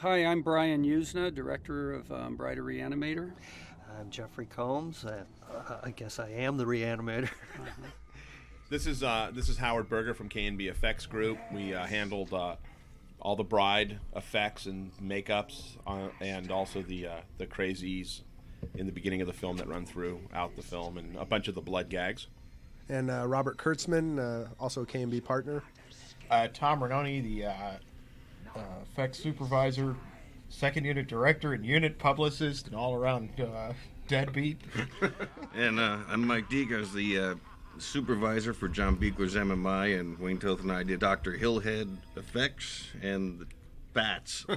[0.00, 3.32] Hi, I'm Brian Yuzna, director of um, Bride of Reanimator.
[3.98, 5.04] I'm Jeffrey Combs.
[5.04, 5.24] Uh,
[5.82, 7.28] I guess I am the reanimator.
[8.70, 11.38] This is uh, this is Howard Berger from K&B Effects Group.
[11.52, 12.54] We uh, handled uh,
[13.18, 18.20] all the bride effects and makeups, uh, and also the uh, the crazies
[18.76, 21.56] in the beginning of the film that run throughout the film, and a bunch of
[21.56, 22.28] the blood gags.
[22.88, 25.64] and uh, Robert Kurtzman, uh, also K&B partner.
[26.30, 27.46] Uh, Tom Rainone, the
[28.56, 29.96] uh, effects supervisor,
[30.48, 33.72] second unit director, and unit publicist, and all around uh,
[34.08, 34.60] deadbeat.
[35.52, 36.72] And uh, I'm Mike Deak.
[36.72, 37.34] I the uh,
[37.78, 41.32] supervisor for John Buechler's MMI, and Wayne Toth and I did Dr.
[41.32, 43.46] Hillhead effects and the
[43.92, 44.46] bats.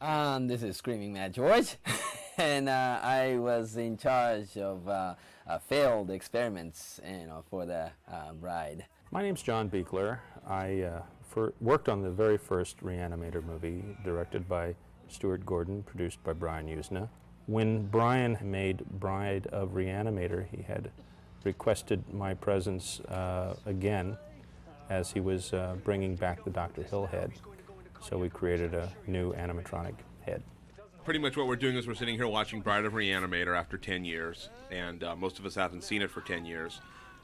[0.00, 1.76] Um, this is Screaming Mad George,
[2.38, 5.14] and uh, I was in charge of uh,
[5.46, 8.86] uh, failed experiments, you know, for the uh, bride.
[9.10, 10.20] My name's John Buechler.
[10.46, 11.02] I uh,
[11.60, 14.74] worked on the very first Reanimator movie, directed by
[15.08, 17.08] Stuart Gordon, produced by Brian Yuzna.
[17.46, 20.90] When Brian made Bride of Reanimator, he had
[21.44, 24.16] requested my presence uh, again
[24.90, 26.82] as he was uh, bringing back the Dr.
[26.82, 27.32] Hill head.
[28.00, 30.42] So we created a new animatronic head.
[31.04, 34.04] Pretty much what we're doing is we're sitting here watching Bride of Reanimator after 10
[34.04, 36.80] years, and uh, most of us haven't seen it for 10 years.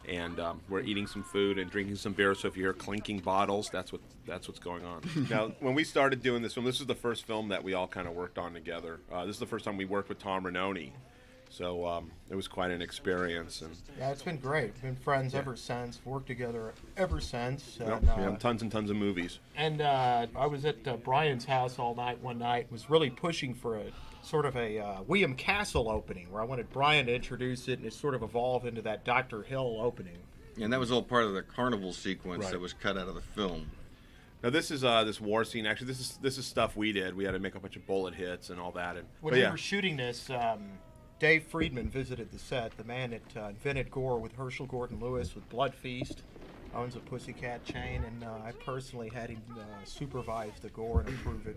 [0.09, 2.35] And um, we're eating some food and drinking some beer.
[2.35, 5.03] So if you hear clinking bottles, that's what that's what's going on.
[5.31, 7.87] now, when we started doing this film, this is the first film that we all
[7.89, 9.01] kind of worked on together.
[9.13, 10.91] Uh, this is the first time we worked with Tom Rainone,
[11.51, 13.63] so um, it was quite an experience.
[13.63, 14.81] And Yeah, it's been great.
[14.83, 16.01] Been friends ever since.
[16.05, 17.79] Worked together ever since.
[17.79, 19.39] Yep, And, uh, yeah, tons and tons of movies.
[19.57, 22.71] And uh, I was at uh, Brian's house all night one night.
[22.73, 23.85] Was really pushing for a
[24.25, 27.87] sort of a uh, William Castle opening, where I wanted Brian to introduce it, and
[27.87, 30.19] it sort of evolved into that Doctor Hill opening.
[30.61, 32.53] and that was all part of the carnival sequence Right.
[32.53, 33.71] that was cut out of the film.
[34.43, 35.65] Now this is uh, this war scene.
[35.67, 37.17] Actually, this is this is stuff we did.
[37.17, 38.97] We had to make a bunch of bullet hits and all that.
[38.97, 40.61] And When we yeah, were shooting this, um,
[41.19, 42.77] Dave Friedman visited the set.
[42.77, 46.23] The man that uh, invented gore with Herschell Gordon Lewis with Blood Feast,
[46.75, 51.09] owns a Pussycat chain, and uh, I personally had him uh, supervise the gore and
[51.09, 51.57] approve it.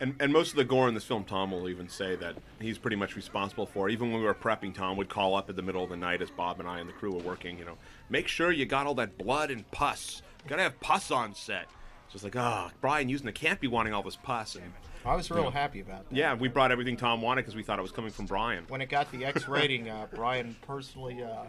[0.00, 2.78] And and most of the gore in this film, Tom will even say that he's
[2.78, 3.88] pretty much responsible for.
[3.90, 6.22] Even when we were prepping, Tom would call up in the middle of the night
[6.22, 7.58] as Bob and I and the crew were working.
[7.58, 7.76] You know,
[8.08, 10.22] make sure you got all that blood and pus.
[10.48, 11.66] Gotta have pus on set.
[12.12, 14.56] It's like, oh, Brian Yuzna can't be wanting all this pus.
[14.56, 14.72] And
[15.04, 16.16] I was real happy about that.
[16.16, 18.64] yeah, we brought everything Tom wanted because we thought it was coming from Brian.
[18.68, 21.44] When it got the X rating, uh, Brian personally uh,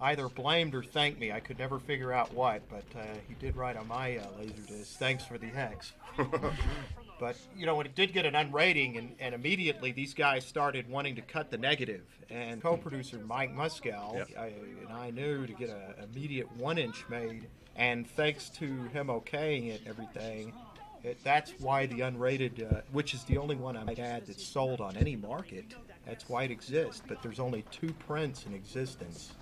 [0.00, 1.30] either blamed or thanked me.
[1.30, 4.96] I could never figure out what, but uh, he did write on my uh, Laserdisc,
[4.96, 5.92] thanks for the X.
[7.18, 10.88] but, you know, when it did get an unrating, and, and immediately these guys started
[10.88, 14.28] wanting to cut the negative, and co producer Mike Muscal Yep.
[14.38, 17.46] I, and I knew to get an immediate one inch made,
[17.76, 20.52] and thanks to him okaying it and everything,
[21.02, 24.44] it, that's why the unrated, uh, which is the only one I might add that's
[24.44, 27.02] sold on any market, that's why it exists.
[27.06, 29.32] But there's only two prints in existence.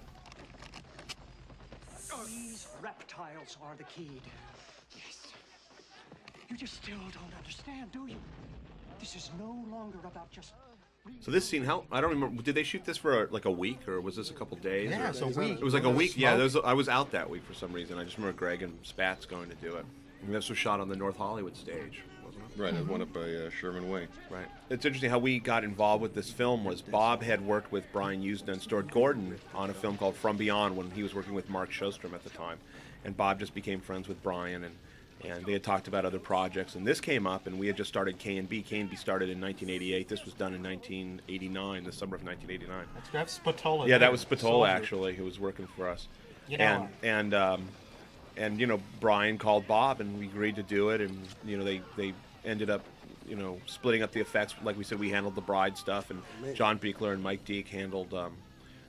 [2.26, 4.20] These reptiles are the key.
[6.54, 6.60] Yes.
[6.60, 8.16] You just still don't understand, do you?
[9.00, 10.52] This is no longer about just.
[11.20, 12.42] So this scene, how I don't remember.
[12.42, 14.90] Did they shoot this for like a week or was this a couple days?
[14.90, 15.58] Yeah, or- it's a week.
[15.58, 16.16] It was like a week.
[16.16, 16.36] Yeah, smoke?
[16.36, 17.98] there was, I was out that week for some reason.
[17.98, 19.84] I just remember Greg and Spats going to do it.
[20.24, 22.62] And this was shot on the North Hollywood stage, wasn't it?
[22.62, 24.06] Right, mm one up by uh, Sherman Way.
[24.30, 24.46] Right.
[24.70, 28.22] It's interesting how we got involved with this film was Bob had worked with Brian
[28.22, 31.50] Yuzna and Stuart Gordon on a film called From Beyond when he was working with
[31.50, 32.58] Mark Shostrom at the time,
[33.04, 34.74] and Bob just became friends with Brian and.
[35.24, 37.88] And they had talked about other projects, and this came up, and we had just
[37.88, 38.62] started K and B.
[38.62, 40.08] K and B started in 1988.
[40.08, 42.86] This was done in 1989, the summer of 1989.
[43.12, 43.88] That's Spatola.
[43.88, 44.70] Yeah, that was Spatola soldier.
[44.70, 46.08] actually, who was working for us.
[46.48, 47.68] You know, and and um,
[48.36, 51.64] and you know Brian called Bob, and we agreed to do it, and you know
[51.64, 52.12] they they
[52.44, 52.82] ended up
[53.26, 54.54] you know splitting up the effects.
[54.62, 56.22] Like we said, we handled the bride stuff, and
[56.54, 58.12] John Buechler and Mike Deak handled.
[58.12, 58.34] Um,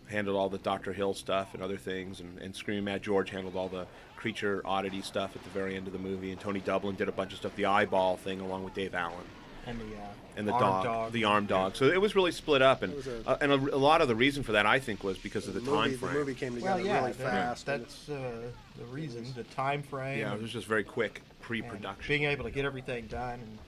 [0.08, 0.94] handled all the Dr.
[0.94, 3.88] Hill stuff and other things, and, and Screaming Mad George handled all the
[4.26, 7.12] creature oddity stuff at the very end of the movie, and Tony Doublin did a
[7.12, 9.24] bunch of stuff, the eyeball thing, along with Dave Allen
[9.68, 11.76] And the, uh, and the armed dog, the armed dog.
[11.76, 14.16] So it was really split up, and a- uh, and a, a lot of the
[14.16, 16.60] reason for that, I think, was because of the, The time movie, the movie came
[16.60, 17.70] Well, together yeah, really fast.
[17.70, 18.32] and that's uh,
[18.80, 20.18] the reason, the time frame.
[20.22, 22.08] Yeah, it was just very quick pre-production.
[22.08, 23.34] Being able to get everything done.
[23.42, 23.60] And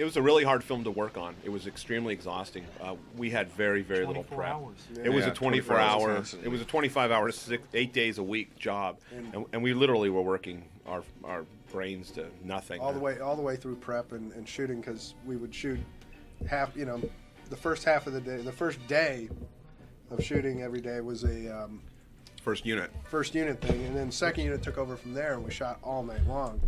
[0.00, 1.34] It was a really hard film to work on.
[1.44, 2.64] It was extremely exhausting.
[2.80, 4.54] Uh, we had very very little prep.
[4.54, 4.78] hours.
[5.04, 6.40] It was Yeah, a 24 24 hours hour.
[6.42, 10.08] It was a 25 hour, six, eight days a week job, and, and we literally
[10.08, 12.80] were working our our brains to nothing.
[12.80, 15.78] all the way all the way through prep and, and shooting because we would shoot
[16.48, 16.98] half you know
[17.50, 19.28] the first half of the day the first day
[20.10, 21.82] of shooting every day was a um,
[22.40, 22.90] First unit.
[23.04, 26.02] first unit thing and then second unit took over from there and we shot all
[26.02, 26.58] night long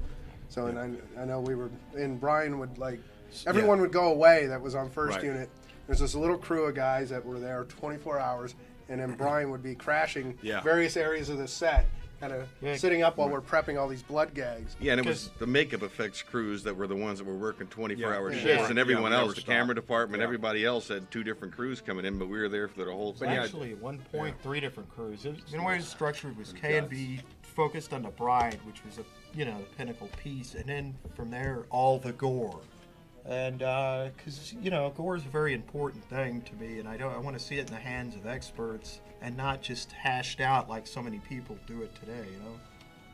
[0.51, 0.91] So and I,
[1.21, 3.01] I know we were and Brian would like
[3.47, 5.25] everyone would go away that was on first Right.
[5.25, 5.51] unit.
[5.87, 8.55] There's this little crew of guys that were there 24 hours,
[8.89, 10.61] and then Brian would be crashing Yeah.
[10.61, 11.87] various areas of the set,
[12.21, 12.77] kind of Yeah.
[12.77, 14.77] sitting up while we're prepping all these blood gags.
[14.81, 17.67] Yeah, and it was the makeup effects crews that were the ones that were working
[17.67, 18.39] 24 hour Yeah.
[18.39, 18.71] shifts, Yeah.
[18.71, 19.47] and everyone we else, the stopped.
[19.49, 20.25] camera department, Yeah.
[20.25, 23.13] everybody else had two different crews coming in, but we were there for the whole
[23.13, 23.29] thing.
[23.31, 25.27] Actually, at one point, three different crews.
[25.27, 28.61] It, in a way, it was structured was K and B focused on the bride,
[28.65, 32.61] which was a you know the pinnacle piece, and then from there all the gore.
[33.25, 37.15] And because you know gore is a very important thing to me, and I don't
[37.15, 40.69] I want to see it in the hands of experts and not just hashed out
[40.69, 42.27] like so many people do it today.
[42.33, 42.59] You know,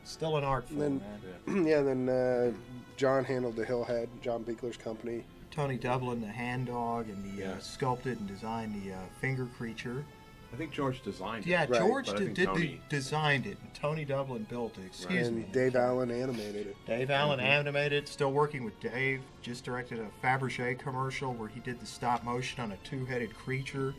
[0.03, 1.01] still an art form, then-
[1.45, 1.65] man.
[1.67, 2.51] yeah, then uh,
[2.97, 5.23] John handled the Hillhead, John Buechler's company.
[5.51, 10.05] Tony Doublin, the hand dog, and the uh, sculpted and designed the uh, finger creature.
[10.51, 11.49] I think George designed it.
[11.49, 11.79] Yeah, Right.
[11.79, 14.85] George But I did, think did Tony- the, designed it, and Tony Doublin built it.
[14.85, 15.45] Excuse and me.
[15.51, 16.75] Dave Allen animated it.
[16.87, 19.21] Dave Allen animated, still working with Dave.
[19.41, 23.93] Just directed a Fabergé commercial where he did the stop motion on a two-headed creature.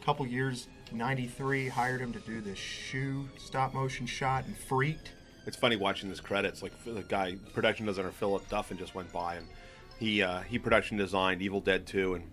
[0.00, 5.12] A couple years, '93, hired him to do this shoe stop motion shot and Freaked.
[5.46, 6.62] It's funny watching this credits.
[6.62, 9.46] Like the guy, production designer Philip Duffin just went by, and
[9.98, 12.31] he uh, he production designed Evil Dead 2, and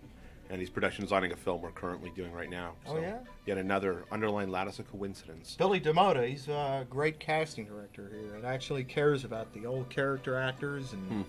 [0.49, 2.73] and he's production designing a film we're currently doing right now.
[2.87, 3.19] Oh, yeah?
[3.45, 5.55] Yet another underlying lattice of coincidence.
[5.57, 10.35] Billy DeMotta, he's a great casting director here, and actually cares about the old character
[10.35, 11.25] actors and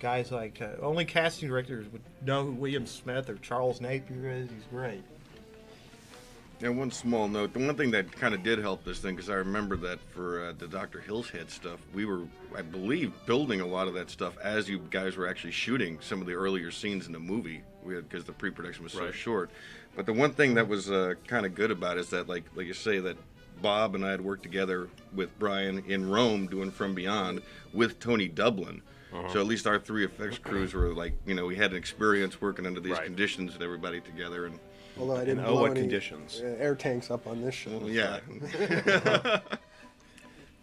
[0.00, 4.48] guys like uh, only casting directors would know who William Smith or Charles Napier is.
[4.48, 5.02] He's great.
[6.62, 9.30] And one small note, the one thing that kind of did help this thing, because
[9.30, 11.00] I remember that for uh, the Dr.
[11.00, 12.24] Hill's Head stuff, we were,
[12.54, 16.20] I believe, building a lot of that stuff as you guys were actually shooting some
[16.20, 19.14] of the earlier scenes in the movie, because the pre-production was so Right.
[19.14, 19.50] short.
[19.96, 22.44] But the one thing that was uh, kind of good about it is that, like,
[22.54, 23.16] like you say, that
[23.60, 27.42] Bob and I had worked together with Brian in Rome doing From Beyond
[27.72, 28.80] with Tony Doublin.
[29.32, 32.40] So at least our three effects crews were like, you know, we had an experience
[32.40, 33.04] working under these Right.
[33.06, 34.60] conditions and everybody together, and
[34.96, 36.40] Although I didn't oh, what conditions.
[36.40, 37.78] uh, air tanks up on this show.
[37.78, 38.20] well, yeah.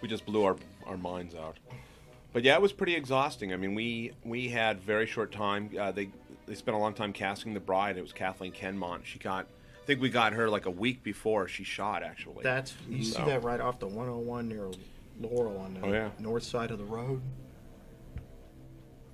[0.01, 0.55] we just blew our,
[0.85, 1.57] our minds out.
[2.33, 3.51] But yeah, it was pretty exhausting.
[3.51, 5.69] I mean, we we had very short time.
[5.77, 6.09] Uh, they
[6.47, 7.97] they spent a long time casting the bride.
[7.97, 9.03] It was Kathleen Kinmont.
[9.05, 9.47] She got,
[9.81, 12.03] I think we got her like a week before she shot.
[12.03, 14.71] Actually, That's you see that right off the 101 near
[15.19, 16.09] Laurel on the Oh, yeah.
[16.19, 17.21] north side of the road.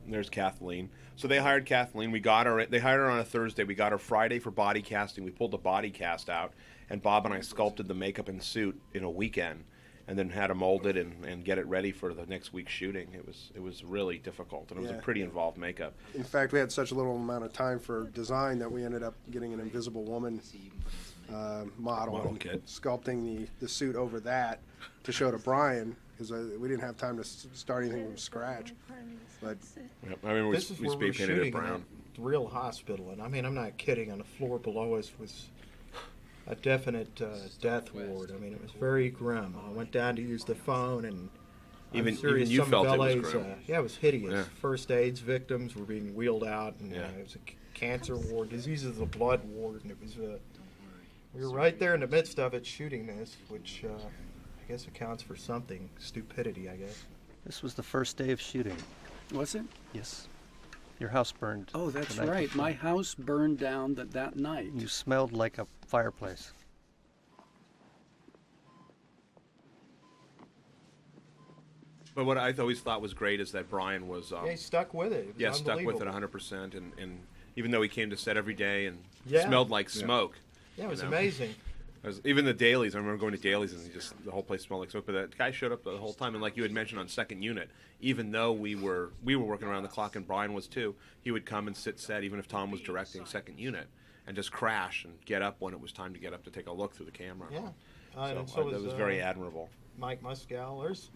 [0.08, 0.90] There's Kathleen.
[1.16, 2.12] So they hired Kathleen.
[2.12, 2.66] We got her.
[2.66, 3.64] They hired her on a Thursday.
[3.64, 5.24] We got her Friday for body casting.
[5.24, 6.54] We pulled the body cast out,
[6.90, 9.64] and Bob and I sculpted the makeup and suit in a weekend,
[10.08, 12.72] and then had to mold it and, and get it ready for the next week's
[12.72, 13.08] shooting.
[13.14, 14.98] It was it was really difficult, and it was Yeah.
[14.98, 15.94] a pretty involved makeup.
[16.14, 19.04] In fact, we had such a little amount of time for design that we ended
[19.04, 20.42] up getting an Invisible Woman
[21.34, 22.66] uh, model, Model kit.
[22.66, 24.60] sculpting the, the suit over that
[25.04, 28.74] to show to Brian because uh, we didn't have time to start anything from scratch.
[29.42, 29.58] But
[30.08, 30.20] Yep.
[30.24, 31.86] I remember This is we, we where we were spray painted it shooting brown.
[32.18, 34.12] in real hospital, and I mean, I'm not kidding.
[34.12, 35.48] On the floor below us was
[36.48, 37.28] a definite uh,
[37.62, 38.32] death ward.
[38.36, 39.56] I mean, it was very grim.
[39.66, 41.30] I went down to use the phone, and
[41.94, 43.44] I'm Even- serious, even you some felt of it was LA's, grim.
[43.52, 44.32] Uh, yeah, it was hideous.
[44.34, 44.44] Yeah.
[44.60, 47.06] First AIDS victims were being wheeled out, and Yeah.
[47.06, 50.18] uh, it was a c- cancer ward, diseases of the blood ward, and it was.
[50.18, 50.38] Uh,
[51.34, 54.86] we were right there in the midst of it, shooting this, which uh, I guess
[54.88, 55.90] accounts for something.
[55.98, 57.06] Stupidity, I guess.
[57.46, 58.78] This was the first day of shooting.
[59.34, 59.64] Was it?
[59.94, 60.28] Yes.
[61.00, 61.72] Your house burned.
[61.74, 62.48] Oh, the that's night right.
[62.48, 62.62] before.
[62.62, 64.70] My house burned down that, that night.
[64.76, 66.52] You smelled like a fireplace.
[72.16, 74.94] But what I always thought was great is that Brian was um, Yeah, he stuck
[74.94, 75.28] with it.
[75.30, 77.20] it yeah stuck with it 100 percent, and and
[77.56, 79.46] even though he came to set every day and Yeah.
[79.46, 80.40] smelled like smoke.
[80.78, 81.16] Yeah, it was you know?
[81.16, 81.54] amazing.
[82.04, 84.64] I was- even the dailies, I remember going to dailies and just the whole place
[84.64, 85.06] smelled like smoke.
[85.06, 87.44] But that guy showed up the whole time, and like you had mentioned on second
[87.44, 87.70] unit,
[88.02, 91.30] even though we were we were working around the clock and Brian was too, he
[91.30, 93.88] would come and sit set even if Tom was directing second unit,
[94.28, 96.68] and just crash and get up when it was time to get up to take
[96.68, 97.48] a look through the camera.
[97.52, 97.60] Yeah.
[98.16, 99.70] Uh, so, and so uh, that was, very uh, admirable.
[99.98, 100.82] Mike Muscal.
[100.84, 101.10] There's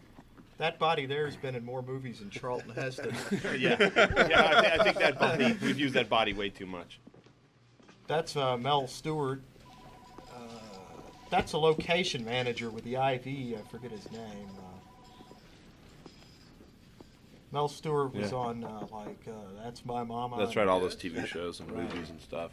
[0.57, 3.13] that body there has been in more movies than Charlton Heston.
[3.57, 3.79] yeah, yeah.
[3.79, 6.99] I, thi- I think that body we've used that body way too much.
[8.07, 9.41] That's uh, Mel Stewart.
[10.33, 10.39] Uh,
[11.29, 13.27] that's a location manager with the IV.
[13.59, 14.49] I forget his name.
[14.57, 16.09] Uh,
[17.51, 18.37] Mel Stewart was Yeah.
[18.37, 19.31] on uh, like uh,
[19.63, 20.37] That's My Mama.
[20.37, 21.83] That's right, all those TV shows and Right.
[21.93, 22.51] movies and stuff.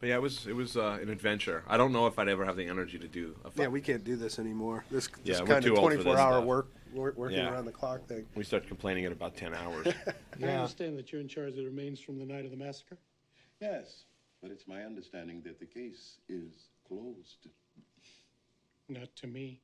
[0.00, 1.64] But yeah, it was it was uh, an adventure.
[1.66, 3.34] I don't know if I'd ever have the energy to do.
[3.44, 4.84] A fu- yeah, we can't do this anymore.
[4.90, 6.44] This, Yeah, this we're kind too of old for this 24 hour stuff.
[6.44, 7.50] work, wor- working Yeah.
[7.52, 8.24] around the clock thing.
[8.36, 9.88] we start complaining at about ten hours.
[10.06, 10.60] I Yeah.
[10.60, 12.96] understand that you're in charge of the remains from the night of the massacre.
[13.60, 14.04] Yes,
[14.40, 17.48] but it's my understanding that the case is closed.
[18.88, 19.60] Not to me.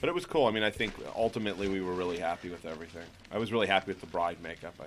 [0.00, 0.46] But it was cool.
[0.46, 3.06] I mean, I think ultimately we were really happy with everything.
[3.30, 4.74] I was really happy with the bride makeup.
[4.80, 4.86] I,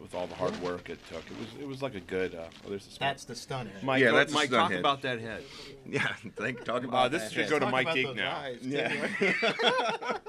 [0.00, 2.34] with all the hard work it took, it was it was like a good.
[2.34, 3.10] Uh, oh, there's the smell.
[3.10, 3.82] That's the stun head.
[3.84, 4.80] Mike, Yeah, go- that's the Mike, stun talk head.
[4.80, 5.42] about that head.
[5.86, 7.50] Yeah, think talk Uh, about this that should head.
[7.50, 8.36] go to Talk Mike about Deak those now.
[8.36, 10.18] eyes, Yeah.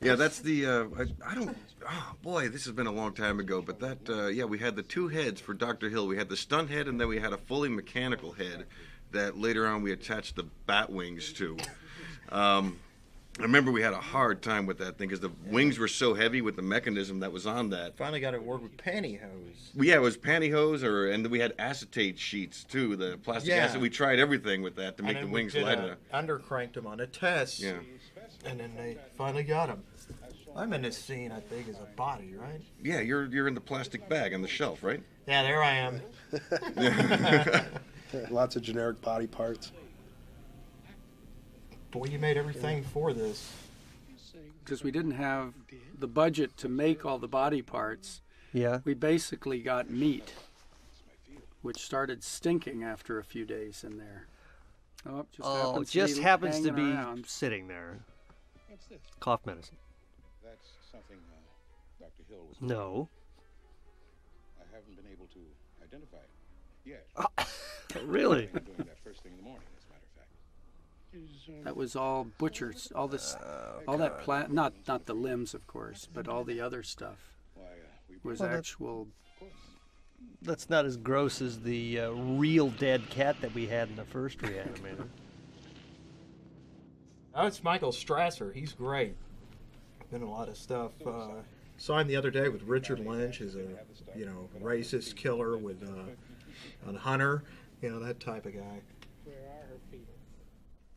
[0.00, 0.64] Yeah, that's the.
[0.64, 1.56] Uh, I, I don't.
[1.84, 3.60] Oh boy, this has been a long time ago.
[3.60, 4.08] But that.
[4.08, 6.06] Uh, yeah, we had the two heads for Doctor Hill.
[6.06, 8.66] We had the stun head, and then we had a fully mechanical head
[9.10, 11.56] that later on we attached the bat wings to.
[12.30, 12.78] Um,
[13.38, 16.12] I remember we had a hard time with that thing because the wings were so
[16.12, 17.96] heavy with the mechanism that was on that.
[17.96, 19.70] Finally got it work with pantyhose.
[19.74, 22.96] Yeah, it was pantyhose, or and we had acetate sheets too.
[22.96, 23.58] The plastic Yeah.
[23.58, 23.80] acid.
[23.80, 25.96] We tried everything with that to And make then the we wings did light a-
[26.12, 27.60] Undercranked them on a test.
[27.60, 27.74] Yeah.
[28.44, 29.84] And then they finally got them.
[30.56, 32.60] I'm in this scene, I think, as a body, right?
[32.82, 35.00] Yeah, you're you're in the plastic bag on the shelf, right?
[35.28, 36.00] Yeah, there I am.
[38.30, 39.70] Lots of generic body parts.
[41.90, 43.50] Boy, you made everything for this.
[44.64, 45.54] Because we didn't have
[45.98, 48.20] the budget to make all the body parts,
[48.52, 48.80] Yeah.
[48.84, 50.34] we basically got meat,
[51.62, 54.26] which started stinking after a few days in there.
[55.06, 57.26] Oh, it just Oh, happens just to be happens to be around.
[57.26, 58.00] sitting there.
[58.68, 59.00] What's this?
[59.20, 59.76] Cough medicine.
[60.44, 62.24] That's something uh, Dr.
[62.28, 62.60] Hill was.
[62.60, 63.08] No.
[64.60, 65.40] I haven't been able to
[65.82, 66.30] identify it
[66.84, 67.06] yet.
[68.04, 68.50] Really?
[68.54, 70.28] I'm doing that first thing in the morning, as a matter of fact.
[71.64, 75.66] That was all butchers, all this, Oh, all that plant, not not the limbs, of
[75.66, 77.66] course, but all the other stuff Why, uh,
[78.08, 79.08] we was Well, actual.
[80.42, 84.04] That's not as gross as the uh, real dead cat that we had in the
[84.04, 85.08] first reanimator.
[87.34, 88.52] Oh, it's Michael Strasser.
[88.52, 89.14] He's great.
[90.10, 90.90] Been a lot of stuff.
[91.06, 91.34] Uh,
[91.76, 93.68] saw him the other day with Richard Lynch as a,
[94.16, 97.44] you know, racist killer with uh, on Hunter.
[97.80, 98.80] You know that type of guy.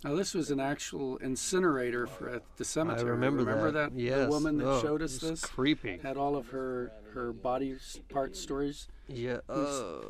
[0.03, 3.12] Now this was an actual incinerator for at the cemetery.
[3.12, 3.93] remember Remember that.
[3.93, 4.00] that?
[4.00, 4.25] Yes.
[4.25, 6.00] The woman that Oh, showed us this creepy.
[6.01, 7.77] had all of her her body
[8.10, 8.88] part stories.
[9.08, 9.39] Yeah.
[9.48, 10.01] We Uh,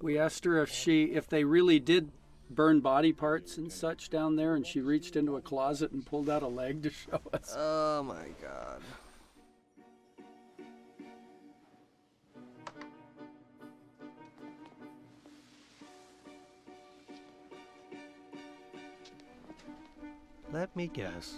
[0.00, 2.12] We asked her if she if they really did
[2.48, 6.28] burn body parts and such down there, and she reached into a closet and pulled
[6.28, 7.54] out a leg to show us.
[7.56, 8.80] oh my god.
[20.52, 21.34] Let me guess.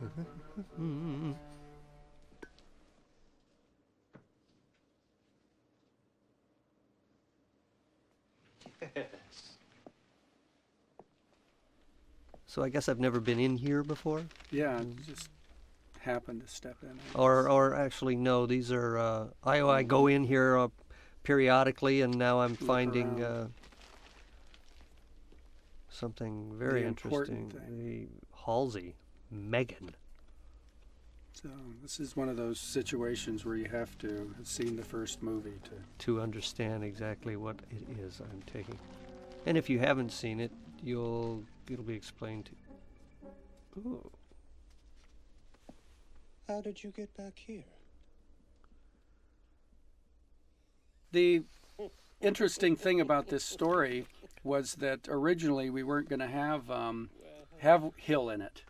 [0.00, 0.06] yes.
[12.46, 15.28] So I guess I've never been in here before, Yeah, just
[16.00, 16.98] happened to step in.
[17.14, 18.46] or or actually no.
[18.46, 20.68] These are uh, I I go in here uh,
[21.26, 23.48] periodically, and now I'm finding uh,
[25.90, 27.52] something very The interesting.
[27.68, 28.06] The
[28.44, 28.94] Halsey,
[29.32, 29.90] Megan.
[31.32, 31.48] So
[31.82, 35.58] this is one of those situations where you have to have seen the first movie
[35.64, 35.70] to.
[36.04, 38.78] to understand exactly what it is I'm taking.
[39.46, 40.52] And if you haven't seen it,
[40.82, 44.10] you'll it'll be explained to Ooh.
[46.46, 47.64] How did you get back here?
[51.12, 51.42] The
[52.20, 54.06] interesting thing about this story
[54.42, 57.10] was that originally we weren't going to have um,
[57.58, 58.62] have Hill in it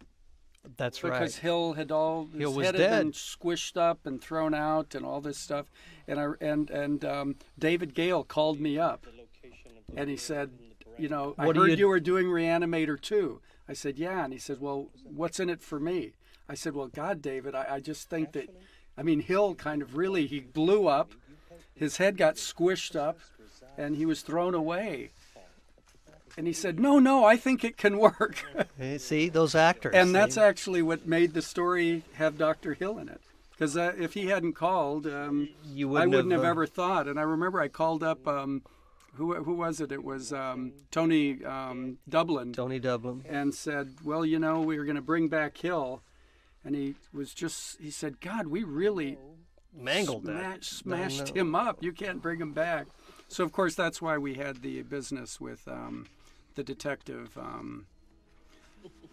[0.77, 1.19] That's because right.
[1.21, 3.15] Because Hill had all his Hill was head had been dead.
[3.15, 5.67] squished up and thrown out and all this stuff,
[6.09, 9.07] and I and and um, David Gale called me up,
[9.97, 10.51] and he said,
[10.99, 13.41] you know, I What do heard you- you were doing Reanimator too.
[13.69, 16.13] I said, yeah, and he said, well, what's in it for me?
[16.49, 18.49] I said, well, God, David, I, I just think that,
[18.97, 21.11] I mean, Hill kind of really he blew up,
[21.75, 23.19] his head got squished up,
[23.77, 25.11] and he was thrown away.
[26.39, 28.45] And he said, no, no, I think it can work.
[28.99, 29.95] See those actors.
[29.95, 30.41] and that's see?
[30.41, 32.75] actually what made the story have Dr.
[32.75, 33.21] Hill in it.
[33.53, 36.67] Because uh, if he hadn't called, um, You I wouldn't wouldn't have, have, uh, ever
[36.67, 37.09] thought.
[37.09, 38.63] And I remember I called up, um,
[39.15, 39.91] who, who was it?
[39.91, 42.53] It was um, Tony um, Dublin.
[42.53, 43.23] Tony Doublin.
[43.27, 46.03] And said, well, you know, we were going to bring back Hill.
[46.67, 49.17] And he was just, he said, God, we really
[49.77, 50.65] mangled that.
[50.65, 51.83] smashed him up.
[51.83, 52.87] You can't bring him back.
[53.29, 56.07] So, of course, that's why we had the business with um,
[56.55, 57.87] the detective um,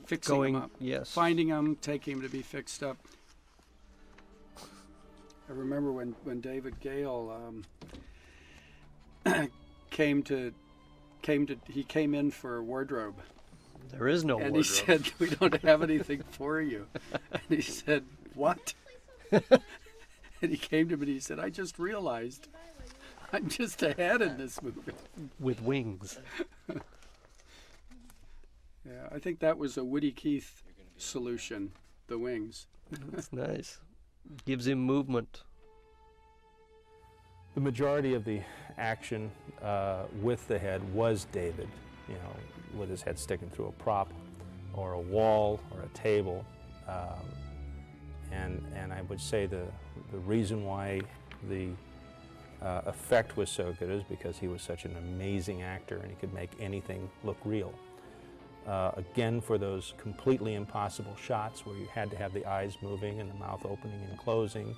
[0.06, 0.72] fixing Going- him up.
[0.80, 1.12] yes.
[1.12, 2.98] Finding him, taking him to be fixed up.
[5.50, 7.36] I remember when, when David Gale
[9.26, 9.50] um,
[9.92, 10.54] came to
[11.22, 13.16] came to he came in for a wardrobe
[13.92, 14.56] There is no wardrobe.
[14.56, 15.04] and wardrobe.
[15.04, 16.88] he said, "We don't have anything for you."
[17.32, 18.04] And he said,
[18.36, 18.74] "What?"
[20.44, 22.48] and he came to me and he said, "I just realized
[23.32, 24.92] I'm just ahead in this movie."
[25.40, 26.20] with wings.
[28.86, 30.62] Yeah, I think that was a Woody Keith
[30.98, 31.72] solution,
[32.08, 32.68] the wings.
[33.12, 33.80] That's nice.
[34.46, 35.44] Gives him movement.
[37.56, 38.42] The majority of the
[38.78, 39.32] action
[39.62, 41.70] uh, with the head was David,
[42.10, 44.12] you know, with his head sticking through a prop
[44.74, 46.44] or a wall or a table.
[46.88, 47.24] Um,
[48.34, 49.66] and, and I would say the,
[50.12, 51.02] the reason why
[51.50, 51.70] the
[52.62, 56.16] uh, effect was so good is because he was such an amazing actor and he
[56.16, 57.74] could make anything look real.
[58.66, 63.20] Uh, again, for those completely impossible shots where you had to have the eyes moving
[63.20, 64.74] and the mouth opening and closing,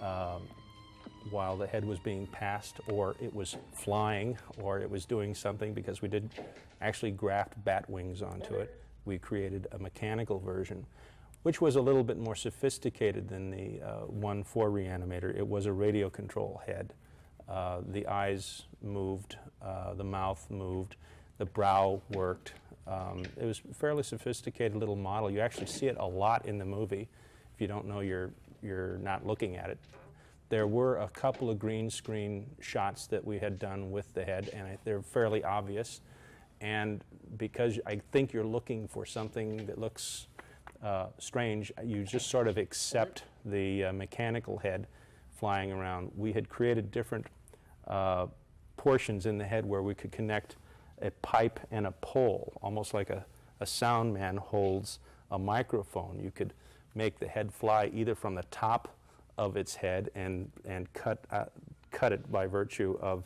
[0.00, 0.42] um,
[1.30, 5.74] while the head was being passed, or it was flying, or it was doing something
[5.74, 6.30] because we did
[6.80, 8.80] actually graft bat wings onto it.
[9.04, 10.86] We created a mechanical version,
[11.42, 15.36] which was a little bit more sophisticated than the uh, one for Reanimator.
[15.36, 16.94] It was a radio control head.
[17.48, 20.96] Uh, the eyes moved, uh, the mouth moved,
[21.38, 22.52] the brow worked.
[22.86, 25.30] Um, it was a fairly sophisticated little model.
[25.30, 27.08] You actually see it a lot in the movie.
[27.54, 28.30] If you don't know, you're,
[28.62, 29.78] you're not looking at it.
[30.50, 34.50] There were a couple of green screen shots that we had done with the head,
[34.54, 36.00] and they're fairly obvious.
[36.60, 37.04] And
[37.36, 40.26] because I think you're looking for something that looks
[40.82, 44.86] uh, strange, you just sort of accept the uh, mechanical head
[45.36, 46.10] flying around.
[46.16, 47.26] We had created different
[47.86, 48.26] uh,
[48.76, 50.56] portions in the head where we could connect
[51.02, 53.24] a pipe and a pole, almost like a,
[53.60, 54.98] a sound man holds
[55.30, 56.18] a microphone.
[56.22, 56.54] You could
[56.94, 58.96] make the head fly either from the top
[59.36, 61.44] of its head and, and cut, uh,
[61.90, 63.24] cut it by virtue of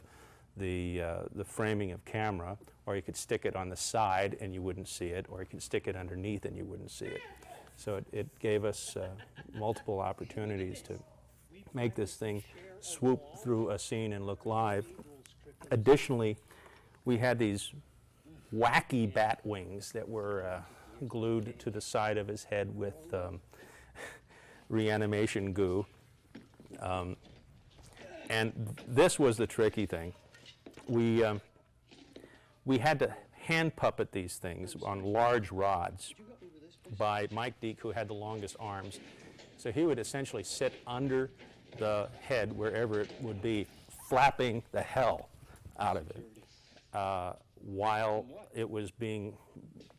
[0.57, 4.53] the, uh, the framing of camera, or you could stick it on the side and
[4.53, 7.21] you wouldn't see it, or you could stick it underneath and you wouldn't see it.
[7.77, 9.09] So it, it gave us uh,
[9.55, 10.99] multiple opportunities to
[11.75, 12.43] make this thing
[12.81, 14.87] swoop through a scene and look live.
[15.71, 16.37] Additionally,
[17.05, 17.73] we had these
[18.55, 20.61] wacky bat wings that were uh,
[21.07, 23.41] glued to the side of his head with um,
[24.69, 25.87] reanimation goo.
[26.81, 27.17] Um,
[28.29, 30.13] and this was the tricky thing.
[30.89, 31.41] We, um,
[32.65, 36.15] we had to hand puppet these things on large rods
[36.97, 39.01] by Mike Deak, who had the longest arms.
[39.57, 41.31] So he would essentially sit under
[41.79, 43.67] the head, wherever it would be,
[44.09, 45.29] flapping the hell
[45.79, 46.25] out of it
[46.95, 47.33] uh,
[47.65, 49.35] while it was being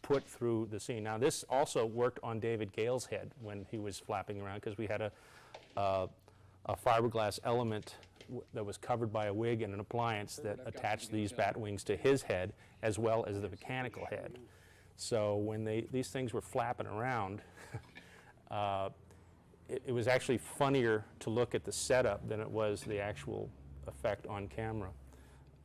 [0.01, 1.03] put through the scene.
[1.03, 4.85] Now, this also worked on David Gale's head when he was flapping around because we
[4.85, 5.11] had a,
[5.77, 6.07] uh,
[6.65, 7.95] a fiberglass element
[8.27, 11.83] w- that was covered by a wig and an appliance that attached these bat wings
[11.85, 14.37] to his head as well as the mechanical head.
[14.95, 17.41] So when they, these things were flapping around,
[18.51, 18.89] uh,
[19.69, 23.49] it, it was actually funnier to look at the setup than it was the actual
[23.87, 24.89] effect on camera.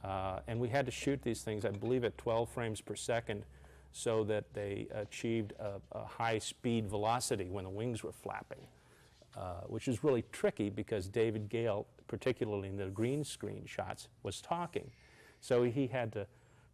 [0.03, 3.44] Uh, and we had to shoot these things, I believe, at 12 frames per second
[3.92, 8.61] so that they achieved a, a high speed velocity when the wings were flapping,
[9.38, 14.40] uh, which is really tricky because David Gale, particularly in the green screen shots, was
[14.40, 14.90] talking.
[15.40, 16.27] So he had to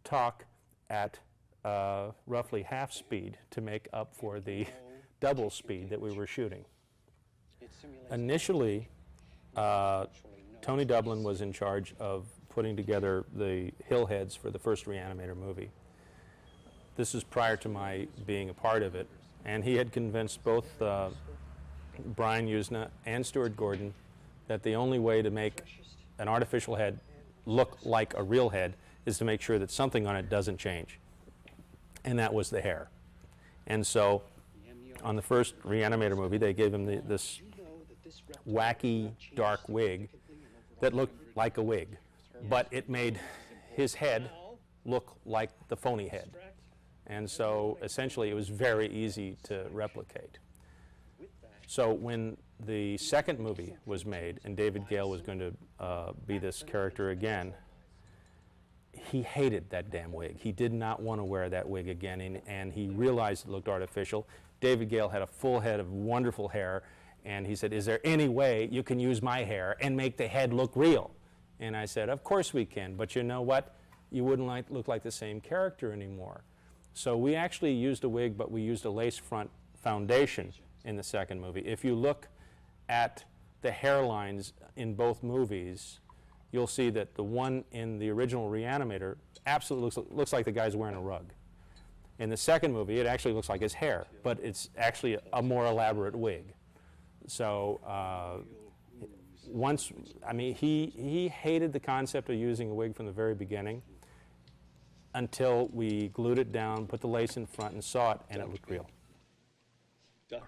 [0.03, 0.45] talk
[0.89, 1.19] at
[1.63, 4.65] uh, roughly half speed to make up for the
[5.19, 6.65] double speed that we were shooting.
[8.11, 8.89] Initially,
[9.55, 10.05] uh,
[10.61, 15.37] Tony Doublin was in charge of putting together the hill heads for the first Reanimator
[15.37, 15.69] movie.
[16.95, 19.07] This is prior to my being a part of it,
[19.43, 21.09] and he had convinced both uh,
[22.15, 23.93] Brian Yuzna and Stuart Gordon
[24.47, 25.61] that the only way to make
[26.19, 26.99] an artificial head
[27.45, 28.73] look like a real head
[29.05, 30.99] is to make sure that something on it doesn't change,
[32.03, 32.89] and that was the hair.
[33.67, 34.23] And so,
[35.03, 37.41] on the first Reanimator movie, they gave him the, this
[38.47, 40.09] wacky dark wig
[40.79, 41.97] that looked like a wig,
[42.49, 43.19] but it made
[43.75, 44.29] his head
[44.85, 46.29] look like the phony head.
[47.07, 50.39] And so essentially it was very easy to replicate.
[51.67, 56.37] So when the second movie was made and David Gale was going to uh, be
[56.37, 57.53] this character again,
[58.93, 60.37] he hated that damn wig.
[60.39, 63.67] He did not want to wear that wig again, and, and he realized it looked
[63.67, 64.27] artificial.
[64.61, 66.83] David Gale had a full head of wonderful hair,
[67.25, 70.27] and he said, Is there any way you can use my hair and make the
[70.27, 71.11] head look real?
[71.59, 73.75] And I said, Of course we can, but you know what?
[74.11, 76.43] You wouldn't like, look like the same character anymore.
[76.93, 79.49] So we actually used a wig, but we used a lace front
[79.83, 80.53] foundation
[80.85, 81.61] in the second movie.
[81.61, 82.27] If you look
[82.87, 83.25] at
[83.61, 85.99] the hairlines in both movies,
[86.51, 90.75] you'll see that the one in the original Reanimator absolutely looks, looks like the guy's
[90.75, 91.33] wearing a rug.
[92.19, 95.65] In the second movie, it actually looks like his hair, but it's actually a more
[95.65, 96.53] elaborate wig.
[97.27, 98.37] So uh,
[99.47, 99.91] once,
[100.25, 103.81] I mean, he, he hated the concept of using a wig from the very beginning
[105.13, 108.49] until we glued it down, put the lace in front, and saw it, and it
[108.49, 108.87] looked real.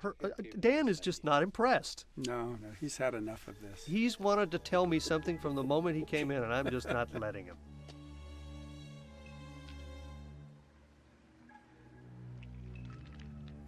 [0.02, 2.06] Her, uh, Dan is just not impressed.
[2.16, 3.84] No, no, he's had enough of this.
[3.86, 6.88] He's wanted to tell me something from the moment he came in, and I'm just
[6.88, 7.58] not letting him.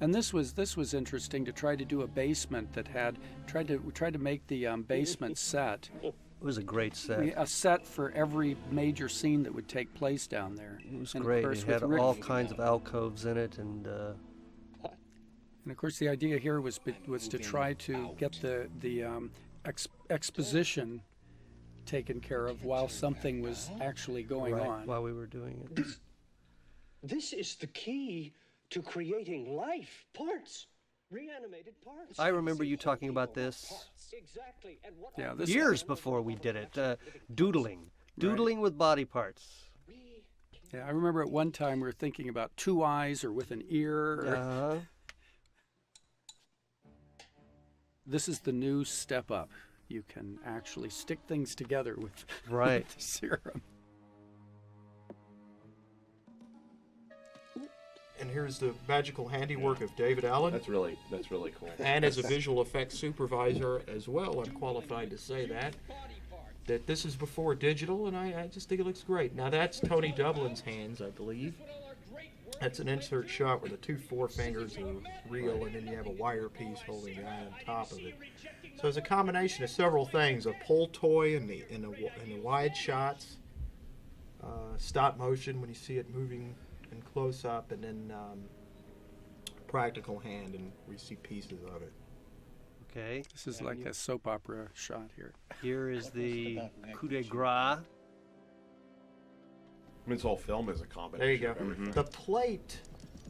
[0.02, 3.68] And this was this was interesting to try to do a basement that had tried
[3.68, 7.20] to we tried to make the um, basement set It was a great set.
[7.36, 10.80] a set for every major scene that would take place down there.
[10.90, 11.44] It was And of great.
[11.44, 14.12] course It had Rick- all kinds of alcoves in it, and uh,
[15.70, 19.30] And of course, the idea here was was to try to get the the um,
[19.66, 21.00] ex- exposition
[21.86, 24.88] taken care of while something was actually going right, on.
[24.88, 25.86] while we were doing it.
[27.04, 28.34] This is the key
[28.72, 30.08] to creating life.
[30.16, 30.66] Parts.
[31.12, 32.18] Reanimated parts.
[32.18, 34.80] I remember you talking about this Exactly.
[34.84, 36.76] And what Yeah, this years before we did it.
[36.76, 36.96] Uh,
[37.36, 39.70] doodling, doodling with body parts.
[40.74, 43.64] Yeah, I remember at one time we were thinking about two eyes or with an
[43.70, 43.96] ear.
[43.96, 44.80] Or, Uh-huh.
[48.10, 49.52] This is the new step up.
[49.88, 52.80] You can actually stick things together with, Right.
[52.86, 53.62] with the serum.
[58.19, 60.52] And here's the magical handiwork of David Allen.
[60.52, 61.69] That's really that's really cool.
[61.80, 65.76] and as a visual effects supervisor as well, I'm qualified to say that.
[66.65, 69.36] That this is before digital, and I, I just think it looks great.
[69.36, 71.56] Now that's Tony Doublin's hands, I believe.
[72.60, 76.12] That's an insert shot where the two forefingers are real, and then you have a
[76.12, 78.15] wire piece holding the eye on top of it.
[78.82, 81.91] So it's a combination of several things: a pull toy in the in the,
[82.24, 83.38] in the wide shots,
[84.43, 86.54] uh, stop motion when you see it moving
[86.91, 88.39] in close up, and then um,
[89.67, 91.93] practical hand, and we see pieces of it.
[92.91, 93.24] Okay.
[93.32, 95.34] This is like a soap opera shot here.
[95.62, 96.60] Here is the
[96.95, 97.78] coup de grace.
[100.10, 101.19] I mean, this whole film is a combination.
[101.19, 101.52] There you go.
[101.52, 101.91] of everything.
[101.91, 102.80] The plate,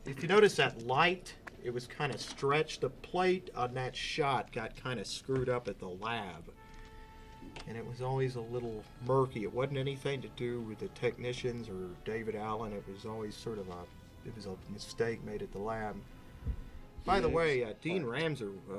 [0.05, 2.79] if you notice that light, it was kind of stretched.
[2.79, 6.53] The plate on that shot got kind of screwed up at the lab.
[7.67, 9.43] And it was always a little murky.
[9.43, 12.71] It wasn't anything to do with the technicians or David Allen.
[12.71, 13.83] It was always sort of a,
[14.25, 15.97] it was a mistake made at the lab.
[17.03, 18.75] By the way, uh, Dean Ramser, uh,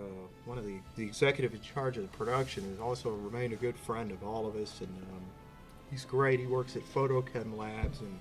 [0.46, 3.76] one of the, the executive in charge of the production, has also remained a good
[3.76, 5.22] friend of all of us, and um,
[5.90, 6.40] he's great.
[6.40, 8.18] He works at Photochem Labs, and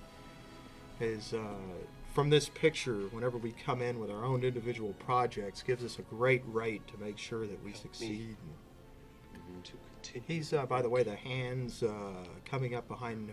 [1.00, 1.38] is uh,
[2.12, 3.02] from this picture.
[3.10, 6.98] Whenever we come in with our own individual projects, gives us a great rate to
[6.98, 8.36] make sure that we succeed.
[10.26, 13.30] He's, uh, by the way, the hands uh, coming up behind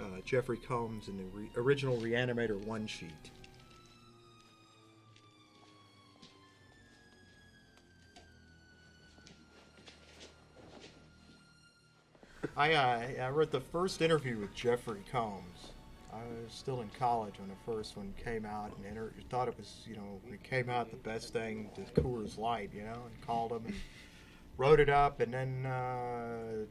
[0.00, 3.30] uh, Jeffrey Combs in the re- original Reanimator one sheet.
[12.56, 15.72] I, uh, I wrote the first interview with Jeffrey Combs.
[16.12, 19.56] I was still in college when the first one came out, and inter- thought it
[19.56, 23.26] was, you know, it came out the best thing to Coors Light, you know, and
[23.26, 23.74] called him and
[24.58, 26.66] wrote it up, and then uh,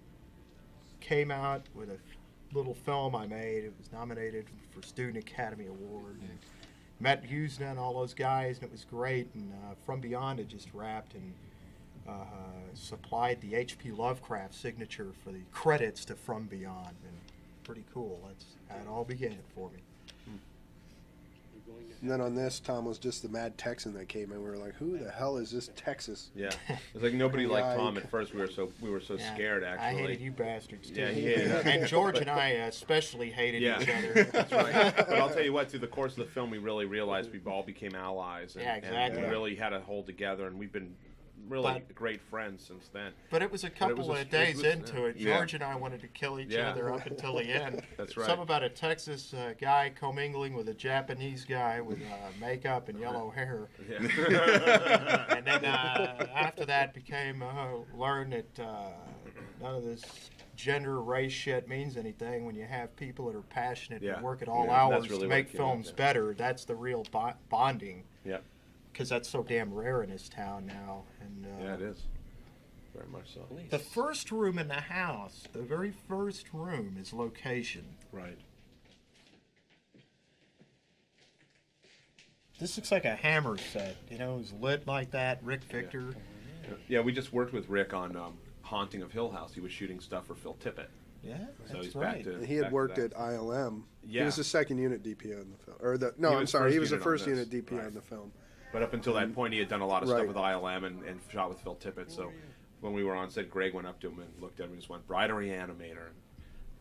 [1.00, 1.98] came out with a
[2.54, 3.64] little film I made.
[3.64, 6.20] It was nominated for Student Academy Award.
[6.22, 6.38] And
[7.02, 9.28] met Yuzna and all those guys, and it was great.
[9.34, 11.34] And uh, From Beyond had just wrapped and
[12.12, 13.92] uh, supplied the H.P.
[13.92, 17.18] Lovecraft signature for the credits to From Beyond, and
[17.64, 18.20] pretty cool.
[18.28, 19.80] That's how it all began for me.
[22.02, 24.42] And then on this, Tom was just the mad Texan that came in.
[24.42, 26.50] We were like, "Who the hell is this Texas?" Yeah,
[26.96, 28.34] it's like nobody liked Yeah, Tom you at first.
[28.34, 29.64] We were so we were so Yeah, scared.
[29.64, 31.00] Actually, I hated you bastards too.
[31.00, 31.64] Yeah, he hated us.
[31.66, 34.24] and George and I especially hated Yeah, each other.
[34.34, 34.94] that's right.
[34.98, 37.40] But I'll tell you what, through the course of the film, we really realized we
[37.46, 38.56] all became allies.
[38.56, 39.20] And, Yeah, exactly.
[39.22, 40.96] And we really had to hold together, and we've been
[41.48, 43.12] really But- great friends since then.
[43.30, 45.18] But it was a couple was a- of days was- into it.
[45.18, 45.36] yeah.
[45.38, 46.70] George and I wanted to kill each Yeah.
[46.72, 47.82] other up until the end.
[47.98, 48.26] That's right.
[48.26, 53.00] Some about a Texas uh, guy commingling with a Japanese guy with uh, makeup and
[53.00, 53.68] yellow hair.
[53.90, 53.98] Yeah.
[55.36, 58.92] and then uh, after that became uh, learned that uh,
[59.62, 64.02] none of this gender race shit means anything when you have people that are passionate
[64.04, 64.16] Yeah.
[64.16, 66.34] and work at all hours really to make it films better.
[66.36, 68.04] That's the real bo- bonding.
[68.24, 68.38] Yeah.
[68.92, 71.04] Because that's so damn rare in this town now.
[71.22, 72.04] And uh, Yeah, it is.
[72.94, 73.48] Very much so.
[73.70, 77.86] the first room in the house, the very first room, is location.
[78.12, 78.38] Right.
[82.60, 83.96] This looks like a hammer set.
[84.10, 85.40] You know, it was lit like that.
[85.42, 86.14] Rick Fichter.
[86.90, 89.54] Yeah, we just worked with Rick on um, Haunting of Hill House.
[89.54, 90.88] He was shooting stuff for Phil Tippett.
[91.24, 92.24] Yeah, So that's he's right.
[92.26, 92.46] back to.
[92.46, 93.84] He had to worked at ILM.
[94.06, 94.22] Yeah.
[94.22, 96.80] He was the second unit DP on the film, or the no, I'm sorry, he
[96.80, 97.86] was the first unit DP Right.
[97.86, 98.32] on the film.
[98.72, 99.34] But up until that mm-hmm.
[99.34, 100.18] point, he had done a lot of Right.
[100.18, 102.10] stuff with ILM and, and shot with Phil Tippett.
[102.12, 102.32] So
[102.80, 104.80] when we were on set, Greg went up to him and looked at him and
[104.80, 106.16] just went, "Bride or Reanimator?" And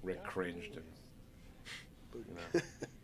[0.03, 0.77] Rick cringed.
[0.77, 2.61] And, you know.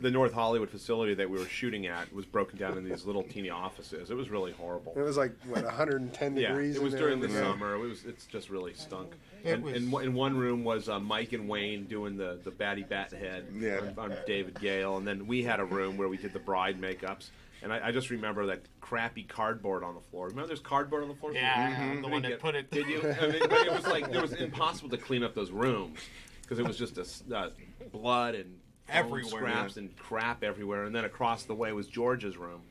[0.00, 3.22] the North Hollywood facility that we were shooting at was broken down in these little
[3.22, 4.10] teeny offices.
[4.10, 4.92] It was really horrible.
[4.94, 6.76] It was like what 110 Yeah, degrees.
[6.76, 7.46] it was in there during the every day.
[7.46, 7.74] summer.
[7.74, 8.04] It was.
[8.04, 9.14] It's just really stunk.
[9.42, 12.38] It And, was- and one- in one room was uh, Mike and Wayne doing the
[12.44, 13.78] the Batty Bat head Yeah.
[13.96, 16.80] on, on David Gale, and then we had a room where we did the bride
[16.80, 17.30] makeups.
[17.62, 20.26] And I, I just remember that crappy cardboard on the floor.
[20.28, 21.32] Remember, there's cardboard on the floor.
[21.32, 22.02] Yeah, Mhm.
[22.02, 22.70] the one that get- put it.
[22.70, 22.98] Did you?
[23.20, 26.00] I mean, but it was like it was impossible to clean up those rooms
[26.42, 27.48] because it was just a s- uh,
[27.92, 29.42] blood and foam Everywhere.
[29.42, 30.84] scraps and crap everywhere.
[30.84, 32.62] And then across the way was George's room,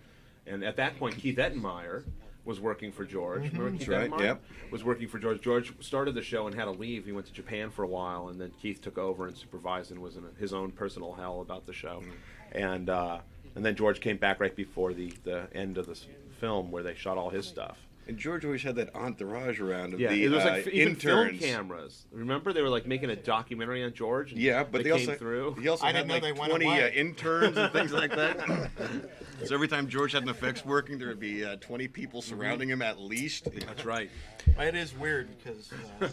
[0.48, 2.04] and at that point Keith Ettenmeyer
[2.46, 3.52] was working for George.
[3.52, 4.24] Remember Keith That's right, Ettenmeyer?
[4.24, 4.44] yep.
[4.72, 5.42] Was working for George.
[5.42, 7.06] George started the show and had to leave.
[7.06, 10.00] He went to Japan for a while, and then Keith took over and supervised and
[10.00, 12.04] was in his own personal hell about the show.
[12.52, 13.20] And uh,
[13.56, 15.98] and then George came back right before the the end of the
[16.40, 17.80] film where they shot all his stuff.
[18.08, 20.74] And George always had that entourage around of Yeah, the it was uh, like f-
[20.74, 21.40] even film interns.
[21.40, 22.06] cameras.
[22.12, 24.32] Remember, they were like making a documentary on George.
[24.32, 25.56] and Yeah, but they, they came also through.
[25.60, 28.12] he also I had didn't know like they went twenty uh, interns and things like
[28.12, 28.70] that.
[29.46, 32.70] so every time George had an effects working, there would be uh, twenty people surrounding
[32.70, 33.48] him at least.
[33.66, 34.12] That's right.
[34.60, 35.72] It is weird because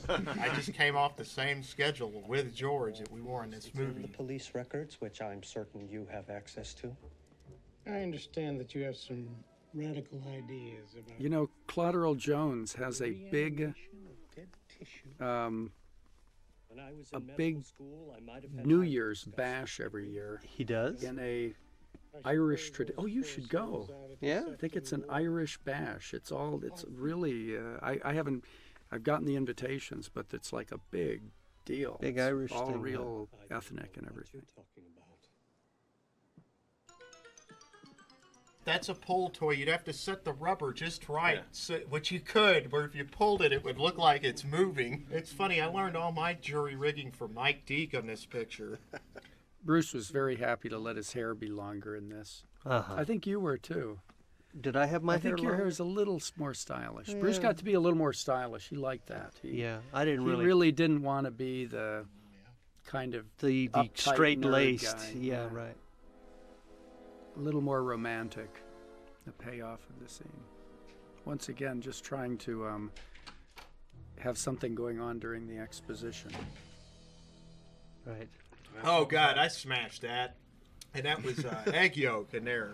[0.09, 3.70] uh, I just came off the same schedule with George that we wore in this
[3.74, 4.00] movie.
[4.00, 6.96] The police records, which I'm certain you have access to.
[7.87, 9.28] I understand that you have some
[9.74, 13.74] radical ideas about You know, Claude Earl Jones has a big,
[15.20, 15.72] um,
[16.68, 19.80] When I was a in medical big school, I might have had New Year's bash
[19.80, 21.02] every year He does.
[21.02, 21.54] in a
[22.24, 22.96] Irish tradition.
[22.98, 23.88] Oh, you should go.
[24.20, 24.44] Yeah.
[24.52, 26.12] I think it's an Irish bash.
[26.12, 26.61] It's all.
[26.62, 27.56] It's really.
[27.56, 28.44] Uh, I I haven't.
[28.90, 31.22] I've gotten the invitations, but it's like a big
[31.64, 31.96] deal.
[32.00, 32.80] Big It's Irish all thing, huh?
[32.80, 34.42] real I ethnic and everything.
[38.64, 39.53] That's a pull toy.
[39.53, 41.42] You'd have to set the rubber just right, Yeah.
[41.51, 45.07] so, which you could, where if you pulled it, it would look like it's moving.
[45.11, 45.61] It's funny.
[45.61, 48.79] I learned all my jury rigging from Mike Deak on this picture.
[49.64, 52.44] Bruce was very happy to let his hair be longer in this.
[52.64, 52.94] Uh-huh.
[52.96, 53.98] I think you were too.
[54.61, 57.12] Did I have my I hair think your hair is a little more stylish.
[57.14, 58.68] Bruce got to be a little more stylish.
[58.68, 59.33] He liked that.
[59.40, 60.42] He, Yeah, I didn't he really.
[60.42, 62.05] He really, didn't want to be the
[62.85, 65.14] kind of the the straight nerd laced.
[65.14, 65.48] Yeah, Yeah.
[65.51, 65.77] right.
[67.37, 68.62] A little more romantic.
[69.25, 70.29] The payoff of the scene.
[71.25, 72.90] Once again, just trying to um,
[74.18, 76.33] have something going on during the exposition.
[78.05, 78.29] Right.
[78.83, 80.37] Oh God, I smashed that,
[80.95, 82.71] and that was uh, egg yolk in there.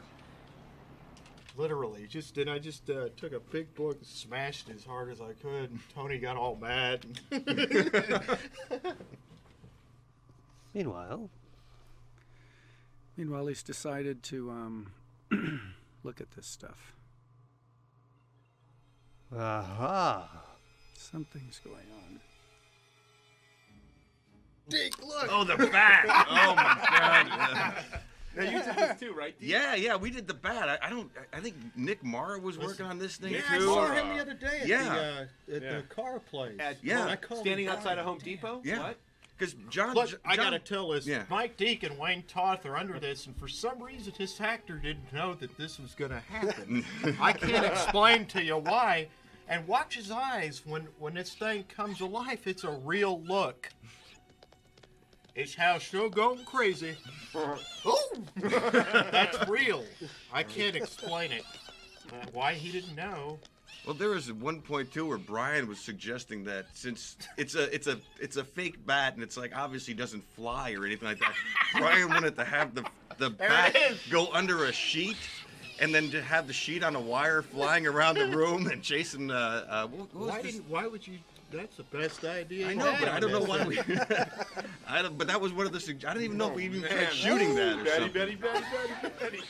[1.57, 5.11] Literally, just did I just uh, took a big book and smashed it as hard
[5.11, 5.71] as I could.
[5.71, 7.05] And Tony got all mad.
[10.75, 11.29] Meanwhile,
[13.19, 14.93] Meanwhile, he's decided to um,
[16.05, 16.95] look at this stuff.
[19.37, 20.29] aha.
[20.97, 22.21] Something's going on.
[24.69, 25.27] Dick, look.
[25.31, 26.05] Oh, the bat!
[26.31, 27.75] oh my god!
[28.37, 29.35] Now you did this too, right?
[29.41, 30.69] Yeah, yeah, we did the bat.
[30.69, 31.11] I, I don't.
[31.33, 33.55] I think Nick Mara was working on this thing Yeah, too.
[33.55, 34.85] I saw him the other day at Yeah.
[34.85, 35.77] the uh, at Yeah.
[35.79, 36.55] the car place.
[36.61, 37.07] At, Yeah.
[37.07, 37.99] I called standing outside Brian.
[38.01, 38.61] of Home Depot.
[38.63, 38.79] Yeah.
[38.81, 38.99] What?
[39.39, 41.07] Because John, Look, John, I gotta tell this.
[41.07, 41.23] Yeah.
[41.31, 45.13] Mike Deak and Wayne Toth are under this, and for some reason, his actor didn't
[45.13, 46.85] know that this was gonna happen.
[47.21, 49.09] I can't explain to you why.
[49.49, 52.47] And watch his eyes when when this thing comes to life.
[52.47, 53.69] It's a real look.
[55.35, 56.97] His house still going crazy.
[57.35, 58.13] oh,
[59.13, 59.85] that's real.
[60.33, 61.45] I can't explain it.
[62.33, 63.39] Why he didn't know?
[63.89, 67.87] Well, there was one point too where Brian was suggesting that since it's a it's
[67.87, 71.33] a it's a fake bat and it's like obviously doesn't fly or anything like that,
[71.75, 72.83] Brian wanted to have the
[73.17, 73.99] the There bat it is.
[74.11, 75.17] go under a sheet.
[75.81, 79.31] And then to have the sheet on a wire flying around the room and chasing.
[79.31, 80.53] Uh, uh, what, what was Why this?
[80.57, 80.69] didn't?
[80.69, 81.19] Why would you?
[81.53, 82.69] That's the best idea.
[82.69, 83.79] I know, but I don't know why we.
[84.89, 85.79] I don't, but that was one of the.
[85.79, 86.91] sug- I don't even know if we even Man.
[86.91, 88.13] tried shooting that or Betty, something.
[88.13, 88.65] Betty, Betty,
[89.01, 89.41] Betty, Betty.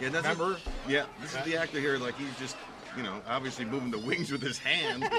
[0.00, 0.58] Yeah, that's Remember?
[0.88, 1.98] yeah, this is the actor here.
[1.98, 2.56] Like he's just,
[2.96, 5.04] you know, obviously moving the wings with his hand.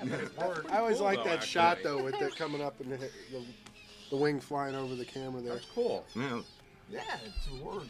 [0.00, 1.46] I always cool, like that actually.
[1.48, 3.42] shot though, with it coming up and the, the,
[4.10, 5.54] the wing flying over the camera there.
[5.54, 6.06] That's cool.
[6.14, 6.40] Yeah,
[6.90, 7.88] Yeah, it's a word.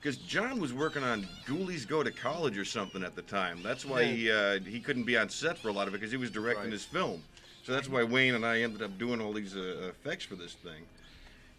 [0.00, 3.62] because John was working on Ghoulies Go to College or something at the time.
[3.62, 6.10] That's why he uh, he couldn't be on set for a lot of it because
[6.10, 6.72] he was directing Right.
[6.72, 7.22] his film.
[7.62, 10.54] So that's why Wayne and I ended up doing all these uh, effects for this
[10.54, 10.84] thing.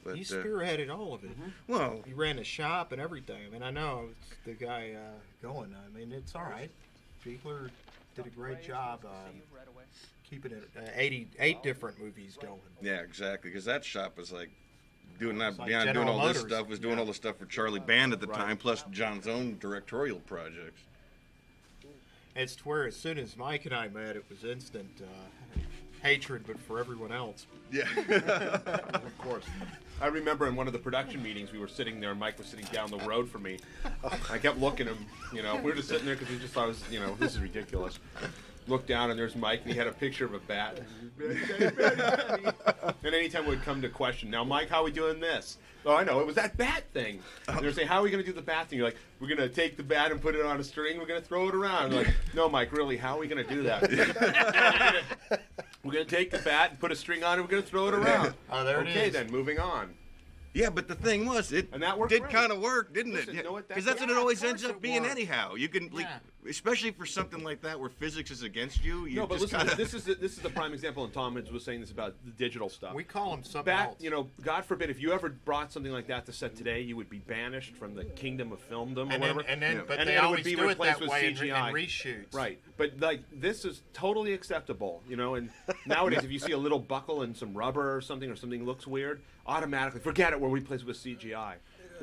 [0.04, 1.32] But he uh, spearheaded all of it.
[1.68, 3.42] well, He ran the shop and everything.
[3.48, 5.76] I mean, I know it's the guy uh, going.
[5.76, 6.72] I mean, it's all right.
[7.24, 7.54] People
[8.16, 9.42] did a great job um,
[10.30, 12.60] keeping it uh, 88 different movies going.
[12.82, 13.50] Yeah, exactly.
[13.50, 14.50] Because that shop was like
[15.20, 17.46] doing that like beyond doing General all this stuff was doing all the stuff for
[17.46, 20.82] Charlie Band at the time, plus John's own directorial projects.
[22.36, 25.60] It's to where as soon as Mike and I met, it was instant uh,
[26.02, 27.46] hatred, but for everyone else.
[27.72, 27.88] Yeah.
[28.94, 29.46] of course.
[30.02, 32.48] I remember in one of the production meetings, we were sitting there, and Mike was
[32.48, 33.60] sitting down the road from me.
[34.30, 36.54] I kept looking at him, you know, we were just sitting there because we just
[36.54, 38.00] thought it was, you know, this is ridiculous.
[38.68, 40.80] Looked down, and there's Mike, and he had a picture of a bat.
[41.20, 45.58] and anytime we'd come to question, now, Mike, how are we doing this?
[45.86, 47.20] Oh, I know, it was that bat thing.
[47.48, 48.78] And they're saying, how are we going to do the bat thing?
[48.78, 51.08] You're like, we're going to take the bat and put it on a string, we're
[51.08, 51.92] going to throw it around.
[51.92, 55.04] You're like, no, Mike, really, how are we going to do that?
[55.84, 57.70] we're going to take the bat and put a string on it, we're going to
[57.70, 58.34] throw it around.
[58.52, 59.94] Oh, there it okay, then, moving on.
[60.54, 62.34] Yeah, but the thing was, it And that worked did great.
[62.34, 63.38] kind of work, didn't Listen, it?
[63.38, 65.12] you know what, Because that- that's what it always ends up being worked.
[65.16, 65.54] anyhow.
[65.56, 66.18] You can, like, Yeah.
[66.48, 69.06] Especially for something like that where physics is against you.
[69.06, 71.14] You no, but just listen, kinda, this is the, this is the prime example, and
[71.14, 72.94] Tom was saying this about the digital stuff.
[72.94, 73.96] We call them something Back, else.
[74.00, 76.96] you know, God forbid, if you ever brought something like that to set today, you
[76.96, 79.42] would be banished from the kingdom of filmdom or and then, whatever.
[79.42, 79.82] and then, Yeah.
[79.88, 81.50] but And they then it would always be do it that with way in, re-
[81.50, 82.34] in reshoots.
[82.34, 85.36] Right, but like this is totally acceptable, you know.
[85.36, 85.50] And
[85.86, 88.88] nowadays, if you see a little buckle and some rubber or something, or something looks
[88.88, 90.40] weird, automatically forget it.
[90.40, 91.56] We'll replace it with CGI.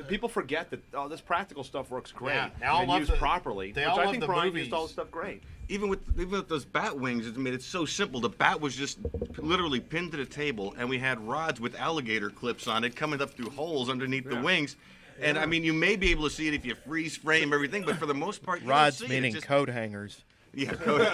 [0.09, 3.13] People forget that oh, this practical stuff works great Yeah, they all and love used
[3.13, 3.73] the- properly.
[3.73, 4.61] they which all I love think the Brian movies.
[4.65, 5.43] used all the stuff great.
[5.69, 8.21] even with even with those bat wings, I mean, it's so simple.
[8.21, 8.99] The bat was just
[9.39, 13.21] literally pinned to the table, and we had rods with alligator clips on it coming
[13.21, 14.43] up through holes underneath the Yeah.
[14.43, 14.77] wings.
[15.21, 17.85] And I mean, you may be able to see it if you freeze frame everything,
[17.85, 19.09] but for the most part, you don't Rods see it.
[19.11, 20.23] meaning It's just- coat hangers.
[20.53, 21.07] Yeah, code.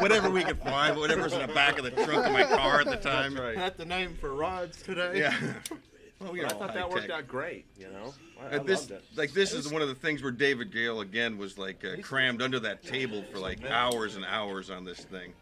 [0.00, 2.86] whatever we could find, whatever's in the back of the trunk of my car at
[2.86, 3.34] the time.
[3.34, 3.56] That's right.
[3.56, 5.18] That the name for rods today?
[5.20, 5.36] Yeah.
[6.22, 7.10] Well, you I thought that worked tech.
[7.10, 7.66] out great.
[7.78, 9.04] You know, I, I this, loved it.
[9.16, 12.42] like, this is one of the things where David Gale again was like uh, crammed
[12.42, 15.32] under that table for like hours and hours on this thing.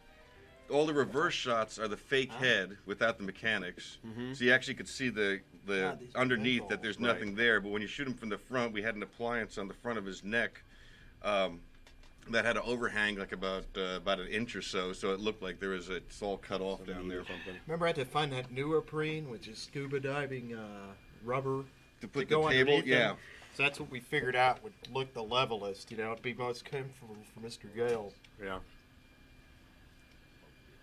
[0.70, 3.98] All the reverse shots are the fake head without the mechanics,
[4.34, 6.68] so you actually could see the the God, underneath pinball.
[6.68, 7.60] that there's nothing there.
[7.60, 9.98] But when you shoot him from the front, we had an appliance on the front
[9.98, 10.62] of his neck.
[11.22, 11.60] Um,
[12.28, 15.42] that had an overhang like about uh, about an inch or so, so it looked
[15.42, 17.22] like there was a, it's all cut off down there.
[17.66, 20.92] Remember, I had to find that neoprene, which is scuba diving uh,
[21.24, 21.64] rubber.
[22.02, 23.00] To put go the table, underneath them.
[23.00, 23.12] yeah.
[23.56, 25.90] So that's what we figured out would look the levelest.
[25.90, 27.64] You know, it'd be most comfortable for Mr.
[27.74, 28.12] Gale.
[28.42, 28.58] Yeah,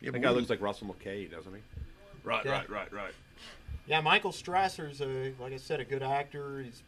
[0.01, 1.61] Yeah, that guy we- looks like Russell McKay, doesn't he?
[2.23, 2.51] Right, Yeah.
[2.51, 3.13] right, right, right.
[3.87, 6.61] Yeah, Michael Strasser's a, like I said, a good actor.
[6.61, 6.83] He's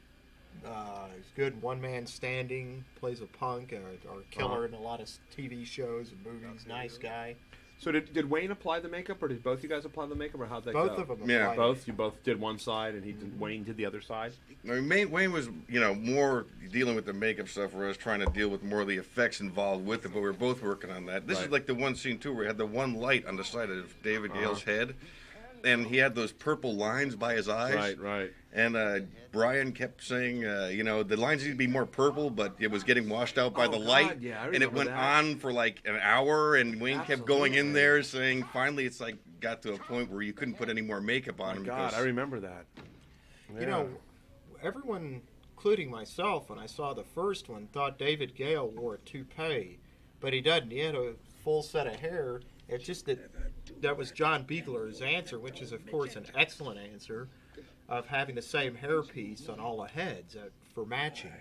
[0.65, 2.83] uh, he's good one man standing.
[2.99, 6.65] Plays a punk or, or a killer in a lot of TV shows and movies.
[6.67, 7.35] Nice guy.
[7.81, 10.41] So did, did Wayne apply the makeup, or did both you guys apply the makeup,
[10.41, 11.13] or how'd that Both go?
[11.13, 11.29] of them.
[11.29, 11.43] Yeah.
[11.43, 11.55] applied.
[11.55, 11.87] Both.
[11.87, 14.33] You both did one side, and he did, Wayne did the other side.
[14.65, 18.19] I mean, Wayne, Wayne was, you know, more dealing with the makeup stuff, whereas trying
[18.19, 20.09] to deal with more of the effects involved with it.
[20.09, 21.25] But we were both working on that.
[21.25, 23.45] This is like the one scene too, where we had the one light on the
[23.45, 24.41] side of David Uh-huh.
[24.41, 24.93] Gale's head,
[25.63, 27.75] and he had those purple lines by his eyes.
[27.75, 28.31] Right, right.
[28.51, 28.99] And uh,
[29.31, 32.71] Brian kept saying, uh, you know, the lines need to be more purple, but it
[32.71, 34.21] was getting washed out by Oh, the God, light.
[34.21, 34.97] yeah, I and it went that.
[34.97, 39.17] on for like an hour, and Wayne kept going in there saying, finally, it's like
[39.39, 41.63] got to a point where you couldn't put any more makeup on him.
[41.63, 42.65] God, because, I remember that.
[43.59, 43.89] You know,
[44.63, 49.77] everyone, including myself, when I saw the first one, thought David Gale wore a toupee,
[50.19, 50.71] but he doesn't.
[50.71, 52.41] He had a full set of hair.
[52.69, 53.19] It's just that
[53.81, 57.27] that was John Buechler's answer, which is, of course, an excellent answer,
[57.87, 61.31] of having the same hairpiece on all the heads uh, for matching.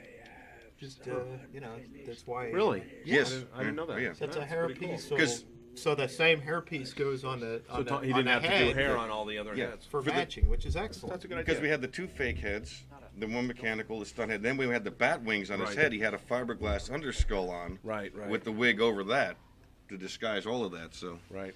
[0.81, 1.14] Just uh,
[1.53, 1.73] you know,
[2.07, 2.47] that's why.
[2.51, 2.83] Really?
[3.05, 3.29] Yes.
[3.29, 3.93] I didn't, I didn't know that.
[3.95, 4.09] Oh, yeah.
[4.19, 4.88] That's a That's pretty cool.
[4.91, 5.01] hairpiece.
[5.09, 8.25] So, 'Cause- so the same hairpiece goes on the So on the, Tom- he didn't
[8.25, 9.71] the have to do hair on all the other Yeah.
[9.71, 9.85] heads.
[9.87, 11.12] for, For the- matching, which is excellent.
[11.12, 11.62] That's a good Because idea.
[11.62, 12.85] we had the two fake heads,
[13.17, 14.43] the one mechanical, the stunt head.
[14.43, 15.93] Then we had the bat wings on his head.
[15.93, 18.29] He had a fiberglass underskull on, Right, right.
[18.29, 19.37] with the wig over that
[19.88, 20.94] to disguise all of that.
[20.94, 21.55] So Right.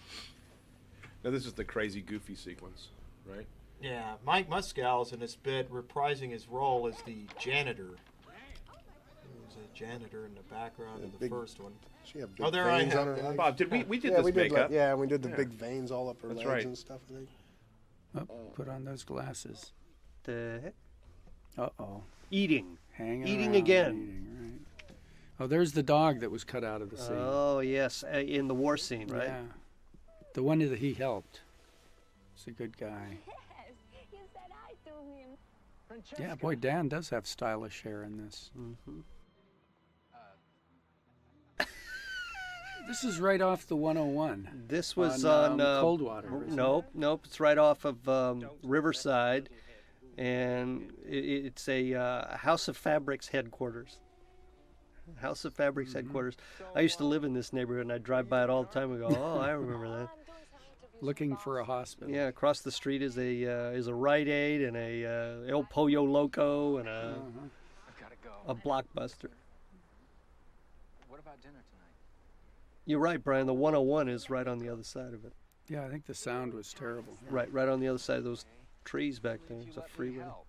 [1.24, 2.88] Now this is the crazy goofy sequence,
[3.26, 3.46] right?
[3.80, 7.90] Yeah, Mike Muscal's in this bit reprising his role as the janitor.
[8.26, 11.72] He was a janitor in the background in the big- first one.
[12.04, 13.24] She had big Oh, there I veins on her that.
[13.24, 13.37] legs.
[13.37, 14.50] Bob, did we we did yeah, this we did.
[14.50, 14.70] makeup?
[14.70, 15.37] Like, yeah, we did the Yeah.
[15.37, 16.64] big veins all up her That's legs right.
[16.64, 17.00] and stuff.
[17.08, 17.28] I think.
[18.30, 19.72] Oh, put on those glasses.
[20.24, 20.74] The heck?
[21.56, 22.02] Uh oh.
[22.30, 22.78] Eating.
[22.92, 23.92] Hanging Eating around, again.
[23.94, 24.62] eating, right.
[25.42, 27.16] Oh, there's the dog that was cut out of the scene.
[27.18, 29.26] Oh yes, uh, in the war scene, right?
[29.26, 29.40] Yeah.
[30.34, 31.40] The one that he helped.
[32.36, 33.18] He's a good guy.
[33.26, 36.28] Yes, You said hi to him.
[36.28, 38.52] Yeah, boy, Dan does have stylish hair in this.
[38.56, 39.00] Mm-hmm.
[42.86, 44.64] This is right off the 101.
[44.68, 46.56] This was On, on, um, uh, Coldwater, r- isn't it?
[46.56, 47.22] Nope, nope.
[47.24, 49.48] It's right off of um, Riverside,
[50.18, 53.98] and i it's a uh, House of Fabrics headquarters.
[55.21, 56.37] House of Fabrics headquarters.
[56.75, 58.90] I used to live in this neighborhood, and I'd drive by it all the time
[58.92, 60.09] and go, "Oh, I remember that."
[61.00, 62.15] Looking for a hospital.
[62.15, 65.65] Yeah, across the street is a uh, is a Rite Aid and a uh, El
[65.65, 67.40] Pollo Loco and a Uh-huh.
[67.88, 68.31] I've got to go.
[68.46, 69.29] a Blockbuster.
[71.09, 71.96] What about dinner tonight?
[72.87, 73.46] You're right, Brian.
[73.48, 75.33] The 101 is right on the other side of it.
[75.69, 77.17] Yeah, I think the sound was terrible.
[77.29, 78.44] Right, right on the other side of those
[78.85, 79.59] trees back there.
[79.59, 80.23] It's a let me freeway.
[80.25, 80.46] help.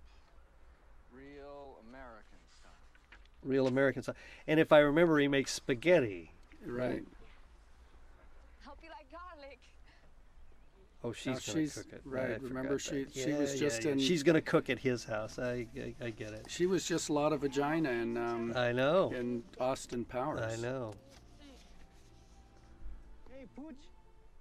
[1.11, 2.71] Real American style.
[3.43, 4.15] Real American style.
[4.47, 6.31] And if I remember, he makes spaghetti.
[6.65, 7.03] Right.
[8.65, 9.59] Hope you like garlic.
[11.03, 12.01] Oh, she's Now gonna she's- cook it.
[12.05, 12.81] right, I forgot remember that.
[12.81, 13.91] she- she Yeah, was yeah, just yeah.
[13.91, 15.37] in- She's gonna cook at his house.
[15.37, 16.45] I, I, I get it.
[16.49, 19.11] She was just a lot of vagina in um, I know.
[19.11, 20.39] in Austin Powers.
[20.41, 20.93] I know.
[23.31, 23.75] Hey, Pooch,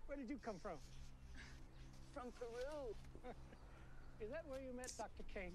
[0.06, 0.76] where did you come from?
[2.14, 2.94] From Peru.
[4.20, 5.24] Is that where you met Dr.
[5.34, 5.50] Kane?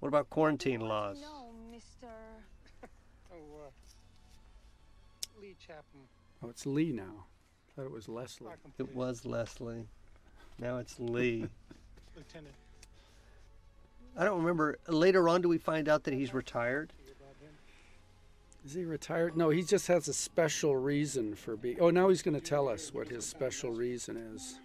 [0.00, 1.18] What about quarantine laws?
[1.20, 2.08] No, Mr.
[3.32, 6.04] Oh, uh, Lee Chapman.
[6.42, 7.26] Oh, it's Lee now.
[7.68, 8.50] I thought it was Leslie.
[8.78, 9.86] It was Leslie.
[10.58, 11.46] Now it's Lee.
[12.16, 12.54] Lieutenant.
[14.16, 14.78] I don't remember.
[14.88, 16.92] Later on, do we find out that he's retired?
[18.64, 19.36] Is he retired?
[19.36, 21.78] No, he just has a special reason for being.
[21.80, 24.58] Oh, now he's going to tell us what his special reason is.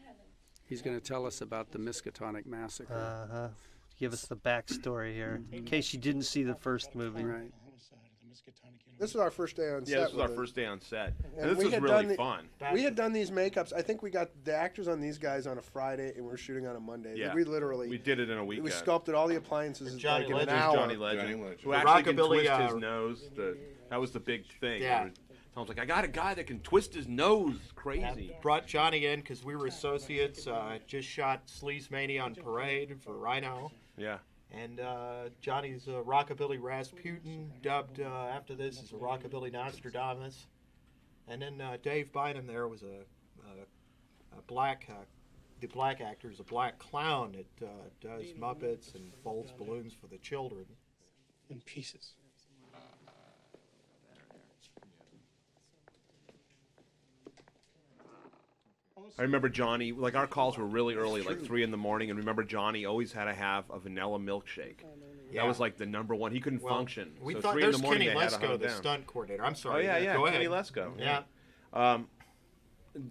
[0.66, 2.94] He's going to tell us about the Miskatonic massacre.
[2.94, 3.48] Uh huh.
[3.98, 7.24] Give us the backstory here, in case you didn't see the first movie.
[7.24, 7.52] right.
[7.64, 9.92] Homicide of the Miskatonic This was our first day on set.
[9.94, 10.36] Yeah, this was with our it.
[10.36, 12.50] first day on set, And and this we was had really done the- fun.
[12.74, 13.72] We had done these makeups.
[13.74, 16.36] I think we got the actors on these guys on a Friday, and we were
[16.38, 17.14] shooting on a Monday.
[17.16, 18.62] Yeah, We literally we did it in a week.
[18.64, 20.52] we sculpted all the appliences in Johnny like in Legend.
[20.58, 20.76] an hour.
[20.76, 21.62] Johnny Legend, Johnny Legend.
[21.64, 23.30] who The actually can rockabilly, twist uh, his nose.
[23.36, 23.58] The,
[23.90, 24.82] that was the big thing.
[24.82, 25.08] Yeah.
[25.54, 27.56] Tom's like, I got a guy that can twist his nose.
[27.76, 28.36] Crazy.
[28.42, 30.48] Brought Johnny in because we were associates.
[30.48, 33.72] Uh, just shot Sleaze Mania on Parade for Rhino.
[33.98, 34.18] Yeah.
[34.52, 40.48] And uh, Johnny's a rockabilly Rasputin, dubbed uh, after this as a rockabilly Nostradamus.
[41.28, 43.04] And then uh, Dave Bynum there was a,
[43.48, 45.04] a, a black, uh,
[45.60, 50.08] the black actor is a black clown that uh, does Muppets and folds balloons for
[50.08, 50.66] the children.
[51.50, 52.14] in pieces.
[59.18, 59.92] I remember Johnny.
[59.92, 63.12] Like our calls were really early, like three in the morning, and remember Johnny always
[63.12, 64.82] had to have a vanilla milkshake.
[65.32, 65.42] Yeah.
[65.42, 66.32] That was like the number one.
[66.32, 67.12] He couldn't Well, function.
[67.22, 68.60] We so thought three in there's the morning Kenny they had to hunt Lesko, him
[68.62, 68.78] the down.
[68.78, 69.44] stunt coordinator.
[69.46, 69.84] I'm Oh sorry.
[69.86, 70.66] yeah, yeah, Go Kenny ahead.
[70.66, 70.92] Lesko.
[71.00, 71.24] Yeah.
[71.74, 72.08] Um,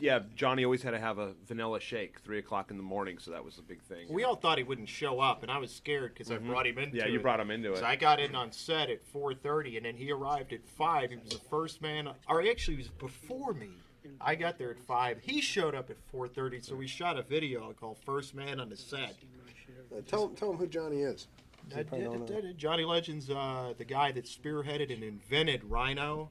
[0.00, 3.32] yeah, Johnny always had to have a vanilla shake three o'clock in the morning, so
[3.32, 4.06] that was a big thing.
[4.08, 6.78] We all thought he wouldn't show up, and I was scared because I brought him
[6.78, 6.96] into Mm-hmm.
[6.96, 7.22] Yeah, you it.
[7.22, 7.78] brought him into it.
[7.78, 11.10] So I got in on set at 4:30, and then he arrived at five.
[11.10, 13.72] He was the first man, or actually, he was before me.
[14.20, 15.18] I got there at five.
[15.20, 18.76] He showed up at 4:30, so we shot a video called "First Man on the
[18.76, 19.16] Set."
[19.92, 21.28] Uh, tell, tell them who Johnny is.
[21.72, 21.88] Uh, d-
[22.26, 26.30] d- d- Johnny Legend's uh, the guy that spearheaded and invented Rhino,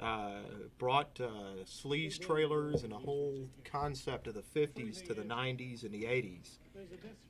[0.00, 0.38] uh,
[0.78, 1.28] brought uh,
[1.66, 6.58] sleaze trailers and a whole concept of the 50s to the 90s and the 80s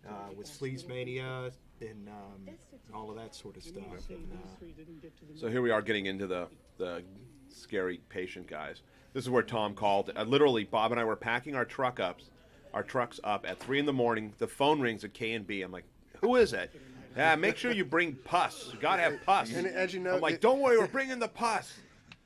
[0.09, 2.55] uh, with Sleaze Mania and um,
[2.95, 4.09] all of that sort of stuff.
[4.11, 6.47] And, uh, So here we are getting into the
[6.79, 7.03] the
[7.49, 8.83] scary patient guys.
[9.13, 10.11] This is where Tom called.
[10.15, 12.21] Uh, literally, Bob and I were packing our truck up,
[12.73, 14.33] our trucks up at three in the morning.
[14.39, 15.65] The phone rings at KNB.
[15.65, 15.85] I'm like,
[16.21, 16.71] who is it?
[17.17, 18.71] Yeah, make sure you bring pus.
[18.73, 19.53] You gotta have pus.
[19.53, 21.73] And as you know, I'm like, it- don't worry, we're bringing the pus.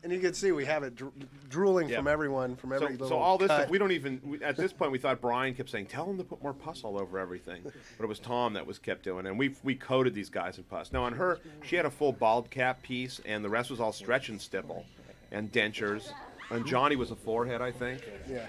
[0.02, 1.14] And you can see we have it dr-
[1.48, 1.96] drooling Yeah.
[1.96, 3.60] from everyone, from So, every little so all this cut.
[3.60, 4.20] stuff, we don't even.
[4.22, 6.84] We, at this point, we thought Brian kept saying, "Tell him to put more pus
[6.84, 9.30] all over everything," but it was Tom that was kept doing, it.
[9.30, 10.92] and we we coated these guys in pus.
[10.92, 13.92] Now on her, she had a full bald cap piece, and the rest was all
[13.94, 14.84] stretch and stipple,
[15.32, 16.12] and dentures.
[16.50, 18.02] On Johnny was a forehead, I think.
[18.28, 18.46] Yeah.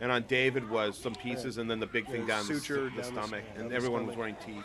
[0.00, 2.92] And on David was some pieces, and then the big thing down the, suture s-
[2.96, 4.64] the down the stomach, down and the everyone was wearing teeth.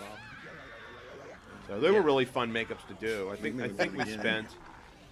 [1.68, 3.30] So they were really fun makeups to do.
[3.32, 4.48] I think I think we spent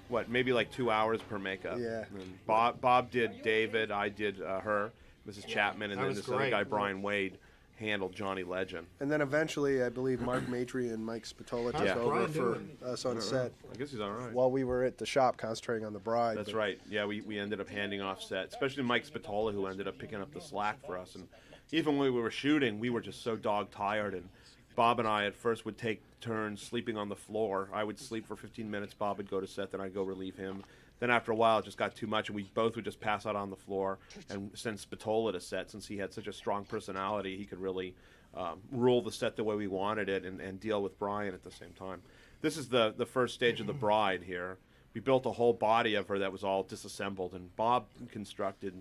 [0.09, 1.77] what maybe like two hours per makeup.
[1.79, 2.03] Yeah.
[2.13, 4.91] And Bob Bob did David, I did uh, her,
[5.27, 5.47] Mrs.
[5.47, 7.37] Chapman, and That then was this other guy Brian Wade
[7.81, 8.87] handled Johnny Legend.
[8.99, 11.95] And then eventually, I believe Mark Matry and Mike Spatola took Yeah.
[11.95, 12.77] over Brian for doing?
[12.85, 14.31] us on set I guess he's all right.
[14.31, 16.37] while we were at the shop concentrating on the bride.
[16.37, 16.79] That's but- right.
[16.89, 20.21] Yeah, we, we ended up handing off set, especially Mike Spatola, who ended up picking
[20.21, 21.15] up the slack for us.
[21.15, 21.27] And
[21.71, 24.13] even when we were shooting, we were just so dog tired.
[24.13, 24.29] And
[24.75, 27.67] Bob and I at first would take turns sleeping on the floor.
[27.73, 28.93] I would sleep for 15 minutes.
[28.93, 30.63] Bob would go to set, then I'd go relieve him.
[31.01, 33.25] Then after a while, it just got too much, and we both would just pass
[33.25, 33.97] out on the floor
[34.29, 35.71] and send Spatola to set.
[35.71, 37.95] Since he had such a strong personality, he could really
[38.35, 41.43] um, rule the set the way we wanted it and, and deal with Brian at
[41.43, 42.03] the same time.
[42.41, 44.59] This is the, the first stage of the bride here.
[44.93, 48.75] We built a whole body of her that was all disassembled, and Bob constructed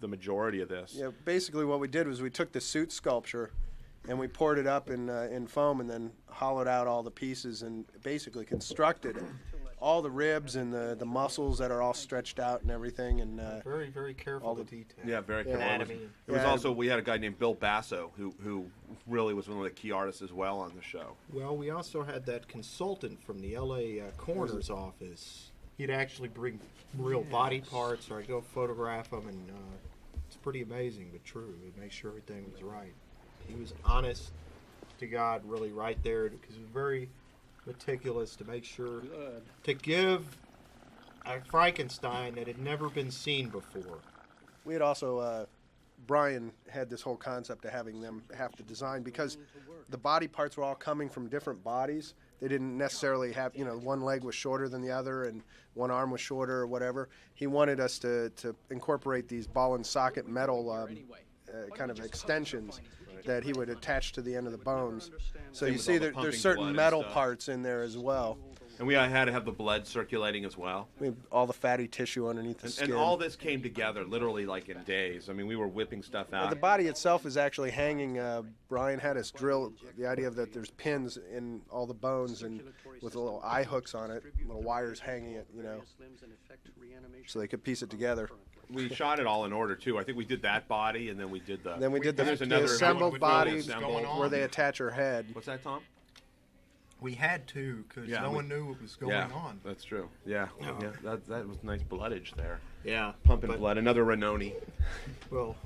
[0.00, 0.94] the majority of this.
[0.96, 3.50] Yeah, basically what we did was we took the suit sculpture
[4.08, 7.10] and we poured it up in uh, in foam, and then hollowed out all the
[7.10, 9.22] pieces and basically constructed
[9.80, 13.40] all the ribs and the the muscles that are all stretched out and everything, and
[13.40, 15.04] uh, Very, very careful all with the detail.
[15.06, 15.54] Yeah, very Yeah.
[15.54, 15.62] cool.
[15.62, 15.94] Anatomy.
[16.26, 16.50] It was Yeah.
[16.50, 18.70] also we had a guy named Bill Basso who who
[19.06, 21.16] really was one of the key artists as well on the show.
[21.32, 25.50] Well, we also had that consultant from the LA uh, coroner's office.
[25.78, 26.60] He'd actually bring
[26.98, 29.76] real body parts, or I'd go photograph them, and uh,
[30.26, 31.54] it's pretty amazing but true.
[31.64, 32.92] He'd make sure everything was right.
[33.48, 34.30] He was honest
[34.98, 37.08] to God, really right there, because it was very
[37.66, 39.02] meticulous to make sure
[39.64, 40.24] to give
[41.26, 43.98] a Frankenstein that had never been seen before.
[44.64, 45.46] we had also uh,
[46.06, 49.36] Brian had this whole concept of having them have to design because
[49.90, 52.14] the body parts were all coming from different bodies.
[52.40, 55.42] They didn't necessarily have, you know, one leg was shorter than the other and
[55.74, 57.10] one arm was shorter or whatever.
[57.34, 60.98] He wanted us to, to incorporate these ball and socket metal um,
[61.48, 62.80] uh, kind of extensions
[63.24, 65.10] that he would attach to the end of the bones.
[65.52, 67.12] So Same you with see all the there, pumping there's certain and metal stuff.
[67.12, 68.38] parts in there as well.
[68.78, 70.88] And we had to have the blood circulating as well.
[70.98, 72.84] I mean, all the fatty tissue underneath the And, skin.
[72.92, 75.28] and all this came together literally like in days.
[75.28, 76.48] I mean, we were whipping stuff out.
[76.48, 78.18] the body itself is actually hanging.
[78.18, 78.40] Uh,
[78.70, 82.62] Brian had us drill the idea of that there's pins in all the bones and
[83.02, 85.82] with little eye hooks on it, little wires hanging it, you know,
[87.26, 88.30] so they could piece it together.
[88.72, 89.98] We shot it all in order too.
[89.98, 91.76] I think we did that body, and then we did the.
[91.76, 94.04] Then we did the, there's the another assembled fully body assembled.
[94.18, 95.26] where they attach her head.
[95.32, 95.80] What's that, Tom?
[97.00, 99.58] We had to, because Yeah, no we- one knew what was going yeah, on.
[99.64, 100.10] That's true.
[100.26, 100.90] Yeah, yeah.
[101.02, 102.60] That that was nice bloodage there.
[102.84, 103.78] Yeah, Pumping but- blood.
[103.78, 104.52] Another Rainone.
[105.30, 105.56] Well,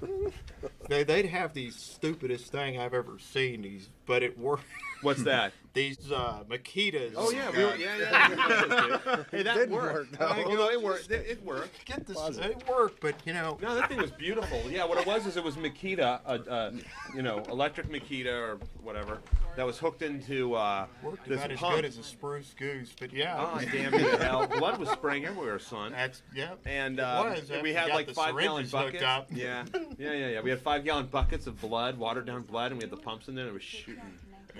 [0.88, 3.62] they, they'd have the stupidest thing I've ever seen.
[3.62, 4.64] These, but it worked.
[5.02, 5.52] What's that?
[5.74, 7.12] these uh, Makitas.
[7.16, 9.24] Oh yeah, we were, yeah, yeah.
[9.30, 9.94] hey, that didn't worked.
[9.94, 10.48] work, though.
[10.48, 11.10] Well, no, it worked.
[11.10, 11.84] It, it worked.
[11.84, 12.16] Get this.
[12.38, 13.58] It worked, but you know.
[13.60, 14.62] No, that thing was beautiful.
[14.70, 16.72] Yeah, what it was is it was Makita, a, uh,
[17.14, 19.18] you know, electric Makita or whatever,
[19.56, 21.76] that was hooked into uh, Worked this about as pump.
[21.76, 23.34] good as a spruce goose, but yeah.
[23.36, 24.46] Oh, damn you hell!
[24.46, 25.92] Blood was spraying everywhere, son.
[25.92, 26.54] That's yeah.
[26.64, 29.02] And uh, was, we had like the five gallon syringes hooked buckets.
[29.04, 29.26] up.
[29.32, 29.64] Yeah,
[29.98, 30.40] yeah, yeah, yeah.
[30.40, 33.26] We had five gallon buckets of blood, watered down blood, and we had the pumps
[33.26, 33.46] in there.
[33.46, 34.02] and It was shooting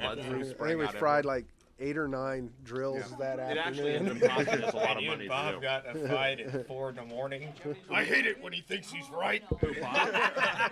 [0.00, 1.22] blood through, I think we fried everywhere.
[1.22, 1.46] like
[1.80, 4.22] eight or nine drills that It actually afternoon.
[4.22, 5.62] ended up costing us a lot of And you money and Bob to do.
[5.62, 7.52] got in a fight at four in the morning.
[7.90, 9.42] I hate it when he thinks he's right.
[9.60, 10.70] that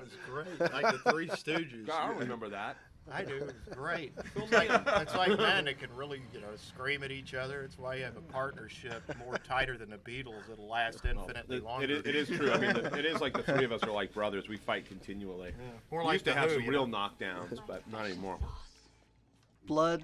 [0.00, 0.60] was great.
[0.72, 1.86] Like the Three Stooges.
[1.86, 2.76] God, I remember that.
[3.12, 3.36] I do.
[3.66, 4.12] It's great.
[4.36, 4.70] It's like,
[5.02, 7.62] it's like men that can really, you know, scream at each other.
[7.62, 10.50] It's why you have a partnership more tighter than the Beatles.
[10.50, 11.84] It'll last infinitely It, longer.
[11.84, 12.50] it, is, it is true.
[12.52, 14.48] I mean, the, it is like the three of us are like brothers.
[14.48, 15.52] We fight continually.
[15.90, 16.98] More we like used to have Who, some real know.
[16.98, 18.38] knockdowns, but not anymore.
[19.66, 20.02] Blood,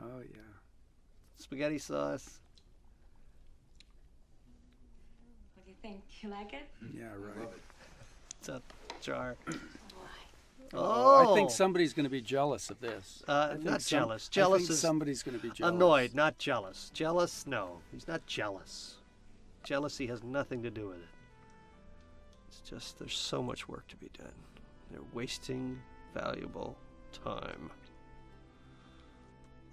[0.00, 0.40] Oh yeah.
[1.36, 2.38] spaghetti sauce.
[5.54, 6.02] What do you think?
[6.22, 6.68] You like it?
[6.96, 7.48] Yeah, right.
[8.38, 8.62] It's a
[9.00, 9.36] jar.
[10.74, 13.22] Oh, Oh, I think somebody's going to be jealous of this.
[13.28, 14.28] Uh, not some- jealous.
[14.30, 15.74] I Jealous think is somebody's going to be jealous.
[15.74, 16.90] Annoyed, not jealous.
[16.92, 17.46] Jealous?
[17.46, 18.96] No, he's not jealous.
[19.64, 21.08] Jealousy has nothing to do with it.
[22.48, 24.32] It's just there's so much work to be done.
[24.90, 25.80] They're wasting
[26.14, 26.76] valuable
[27.24, 27.70] time.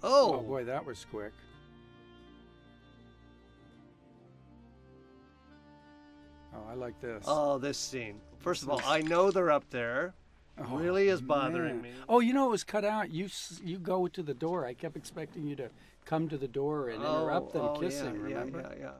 [0.02, 1.32] Oh Oh, boy, that was quick.
[6.54, 7.24] Oh, I like this.
[7.26, 8.20] oh, this scene.
[8.38, 10.14] First of all, I know they're up there.
[10.58, 11.82] Oh, really is bothering man.
[11.82, 11.90] me.
[12.08, 13.10] Oh, you know it was cut out.
[13.10, 13.28] You
[13.62, 14.66] you go to the door.
[14.66, 15.70] I kept expecting you to
[16.04, 18.14] come to the door and interrupt them oh, kissing.
[18.14, 18.60] Yeah, remember?
[18.78, 18.90] yeah, yeah,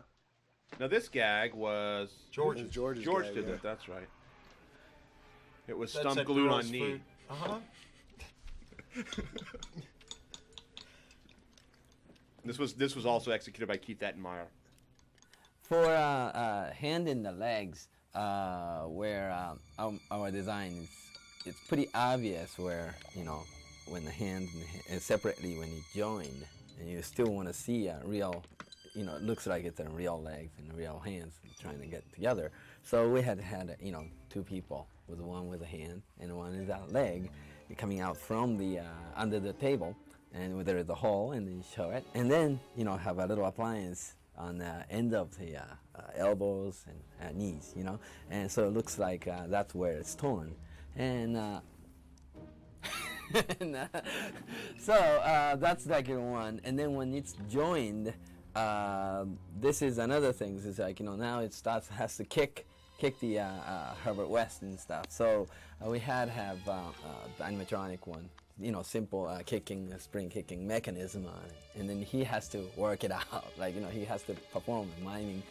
[0.80, 2.58] Now this gag was George.
[2.70, 3.54] George's George gag, did yeah.
[3.54, 3.62] it.
[3.62, 4.08] That's right.
[5.68, 6.78] It was That's stump glued on knee.
[6.80, 7.00] food.
[7.30, 7.58] Uh-huh.
[12.44, 14.46] This was this was also executed by Keith Ettenmeyer.
[15.62, 20.88] For uh, uh, hand in the legs, uh, where uh, our, our design is,
[21.46, 23.42] it's pretty obvious where you know
[23.86, 24.48] when the hand
[24.90, 26.28] and, separately when you join,
[26.80, 28.42] and you still want to see a real,
[28.94, 32.10] you know, it looks like it's a real legs and real hands trying to get
[32.12, 32.50] together.
[32.82, 36.54] So we had had you know two people with one with a hand and one
[36.54, 37.30] is a leg
[37.76, 38.84] coming out from the uh,
[39.16, 39.96] under the table,
[40.32, 43.18] and there is a hole, and then you show it, and then you know have
[43.18, 45.62] a little appliance on the end of the uh,
[45.94, 47.98] uh, elbows and uh, knees, you know,
[48.30, 50.54] and so it looks like uh, that's where it's torn,
[50.96, 51.36] and.
[51.36, 51.60] Uh,
[53.60, 53.86] and, uh,
[54.78, 58.12] so uh, that's like one, and then when it's joined,
[58.54, 59.24] uh,
[59.60, 60.60] this is another thing.
[60.64, 62.66] It's like you know now it starts has to kick,
[62.98, 65.06] kick the uh, uh, Herbert West and stuff.
[65.08, 65.48] So
[65.84, 66.82] we had have the
[67.42, 68.28] animatronic one,
[68.58, 72.48] you know, simple uh, kicking, uh, spring kicking mechanism on it, and then he has
[72.48, 73.52] to work it out.
[73.58, 75.42] Like you know he has to perform miming,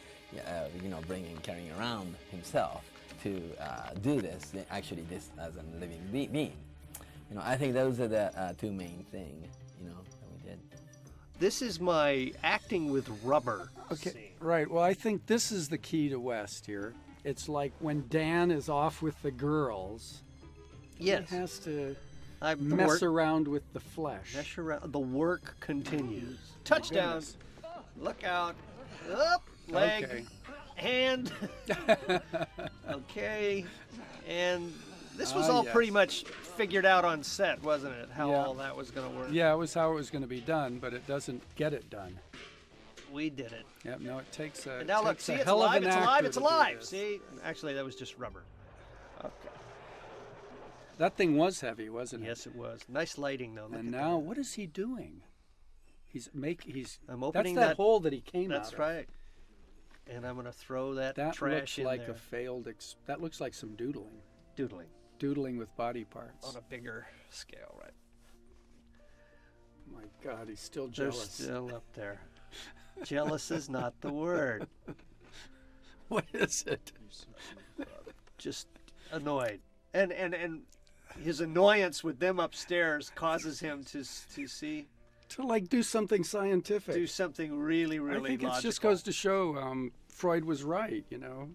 [0.48, 2.84] uh, you know, bringing carrying around himself
[3.24, 4.54] to uh, do this.
[4.70, 6.54] Actually, this as a living being.
[7.30, 9.48] You know, I think those are the uh, two main thing.
[9.82, 10.60] You know, that we did.
[11.40, 13.70] This is my acting with rubber.
[13.92, 14.22] Okay, scene.
[14.40, 14.70] right.
[14.70, 16.94] Well, I think this is the key to West here.
[17.24, 20.22] It's like when Dan is off with the girls,
[21.00, 21.30] Yes.
[21.30, 21.96] he has to
[22.42, 24.36] I mess work, around with the flesh.
[24.36, 24.92] mess around.
[24.92, 26.38] The work continues.
[26.66, 27.20] Touchdown.
[27.20, 27.38] Goodness.
[27.98, 28.56] Look out.
[29.12, 29.48] Up.
[29.70, 30.04] Leg.
[30.04, 30.24] Okay.
[30.76, 31.32] Hand.
[32.90, 33.66] okay.
[34.28, 34.74] And
[35.18, 38.10] this was Ah, all pretty much figured out on set, wasn't it?
[38.12, 38.46] How Yeah.
[38.46, 39.30] all that was going to work.
[39.32, 41.90] Yeah, it was how it was going to be done, but it doesn't get it
[41.90, 42.20] done.
[43.12, 43.66] We did it.
[43.86, 44.00] Yep.
[44.00, 44.80] No, it takes a.
[44.80, 45.84] And now look, see, it's of alive.
[45.84, 46.26] It's alive.
[46.26, 46.84] It's alive.
[46.84, 48.44] See, actually, that was just rubber.
[49.24, 49.32] Okay.
[50.98, 52.28] That thing was heavy, wasn't it?
[52.28, 52.82] Yes, it was.
[52.88, 53.68] Nice lighting, though.
[53.70, 55.22] Look And now, what is he doing?
[56.08, 56.64] He's make.
[56.64, 57.00] He's.
[57.08, 58.78] I'm That's opening that, that- hole that he came That's out.
[58.78, 59.10] That's right.
[60.08, 62.12] And I'm going to throw that, That trash looks in like there.
[62.12, 62.68] a failed.
[62.68, 64.22] Ex- that looks like some doodling.
[64.56, 64.88] doodling
[65.20, 66.46] Doodling with body parts.
[66.48, 67.94] on a bigger scale, right?
[69.94, 71.38] My God, he's still jealous.
[71.38, 71.64] They're jealous.
[71.70, 72.20] still up there.
[73.04, 74.68] Jealous is not the word.
[76.10, 76.92] What is it?
[78.38, 78.68] Just
[79.12, 79.62] annoyed,
[79.96, 80.62] and and and
[81.24, 84.04] his annoyance with them upstairs causes him to
[84.36, 84.88] to see
[85.30, 86.94] To like do something scientific.
[86.94, 91.04] do something really really I think it just goes to show um, Freud was right.
[91.10, 91.50] You know,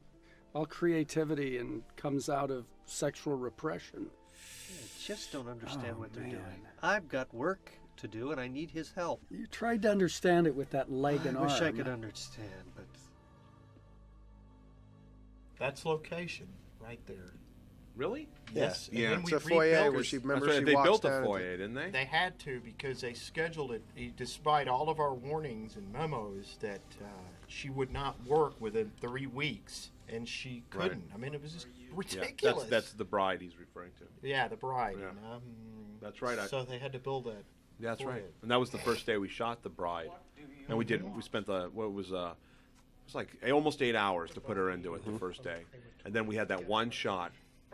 [0.54, 4.06] all creativity and comes out of sexual repression.
[4.32, 6.32] I just don't understand Oh, what they're man.
[6.32, 6.62] doing.
[6.82, 9.22] I've got work to do, and I need his help.
[9.30, 11.48] You tried to understand it with that leg and I arm.
[11.50, 12.84] wish I could understand, but
[15.58, 16.48] That's location
[16.80, 17.34] right there.
[17.98, 18.28] Really?
[18.54, 18.88] Yes.
[18.88, 19.10] and Yeah.
[19.10, 20.58] then It's we a foyer where she remember right.
[20.58, 21.90] she They built a foyer, didn't they?
[21.90, 23.82] They had to because they scheduled it,
[24.16, 27.06] despite all of our warnings and memos that uh,
[27.48, 31.10] she would not work within three weeks, and she couldn't.
[31.12, 32.58] I mean, it was just Yeah, ridiculous.
[32.60, 34.04] that's that's the bride he's referring to.
[34.26, 34.96] yeah, the bride.
[34.98, 35.08] Yeah.
[35.10, 35.42] and, um,
[36.00, 37.44] That's right, I- So they had to build that.
[37.80, 38.24] That's for right.
[38.42, 40.10] And that was the first day we shot the bride,
[40.68, 41.02] and we did.
[41.16, 44.70] We spent the what was uh, it was like almost eight hours to put her
[44.70, 45.64] into it the first day,
[46.04, 47.32] and then we had that one shot,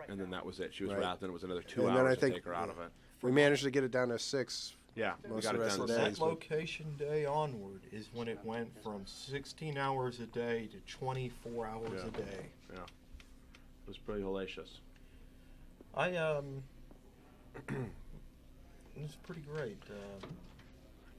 [0.09, 0.73] and then that was it.
[0.73, 1.01] She was Right.
[1.01, 2.69] wrapped, and it was another two And then hours I think- to take her out
[2.69, 2.91] of it.
[3.21, 4.75] We managed to get it down to six.
[4.95, 6.13] Yeah, we most got of it the rest down of to the That days.
[6.15, 6.21] six.
[6.21, 11.89] location day onward is when it went from 16 hours a day to 24 hours
[11.93, 12.07] Yeah.
[12.07, 12.45] a day.
[12.73, 14.79] Yeah, it was pretty hellacious.
[15.93, 16.63] I um,
[17.69, 17.81] it
[19.01, 19.81] was pretty great.
[19.89, 20.25] Uh,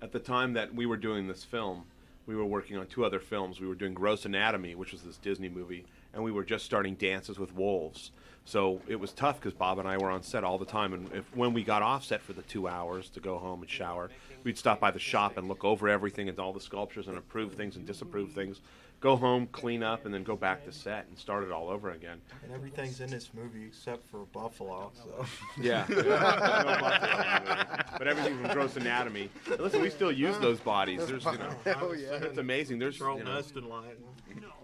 [0.02, 1.86] At the time that we were doing this film,
[2.26, 3.60] we were working on two other films.
[3.60, 6.94] We were doing Gross Anatomy, which was this Disney movie, and we were just starting
[6.94, 8.10] Dances with Wolves.
[8.46, 11.12] So it was tough because Bob and I were on set all the time, and
[11.12, 14.08] if when we got off set for the two hours to go home and shower,
[14.44, 17.54] we'd stop by the shop and look over everything and all the sculptures and approve
[17.54, 18.60] things and disapprove things,
[19.00, 21.90] go home, clean up, and then go back to set and start it all over
[21.90, 22.20] again.
[22.44, 24.92] and everything's in this movie except for Buffalo.
[24.94, 25.26] So.
[25.60, 25.96] Yeah, yeah.
[25.96, 27.82] No Buffalo in the movie.
[27.98, 29.28] but everything from Gross Anatomy.
[29.58, 31.04] Listen, we still use those bodies.
[31.04, 31.50] There's, you know,
[31.82, 32.12] Oh yeah.
[32.22, 32.78] it's amazing.
[32.78, 33.64] There's, Charlton you know, Heston.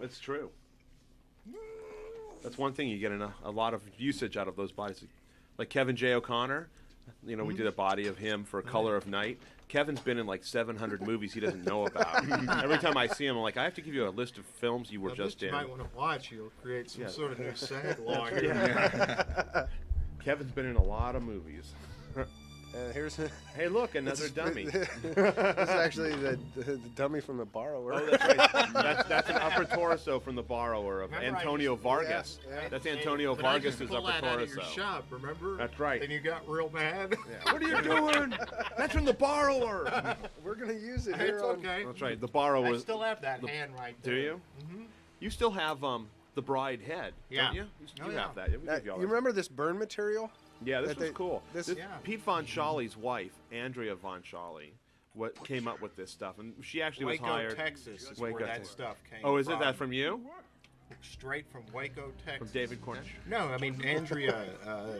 [0.01, 0.49] It's true.
[2.41, 5.03] That's one thing you get in a, a lot of usage out of those bodies.
[5.57, 6.13] Like Kevin J.
[6.13, 6.67] O'Connor,
[7.25, 9.39] you know, we did a body of him for Color of Night.
[9.69, 12.29] Kevin's been in like 700 movies he doesn't know about.
[12.63, 14.45] Every time I see him, I'm like, I have to give you a list of
[14.45, 15.53] films you were Now, just this you in.
[15.53, 16.31] might want to watch.
[16.31, 17.07] You'll create some Yeah.
[17.07, 18.53] sort of new SAG law here.
[18.53, 19.65] Yeah.
[20.23, 21.73] Kevin's been in a lot of movies.
[22.75, 23.15] And here's
[23.55, 24.63] Hey, look, another dummy.
[24.65, 25.17] this is
[25.69, 27.93] actually the, the, the dummy from the borrower.
[27.93, 28.73] Oh, that's right.
[28.73, 32.39] That's, that's an upper torso from the borrower of Remember Antonio used- Vargas.
[32.47, 32.69] Yeah, yeah.
[32.69, 34.55] That's Antonio But I Vargas' just upper that out of torso.
[34.61, 35.55] your shop, remember?
[35.57, 36.01] That's right.
[36.01, 37.15] And you got real mad.
[37.43, 38.33] What are you doing?
[38.77, 40.15] That's from the borrower.
[40.43, 41.55] We're gonna use it here it's on.
[41.57, 41.83] okay.
[41.85, 42.19] That's right.
[42.19, 44.13] The borrower I still have that the- hand right there.
[44.15, 44.31] Do there.
[44.31, 44.41] you?
[45.19, 47.45] You still have um the bride head, Yeah.
[47.45, 47.61] don't you?
[47.61, 47.67] You,
[48.01, 48.21] Oh, you yeah.
[48.25, 48.49] have that.
[48.49, 49.07] Yeah, we Uh, you all you that.
[49.07, 50.31] remember this burn material?
[50.65, 51.43] Yeah, this was they- cool.
[51.53, 51.97] this- This, Yeah.
[52.03, 54.71] Pete Von Sholly's wife, Andrea Von Sholly,
[55.13, 57.55] what came up with this stuff, and she actually Waco, was hired.
[57.55, 58.71] Texas is Waco, where that Texas.
[58.71, 59.55] stuff came Oh, is from.
[59.57, 60.21] it that from you?
[61.01, 62.37] Straight from Waco, Texas.
[62.37, 63.07] From David Koresh?
[63.25, 64.99] No, I mean Andrea uh, uh,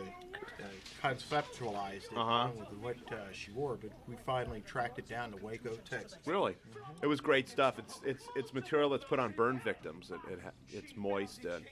[1.02, 2.50] conceptualized it Uh-huh.
[2.58, 6.18] with what uh, she wore, but we finally tracked it down to Waco, Texas.
[6.26, 6.56] Really,
[7.02, 7.78] it was great stuff.
[7.78, 10.10] It's it's it's material that's put on burn victims.
[10.10, 10.40] It, it
[10.70, 11.64] it's moist and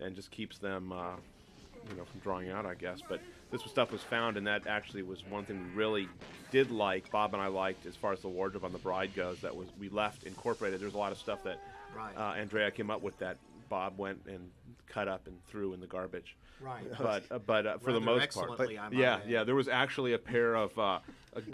[0.00, 1.16] and just keeps them, uh,
[1.90, 3.00] you know, from drawing out, I guess.
[3.06, 3.20] But
[3.50, 6.08] this stuff was found, and that actually was one thing we really
[6.50, 7.10] did like.
[7.10, 9.40] Bob and I liked as far as the wardrobe on the bride goes.
[9.40, 10.80] That was we left incorporated.
[10.80, 11.60] There's a lot of stuff that
[11.94, 12.16] Right.
[12.16, 13.38] uh, Andrea came up with that
[13.68, 14.50] Bob went and
[14.86, 16.36] cut up and threw in the garbage.
[16.60, 16.84] Right.
[16.98, 19.44] But uh, but uh, for the most part, might yeah, yeah.
[19.44, 20.98] There was actually a pair of uh,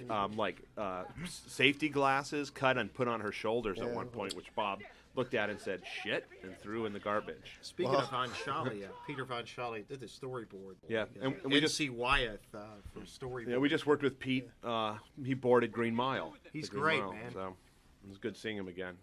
[0.09, 4.35] uh, um, like uh, safety glasses cut and put on her shoulders at one point,
[4.35, 4.81] which Bob
[5.15, 7.59] looked at and said shit and threw in the garbage.
[7.61, 10.77] Speaking of Von Sholly, uh, Peter Von Sholly did the storyboard.
[10.89, 13.49] Yeah, Uh, and- and we just- see Wyeth uh, for storyboard.
[13.51, 14.49] Yeah, we just worked with Pete.
[14.63, 16.35] Uh, he boarded Green Mile.
[16.53, 17.33] He's Green great, Mile, man.
[17.33, 17.57] So
[18.05, 18.97] it was good seeing him again.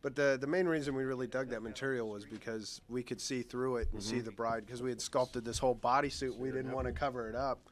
[0.00, 3.42] But the the main reason we really dug that material was because we could see
[3.42, 4.24] through it and see Mhm.
[4.24, 6.36] the bride because we had sculpted this whole bodysuit.
[6.36, 7.68] We didn't want to cover it up.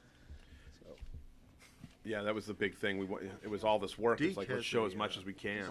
[2.05, 2.99] Yeah, that was the big thing.
[2.99, 4.21] We wa- it was all this work.
[4.21, 5.65] It's like let's show as much as we can.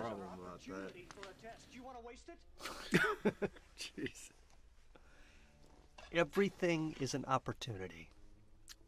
[3.80, 4.30] Jeez.
[6.11, 8.09] Everything is an opportunity.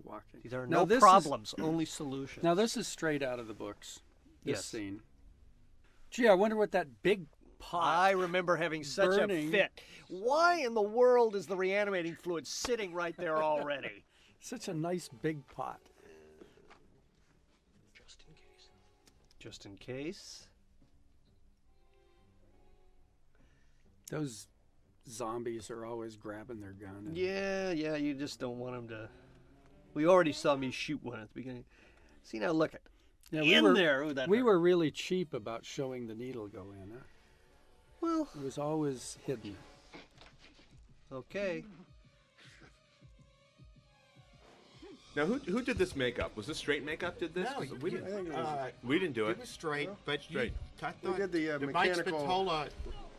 [0.03, 0.41] Walking.
[0.45, 2.43] There are Now no this is- problems, only solutions.
[2.43, 3.99] Now this is straight out of the books.
[4.43, 4.65] This Yes.
[4.65, 5.01] scene.
[6.09, 7.25] Gee, I wonder what that big
[7.59, 7.83] pot.
[7.83, 9.71] I remember having such burning- a fit.
[10.09, 14.03] Why in the world is the reanimating fluid sitting right there already?
[14.43, 15.79] Such a nice big pot.
[19.41, 20.47] Just in case.
[24.11, 24.45] Those
[25.09, 27.05] zombies are always grabbing their gun.
[27.07, 29.09] and- Yeah, yeah, you just don't want them to.
[29.95, 31.65] We already saw me shoot one at the beginning.
[32.23, 32.81] See now, look at
[33.31, 34.03] Yeah, we in were, there.
[34.03, 34.43] Ooh, that we hurt.
[34.43, 36.91] were really cheap about showing the needle go in.
[36.91, 36.99] Huh?
[37.99, 39.57] Well, it was always hidden.
[41.11, 41.63] Okay.
[45.15, 46.35] Now, who who did this makeup?
[46.37, 47.19] Was this straight makeup?
[47.19, 47.49] Did this?
[47.51, 48.31] No, Was it- we didn't.
[48.31, 49.31] uh, we didn't do it.
[49.31, 50.53] It was straight, but Straight.
[50.81, 52.69] You, I We thought did the uh, Mike mechanical, Spatola.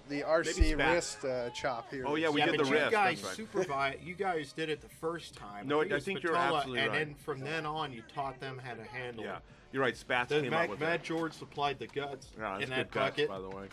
[0.09, 0.95] the RC spat.
[0.95, 2.05] wrist uh, chop here.
[2.07, 3.37] Oh, yeah, we yeah, did but the you wrist, guys that's right.
[3.37, 3.99] supervise.
[4.03, 5.69] You guys did it the first time.
[5.69, 6.99] No, it I was think you're Spatola, absolutely and right.
[7.07, 9.25] then from then on, you taught them how to handle.
[9.25, 9.43] Yeah, it.
[9.73, 9.97] you're right.
[9.97, 11.03] Spats The came Mac, up with Matt it.
[11.05, 13.67] George supplied the guts Yeah, that's in good that guts, bucket, by the way.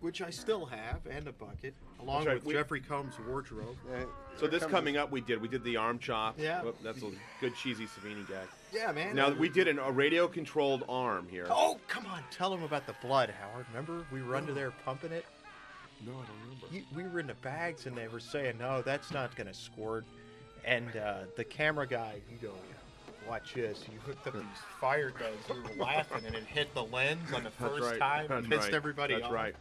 [0.00, 3.76] Which I still have, and a bucket, along right, with we- Jeffrey Combs' wardrobe.
[4.38, 5.40] So this coming up, we did.
[5.40, 6.38] We did the arm chop.
[6.38, 6.62] Yeah.
[6.62, 8.46] Whoop, that's a good cheesy Savini gag.
[8.72, 9.14] Yeah, man.
[9.16, 11.46] Now we did an, a radio-controlled arm here.
[11.48, 12.22] Oh, come on!
[12.30, 13.66] Tell them about the blood, Howard.
[13.70, 15.24] Remember, we were under there pumping it.
[16.04, 16.66] No, I don't remember.
[16.70, 19.54] You, we were in the bags, and they were saying, "No, that's not going to
[19.54, 20.04] squirt."
[20.66, 22.52] And uh, the camera guy, you go,
[23.26, 24.42] "Watch this!" You hooked up these
[24.78, 25.38] fire guns.
[25.48, 27.98] We were laughing, and it hit the lens on the That's first right.
[27.98, 28.26] time.
[28.28, 28.74] That's pissed right.
[28.74, 29.32] everybody That's off.
[29.32, 29.54] right.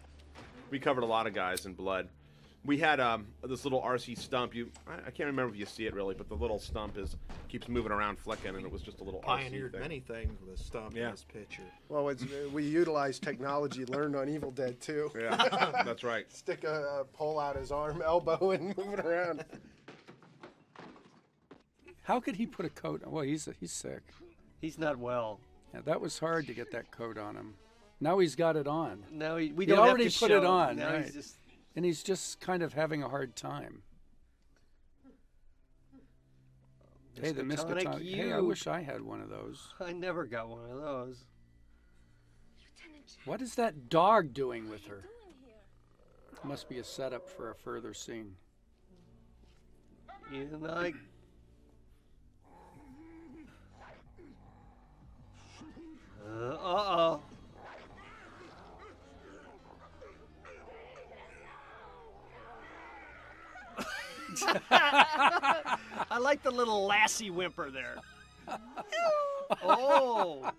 [0.71, 2.09] We covered a lot of guys in blood.
[2.65, 4.55] We had um, this little RC stump.
[4.55, 7.15] You, I, I can't remember if you see it really, but the little stump is
[7.47, 9.81] keeps moving around, flicking, and it was just a little Pioneered RC thing.
[9.81, 11.05] many things with a stump Yeah.
[11.05, 11.61] in this picture.
[11.89, 15.11] Well, it's, uh, we utilized technology learned on Evil Dead too.
[15.15, 15.35] Yeah,
[15.85, 16.29] that's right.
[16.31, 19.45] Stick a, a pole out his arm, elbow, and move it around.
[22.01, 23.03] How could he put a coat?
[23.05, 23.11] on?
[23.11, 24.01] Well, he's he's sick.
[24.59, 25.39] He's not well.
[25.73, 27.53] Yeah, that was hard to get that coat on him.
[27.99, 29.05] Now he's got it on.
[29.11, 30.37] Now he, we he don't have already to put show.
[30.37, 31.05] it on, Now right?
[31.05, 31.35] he's just
[31.75, 33.83] And he's just kind of having a hard time.
[37.21, 38.15] Hey, the Miskatonic Miskatonic.
[38.15, 39.73] Hey, I wish I had one of those.
[39.79, 41.23] I never got one of those.
[43.23, 45.03] What is that dog doing with her?
[46.43, 48.35] Must be a setup for a further scene.
[50.31, 50.93] And I.
[56.27, 57.21] Uh oh.
[64.71, 67.95] I like the little lassie whimper there.
[69.63, 70.51] Oh.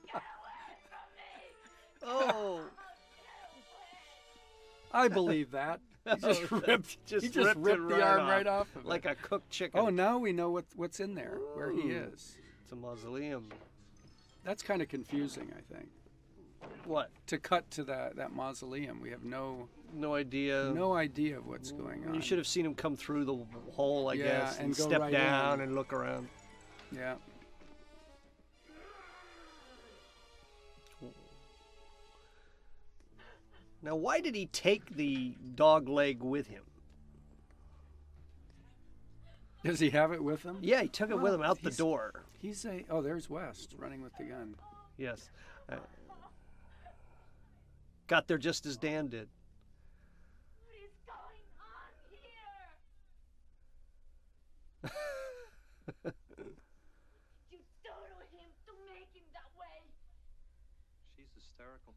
[2.04, 2.60] Oh.
[4.92, 5.80] I believe that.
[6.06, 8.76] He just ripped, just he just ripped ripped, it the right arm off, right off
[8.76, 8.88] of it.
[8.88, 9.80] like a cooked chicken.
[9.80, 12.36] Oh, now we know what, what's in there, where he is.
[12.62, 13.48] It's a mausoleum.
[14.44, 15.88] That's kind of confusing, I think.
[16.84, 17.10] What?
[17.26, 20.72] To cut to that, that mausoleum, we have no No idea.
[20.74, 22.14] no idea of what's going on.
[22.14, 23.36] You should have seen him come through the
[23.72, 25.68] hole, I Yeah, guess, and and, step right down in.
[25.68, 26.28] and look around.
[26.92, 27.14] Yeah.
[33.82, 36.62] Now, why did he take the dog leg with him?
[39.64, 40.58] Does he have it with him?
[40.60, 42.24] Yeah, he took it with him out the door.
[42.38, 42.84] He's a.
[42.90, 44.54] Oh, there's West running with the gun.
[44.96, 45.30] Yes.
[45.68, 45.76] Uh,
[48.06, 49.28] got there just as Dan did.
[55.86, 59.82] You startled him to make him that way.
[61.16, 61.94] She's hysterical.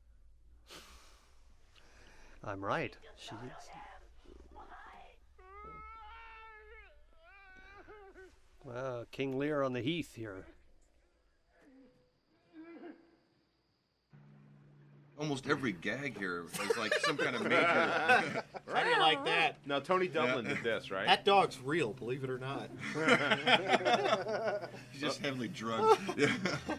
[2.44, 2.96] I'm right.
[3.18, 3.70] She is.
[8.64, 10.46] Wow, King Lear on the heath here.
[15.20, 17.58] Almost every gag here is like some kind of major.
[18.74, 19.58] How do you like that?
[19.66, 21.06] Now Tony Doublin did this, right?
[21.06, 22.70] That dog's real, believe it or not.
[24.92, 26.00] He's just heavily drugged.
[26.18, 26.32] Yeah.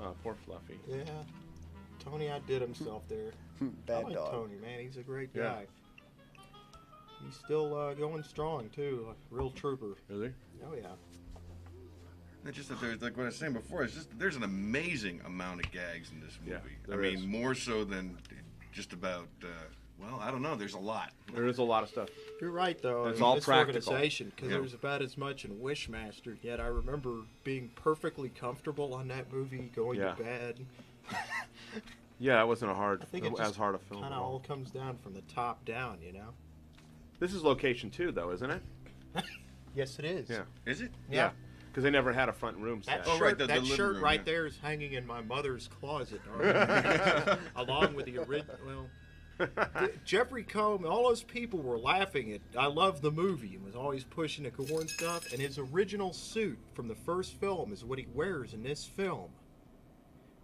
[0.00, 0.78] Oh, poor Fluffy.
[0.88, 1.02] Yeah.
[1.98, 3.32] Tony outdid himself there.
[3.84, 4.30] Bad I like dog.
[4.30, 4.78] Tony, man.
[4.78, 5.42] He's a great Yeah.
[5.42, 5.66] guy.
[7.26, 9.06] He's still uh, going strong too.
[9.08, 9.96] Like a real trooper.
[10.08, 10.32] Really?
[10.64, 10.86] Oh yeah.
[12.46, 13.82] It's just that there's like what I was saying before.
[13.84, 16.56] It's just there's an amazing amount of gags in this movie.
[16.56, 17.26] I there mean, is.
[17.26, 18.16] more so than
[18.72, 19.28] just about.
[19.42, 19.46] Uh,
[20.00, 20.54] well, I don't know.
[20.54, 21.10] There's a lot.
[21.34, 22.08] There is a lot of stuff.
[22.40, 23.06] You're right though.
[23.06, 23.82] It's I mean, all this practical.
[23.92, 24.58] organization because Yeah.
[24.58, 26.36] there's about as much in Wishmaster.
[26.40, 30.14] Yet I remember being perfectly comfortable on that movie, going Yeah.
[30.14, 30.66] to bed.
[32.20, 34.02] Yeah, it wasn't a hard, I think it as just hard a film.
[34.02, 34.32] Kind of all.
[34.32, 36.30] all comes down from the top down, you know.
[37.20, 38.62] This is location two, though, isn't it?
[39.74, 40.28] Yes, it is.
[40.28, 40.42] Yeah.
[40.66, 40.90] Is it?
[41.08, 41.30] Yeah.
[41.78, 43.04] Because they never had a front room set.
[43.04, 44.24] That Oh, shirt, right, the- the that living shirt room, right yeah.
[44.24, 46.20] there is hanging in my mother's closet,
[47.54, 48.56] along with the original.
[48.66, 49.48] Well,
[50.04, 52.40] Jeffrey Combs, all those people were laughing at.
[52.58, 55.32] I love the movie and was always pushing the corn stuff.
[55.32, 59.28] And his original suit from the first film is what he wears in this film.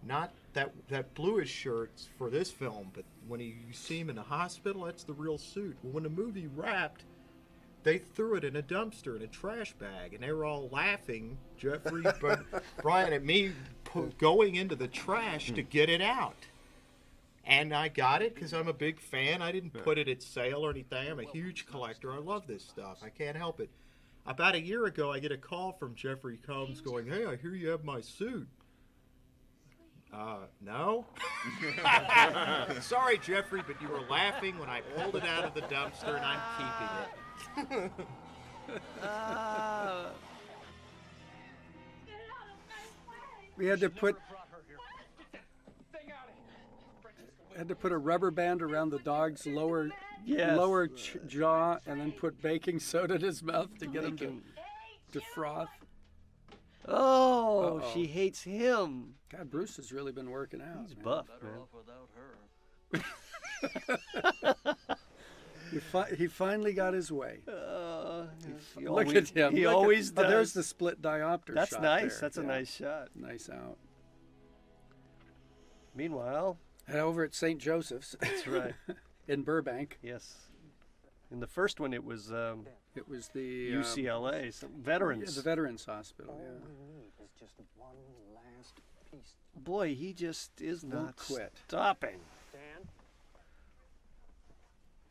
[0.07, 4.15] Not that that bluish shirt's for this film, but when he, you see him in
[4.15, 5.75] the hospital, that's the real suit.
[5.83, 7.03] Well, when the movie wrapped,
[7.85, 11.37] they threw it in a dumpster in a trash bag, and they were all laughing,
[11.55, 12.41] Jeffrey, but
[12.81, 13.53] Brian and me,
[14.17, 16.35] going into the trash to get it out.
[17.45, 19.43] And I got it because I'm a big fan.
[19.43, 21.11] I didn't put it at sale or anything.
[21.11, 22.11] I'm a huge collector.
[22.11, 22.97] I love this stuff.
[23.03, 23.69] I can't help it.
[24.25, 27.53] About a year ago, I get a call from Jeffrey Combs going, "Hey, I hear
[27.53, 28.47] you have my suit."
[30.11, 31.05] Uh, no.
[32.81, 36.25] Sorry, Jeffrey, but you were laughing when I pulled it out of the dumpster, and
[36.25, 37.24] I'm keeping it.
[43.57, 44.17] We had to put
[47.57, 49.89] had to put a rubber band around the dog's lower
[50.25, 50.57] Yes.
[50.57, 54.41] lower ch- jaw and then put baking soda in his mouth to get him to,
[55.13, 55.69] to froth.
[56.87, 57.91] Oh, Uh-oh.
[57.93, 59.13] she hates him.
[59.29, 60.87] God, Bruce has really been working out.
[60.87, 61.03] He's man.
[61.03, 61.27] buff,
[62.91, 63.03] man.
[65.71, 67.39] He, fi- he finally got his way.
[67.47, 68.25] Uh,
[68.77, 69.55] he Look always- at him.
[69.55, 72.11] He Look at- always oh, there's the split diopter That's shot nice.
[72.13, 72.21] there.
[72.21, 73.09] That's a nice shot.
[73.15, 73.77] Nice out.
[75.95, 76.57] Meanwhile,
[76.87, 77.59] And over at St.
[77.59, 78.15] Joseph's.
[78.19, 78.73] That's right.
[79.27, 79.97] in Burbank.
[80.03, 80.35] yes.
[81.31, 85.35] In the first one, it was um, It was the UCLA, some veterans.
[85.35, 86.39] Yeah, the Veterans Hospital.
[86.39, 87.23] Yeah.
[87.23, 87.95] It's just one
[88.33, 88.75] last
[89.11, 89.33] piece.
[89.55, 91.53] Boy, he just is Won't not quit.
[91.67, 92.19] stopping.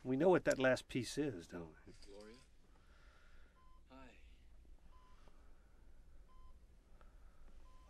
[0.05, 0.09] Dan?
[0.09, 1.93] We know what that last piece is, don't we?
[2.05, 2.37] Gloria?
[3.91, 4.07] Hi.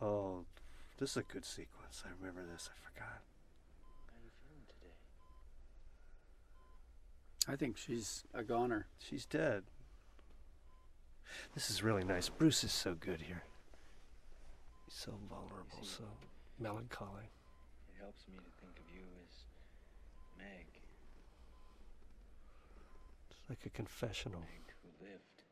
[0.06, 0.46] Oh,
[0.98, 2.04] this is a good sequence.
[2.06, 2.70] I remember this.
[2.72, 3.22] I forgot.
[4.08, 4.96] How you feeling today?
[7.48, 8.88] I think she's a goner.
[9.00, 9.64] She's dead.
[11.54, 12.30] This is really nice.
[12.30, 13.44] Bruce is so good here.
[14.86, 16.04] He's so vulnerable, so
[16.60, 17.30] melancholy.
[17.90, 19.46] It helps me to think of you as
[20.38, 20.75] Meg, It's
[23.50, 24.42] like a confessional.
[24.84, 25.44] Who lived.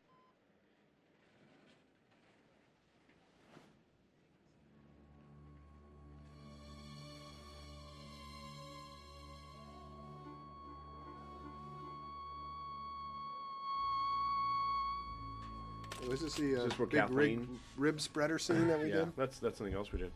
[16.10, 18.90] Was this the uh, Is this where big rig, Kathleen- rib spreader scene that we
[18.90, 19.16] yeah, did?
[19.16, 20.12] that's that's something else we did.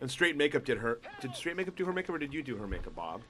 [0.00, 1.00] And straight makeup did her.
[1.20, 3.22] Did straight makeup do her makeup, or did you do her makeup, Bob?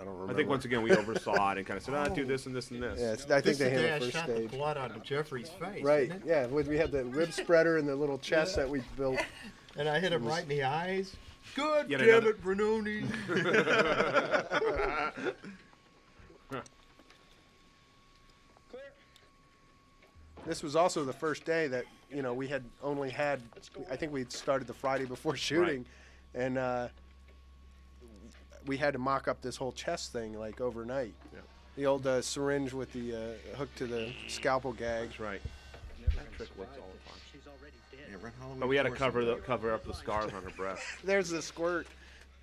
[0.00, 2.24] I don't I think once again we oversaw it and kind of said, "Ah, do
[2.24, 3.90] this and this and this." Yeah, it's- I think This they is the day I
[3.92, 4.50] handled first shot stage.
[4.50, 5.82] the blood onto Jeffrey's face.
[5.82, 6.02] Right.
[6.04, 6.26] isn't it?
[6.26, 6.46] Yeah.
[6.46, 9.18] when We had the rib spreader and the little chest that we built.
[9.76, 11.16] And I hit him right in the eyes.
[11.54, 13.08] Good Yet damn another- it, Rainone.
[20.46, 23.42] This was also the first day that you know we had only had.
[23.90, 25.84] I think we started the Friday before shooting,
[26.34, 26.88] and uh,
[28.66, 31.14] we had to mock up this whole chest thing like overnight.
[31.32, 31.40] Yeah.
[31.76, 35.08] The old uh, syringe with the uh, hook to the scalpel gag.
[35.08, 35.40] That's right.
[36.16, 37.20] That trick works all the time.
[37.32, 38.00] She's already dead.
[38.10, 40.50] Yeah, Red Halloween But we had to cover the cover up the scars on her
[40.56, 40.82] breast.
[41.04, 41.86] There's the squirt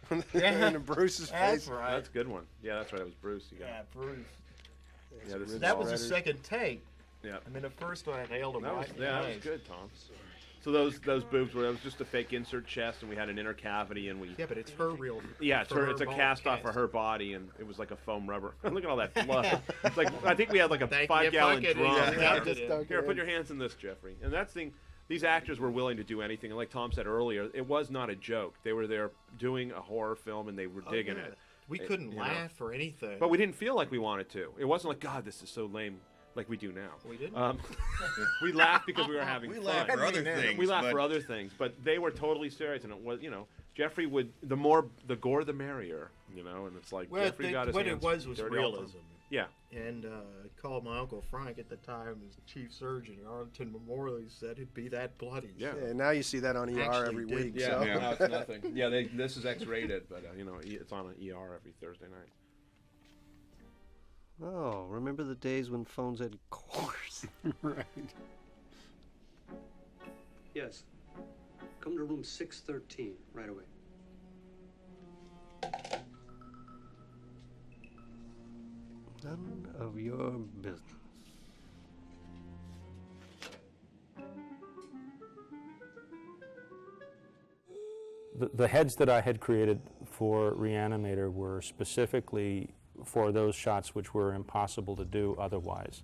[0.33, 0.67] Yeah.
[0.69, 1.67] in Bruce's That's face.
[1.67, 1.91] right.
[1.95, 2.43] That's a good one.
[2.63, 3.01] Yeah, that's right.
[3.01, 3.45] It was Bruce.
[3.51, 3.81] You got Yeah.
[3.93, 4.17] Bruce.
[5.27, 6.83] Yeah, this is That was the second take.
[7.23, 7.37] Yeah.
[7.45, 9.27] I mean, the first one I nailed him That was, right in yeah, the that
[9.27, 9.43] was eyes.
[9.43, 9.89] good, Tom.
[10.65, 13.29] So those those boobs were that was just a fake insert chest, and we had
[13.29, 15.21] an inner cavity, and we Yeah, but it's her real.
[15.39, 17.77] yeah, it's for her, it's a bone cast off of her body, and it was
[17.77, 18.55] like a foam rubber.
[18.63, 19.61] Look at all that blood.
[19.83, 21.77] it's like I think we had like a Thank five you, gallon bucket.
[21.77, 21.95] drum.
[21.95, 22.85] Yeah, Here, dunked it in.
[22.87, 24.15] Here, put your hands in this, Jeffrey.
[24.23, 24.73] And that's the thing.
[25.07, 28.09] These actors were willing to do anything, and like Tom said earlier, it was not
[28.09, 28.55] a joke.
[28.63, 31.25] They were there doing a horror film, and they were Oh, digging yeah.
[31.25, 31.37] it.
[31.67, 32.23] We couldn't you know.
[32.23, 33.17] laugh or anything.
[33.19, 34.51] But we didn't feel like we wanted to.
[34.57, 35.99] It wasn't like God, this is so lame,
[36.35, 36.89] like we do now.
[37.09, 37.37] We didn't?
[37.37, 37.57] Um,
[38.41, 39.65] we laughed because we were having We fun.
[39.65, 40.57] laughed for other things.
[40.57, 43.29] We laughed but for other things, but they were totally serious, and it was, you
[43.31, 47.25] know, Jeffrey would the more the gore the merrier, you know, and it's like Well,
[47.25, 48.85] Jeffrey they- got his what it was was dirty all the time.
[48.85, 48.97] realism.
[49.31, 49.45] Yeah.
[49.75, 50.09] And uh,
[50.61, 54.17] called my uncle Frank at the time, as chief surgeon at Arlington Memorial.
[54.17, 55.49] He said it'd be that bloody.
[55.57, 55.73] Yeah.
[55.83, 57.35] Yeah, now you see that on ER Actually every did.
[57.45, 57.53] week.
[57.57, 57.83] Yeah, so.
[57.83, 58.71] no, it's nothing.
[58.75, 61.73] Yeah, they, this is X-rated, but uh, you know, E- it's on an ER every
[61.81, 62.29] Thursday night.
[64.43, 67.25] Oh, remember the days when phones had cores?
[67.61, 67.85] right.
[70.53, 70.83] Yes.
[71.79, 73.63] Come to room 613 right away.
[79.23, 80.31] None of your
[80.61, 80.81] business.
[88.37, 92.69] The, the heads that I had created for Reanimator were specifically
[93.03, 96.03] for those shots which were impossible to do otherwise.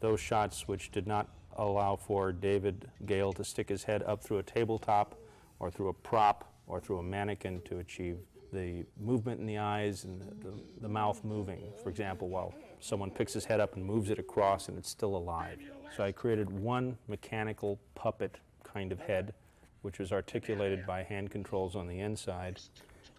[0.00, 4.38] Those shots which did not allow for David Gale to stick his head up through
[4.38, 5.18] a tabletop
[5.58, 8.18] or through a prop or through a mannequin to achieve
[8.52, 13.10] the movement in the eyes and the, the, the mouth moving, for example, while someone
[13.10, 15.58] picks his head up and moves it across and it's still alive.
[15.96, 19.34] So I created one mechanical puppet kind of head
[19.82, 22.60] which was articulated by hand controls on the inside,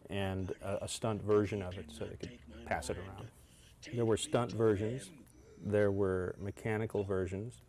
[0.10, 2.38] and a, a stunt version of it so they could
[2.70, 3.28] pass it around.
[3.94, 5.10] There were stunt versions,
[5.66, 7.62] there were mechanical versions,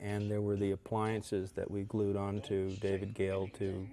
[0.00, 3.86] and there were the appliances that we glued onto David Gale to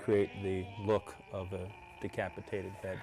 [0.00, 1.68] create the look of a
[2.00, 2.98] decapitated head.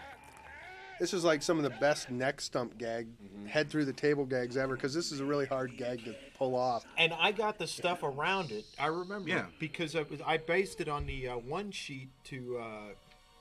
[1.00, 3.06] This is like some of the best neck stump gag,
[3.46, 6.56] head through the table gags ever, because this is a really hard gag to pull
[6.56, 6.86] off.
[6.98, 8.66] And I got the stuff around it.
[8.80, 9.46] I remember Yeah.
[9.60, 12.64] because I, was, I based it on the uh, one sheet to uh,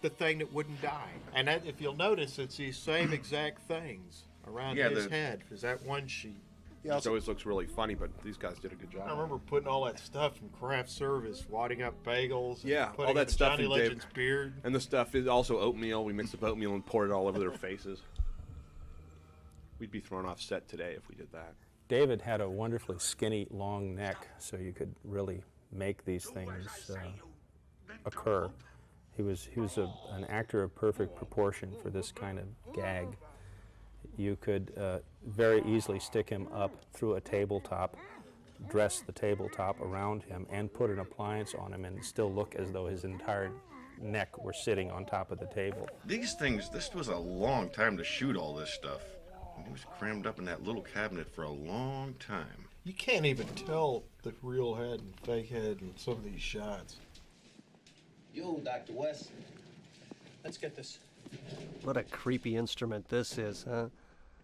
[0.09, 1.11] the thing that wouldn't die.
[1.35, 5.43] And that, if you'll notice, it's these same exact things around Yeah, his the- head.
[5.51, 6.37] Is that one sheet?
[6.85, 9.09] Yeah, It always looks really funny, but these guys did a good job.
[9.09, 12.61] I remember putting all that stuff from craft service, wadding up bagels.
[12.61, 14.53] and Yeah, putting all that stuff Johnny in Dave- beard.
[14.63, 16.05] And the stuff is also oatmeal.
[16.05, 18.03] We mixed up oatmeal and poured it all over their faces.
[19.81, 21.55] We'd be thrown off set today if we did that.
[21.89, 25.43] David had a wonderfully skinny, long neck, so you could really
[25.73, 26.95] make these things uh,
[28.05, 28.49] occur.
[29.17, 32.45] He was he was a, an actor of perfect proportion for this kind of
[32.75, 33.09] gag.
[34.17, 37.97] You could uh, very easily stick him up through a tabletop,
[38.69, 42.73] dress the tabletop around him, and put an appliance on him, and still look as
[42.73, 43.51] though his entire
[44.01, 45.89] neck were sitting on top of the table.
[46.05, 49.01] These things, this was a long time to shoot all this stuff.
[49.57, 52.67] And it was crammed up in that little cabinet for a long time.
[52.85, 56.97] You can't even tell the real head and fake head in some of these shots.
[58.37, 58.93] Yo, Dr.
[58.93, 59.31] West.
[60.45, 60.99] Let's get this.
[61.85, 63.87] What a creepy instrument this is, huh?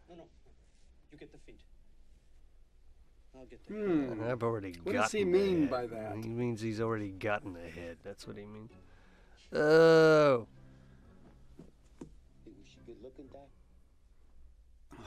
[0.08, 0.22] No, no.
[1.12, 1.60] You get the feet.
[3.36, 4.12] I'll get the Hmm.
[4.12, 6.16] And I've already What gotten does he mean by that?
[6.16, 7.98] He means he's already gotten the head.
[8.02, 8.70] That's what he means.
[9.52, 10.46] Oh.
[12.46, 13.46] Hey, was she good looking, Doc?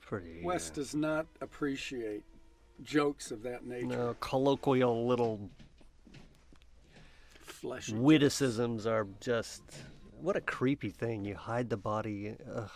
[0.00, 0.40] Pretty.
[0.42, 2.24] Wes does not appreciate
[2.82, 3.86] jokes of that nature.
[3.86, 5.48] No, colloquial little
[7.60, 7.94] Fleshy.
[7.94, 9.62] witticisms are just.
[10.20, 11.24] What a creepy thing.
[11.24, 12.34] You hide the body.
[12.54, 12.70] Ugh,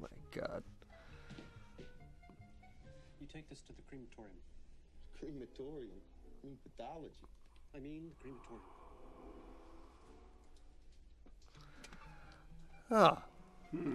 [0.00, 0.62] my God.
[3.20, 4.36] You take this to the crematorium.
[5.18, 5.90] Crematorium?
[6.42, 7.14] I mean, pathology.
[7.74, 8.62] I mean, the crematorium.
[12.90, 13.22] Ah.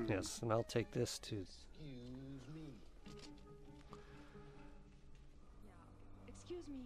[0.08, 1.36] Yes, and I'll take this to.
[1.36, 1.88] Excuse
[2.54, 2.74] me.
[6.28, 6.86] Excuse me.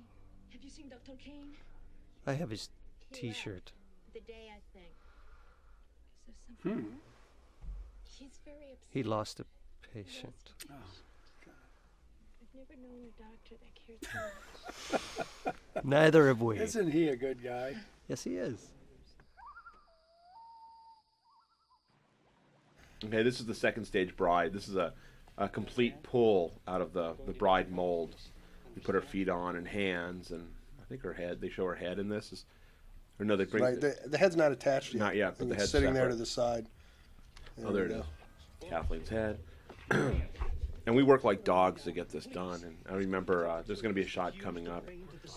[0.52, 1.14] Have you seen Dr.
[1.18, 1.52] Cain?
[2.26, 2.70] I have his
[3.12, 3.72] t shirt.
[4.14, 4.93] The day, I think.
[6.28, 6.80] Is there Hmm.
[6.80, 6.99] wrong?
[8.03, 8.88] He's very upset.
[8.89, 9.45] He lost a
[9.93, 10.34] patient.
[10.70, 10.74] Oh,
[12.41, 14.03] I've never known a doctor that cared
[14.91, 14.99] so
[15.76, 15.86] much.
[15.86, 16.58] Neither have we.
[16.60, 17.76] Isn't he a good guy?
[18.08, 18.68] Yes, he is.
[23.05, 24.53] Okay, this is the second stage bride.
[24.53, 24.93] This is a,
[25.38, 28.16] a complete pull out of the, the bride mold.
[28.76, 30.47] We put her feet on and hands, and
[30.82, 31.39] I think her head.
[31.39, 32.32] They show her head in this.
[32.34, 32.45] Is,
[33.20, 33.63] or no, they bring.
[33.63, 34.99] Right, the, the head's not attached yet.
[34.99, 36.13] Not yet, but and the head's sitting there separate.
[36.13, 36.68] to the side.
[37.65, 38.03] oh, there it is.
[38.70, 39.39] Kathleen's head.
[40.88, 42.63] and we work like dogs to get this done.
[42.63, 44.86] And I remember uh, there's going to be a shot coming up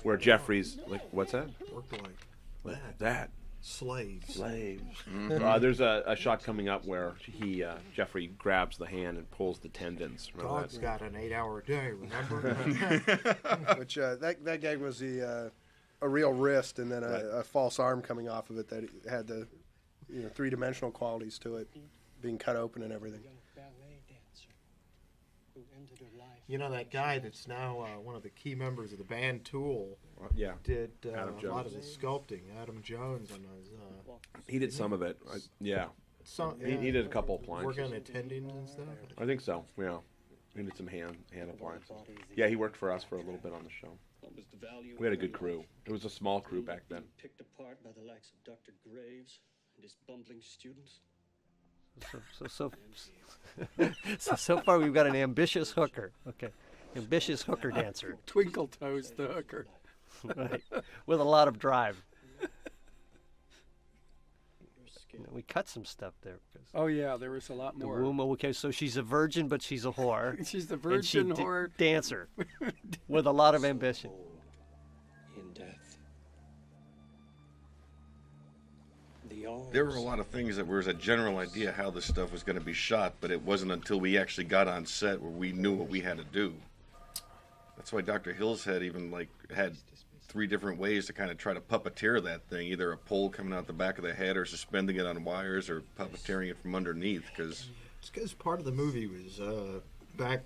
[0.02, 1.48] where Jeffrey's like, "What's that?
[1.72, 2.16] Worked like
[2.64, 2.98] that.
[2.98, 3.30] that?
[3.60, 4.34] Slaves.
[4.34, 4.82] Slaves."
[5.42, 9.30] uh, there's a, a shot coming up where he uh, Jeffrey grabs the hand and
[9.30, 10.30] pulls the tendons.
[10.34, 10.82] Remember Dog's that?
[10.82, 11.90] got an eight-hour day.
[11.92, 12.54] Remember?
[13.76, 15.50] Which uh, that that gag was the uh,
[16.02, 17.24] a real wrist and then a, Right.
[17.24, 19.46] a false arm coming off of it that had the
[20.08, 21.68] you know three dimensional qualities to it,
[22.20, 23.20] being cut open and everything.
[23.54, 24.48] Ballet dancer
[25.54, 26.28] who ended her life.
[26.46, 29.44] You know that guy that's now uh, one of the key members of the band
[29.44, 29.98] Tool.
[30.34, 30.52] yeah.
[30.64, 32.42] Did uh, a lot of the sculpting.
[32.60, 33.68] Adam Jones on his.
[33.72, 34.12] Uh,
[34.48, 35.18] He did some of it.
[35.32, 35.86] I, yeah.
[36.24, 36.58] some.
[36.60, 37.78] He, he did a couple appliances.
[37.78, 38.86] Work on attendings and stuff.
[39.18, 39.64] I think so.
[39.78, 39.98] Yeah,
[40.56, 41.92] he did some hand hand appliances.
[42.34, 43.92] Yeah, he worked for us for a little bit on the show.
[44.30, 45.64] What was the value We had a good crew.
[45.86, 47.02] It was a small crew back then.
[47.20, 48.72] Picked apart by the likes of Dr.
[48.88, 49.40] Graves
[49.74, 51.00] and his bumbling students.
[52.12, 52.72] So so so,
[54.18, 56.12] so so far we've got an ambitious hooker.
[56.28, 56.50] Okay,
[56.94, 58.16] ambitious hooker dancer.
[58.26, 59.66] Twinkle Toes the hooker.
[60.36, 60.62] right,
[61.06, 62.02] with a lot of drive.
[65.12, 67.96] You know, we cut some stuff there because Oh yeah, there was a lot more.
[67.96, 68.12] the more.
[68.12, 68.20] womb.
[68.32, 70.46] Okay, so she's a virgin, but she's a whore.
[70.46, 71.70] She's the and she virgin d- whore.
[71.78, 72.28] dancer
[73.08, 74.10] with a lot of ambition.
[75.36, 75.98] In death.
[79.28, 79.46] The.
[79.72, 82.42] There were a lot of things that was a general idea how this stuff was
[82.42, 85.52] going to be shot, but it wasn't until we actually got on set where we
[85.52, 86.54] knew what we had to do.
[87.76, 88.32] That's why Dr.
[88.32, 89.74] Hills had even like had
[90.30, 93.52] three different ways to kind of try to puppeteer that thing, either a pole coming
[93.52, 96.74] out the back of the head, or suspending it on wires, or puppeteering it from
[96.74, 97.24] underneath.
[97.34, 97.66] Because
[97.98, 99.80] It's because part of the movie was uh,
[100.16, 100.42] back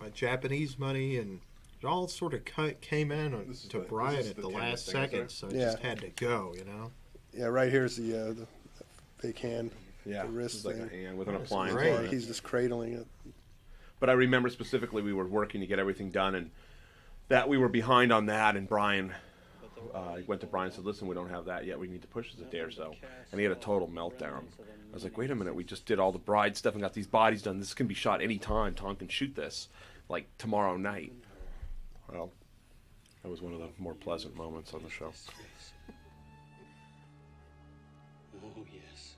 [0.00, 1.40] by Japanese money, and
[1.80, 4.86] it all sort of ca- came in on, to the- Brian at the the last
[4.86, 5.64] second, so it Yeah.
[5.66, 6.90] just had to go, you know.
[7.32, 8.46] Yeah, right here's the, uh, the, the
[9.18, 9.70] fake hand.
[10.04, 11.74] Yeah, the wrist it's like a hand with an appliance.
[11.74, 11.92] great.
[11.92, 12.10] on it.
[12.12, 13.06] He's just cradling it.
[14.00, 16.50] But I remember specifically we were working to get everything done, and
[17.28, 18.56] that we were behind on that.
[18.56, 19.12] And Brian
[19.94, 21.78] uh, went to Brian and said, "Listen, we don't have that yet.
[21.78, 22.94] We need to push this a day or so."
[23.30, 24.42] And he had a total meltdown.
[24.90, 26.94] I was like, "Wait a minute, we just did all the bride stuff and got
[26.94, 27.58] these bodies done.
[27.58, 28.74] This can be shot any time.
[28.74, 29.68] Tom can shoot this,
[30.08, 31.12] like tomorrow night."
[32.10, 32.32] Well,
[33.22, 35.12] that was one of the more pleasant moments on the show.
[38.42, 39.16] Oh, yes.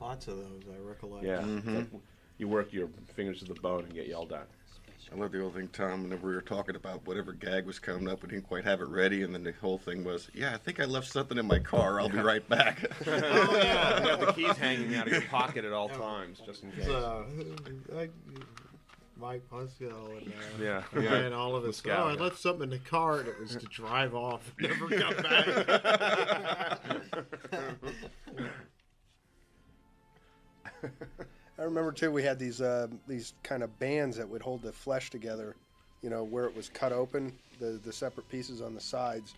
[0.00, 1.24] Lots of those, I recollect.
[1.24, 2.00] Yeah, Mhm.
[2.38, 4.48] you work your fingers to the bone and get yelled at.
[5.10, 6.02] I love the old thing, Tom.
[6.04, 8.88] Whenever we were talking about whatever gag was coming up, we didn't quite have it
[8.88, 11.58] ready, and then the whole thing was, "Yeah, I think I left something in my
[11.58, 12.00] car.
[12.00, 15.88] I'll be right back." You have the keys hanging out of your pocket at all
[15.88, 16.86] times, just in case.
[16.86, 17.24] So,
[17.96, 18.08] I,
[19.16, 21.76] Mike Punsell and uh, Yeah, and all of The us.
[21.76, 22.20] scout, oh, I yeah.
[22.20, 26.82] left something in the car, and it was to drive off, and never come back.
[31.62, 32.10] I remember too.
[32.10, 35.54] We had these uh, these kind of bands that would hold the flesh together.
[36.02, 39.32] You know, where it was cut open, the the separate pieces on the sides,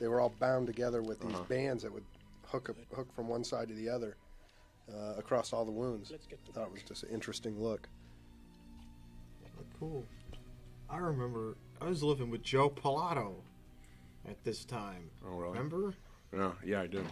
[0.00, 1.44] they were all bound together with these Uh-huh.
[1.50, 2.04] bands that would
[2.46, 4.16] hook up, hook from one side to the other
[4.90, 6.10] uh, across all the wounds.
[6.12, 7.86] I thought it was just an interesting look.
[9.78, 10.06] cool.
[10.88, 13.34] I remember I was living with Joe Pilato
[14.26, 15.10] at this time.
[15.26, 15.58] Oh, really?
[15.58, 15.94] Remember?
[16.32, 17.04] Yeah, yeah, I do.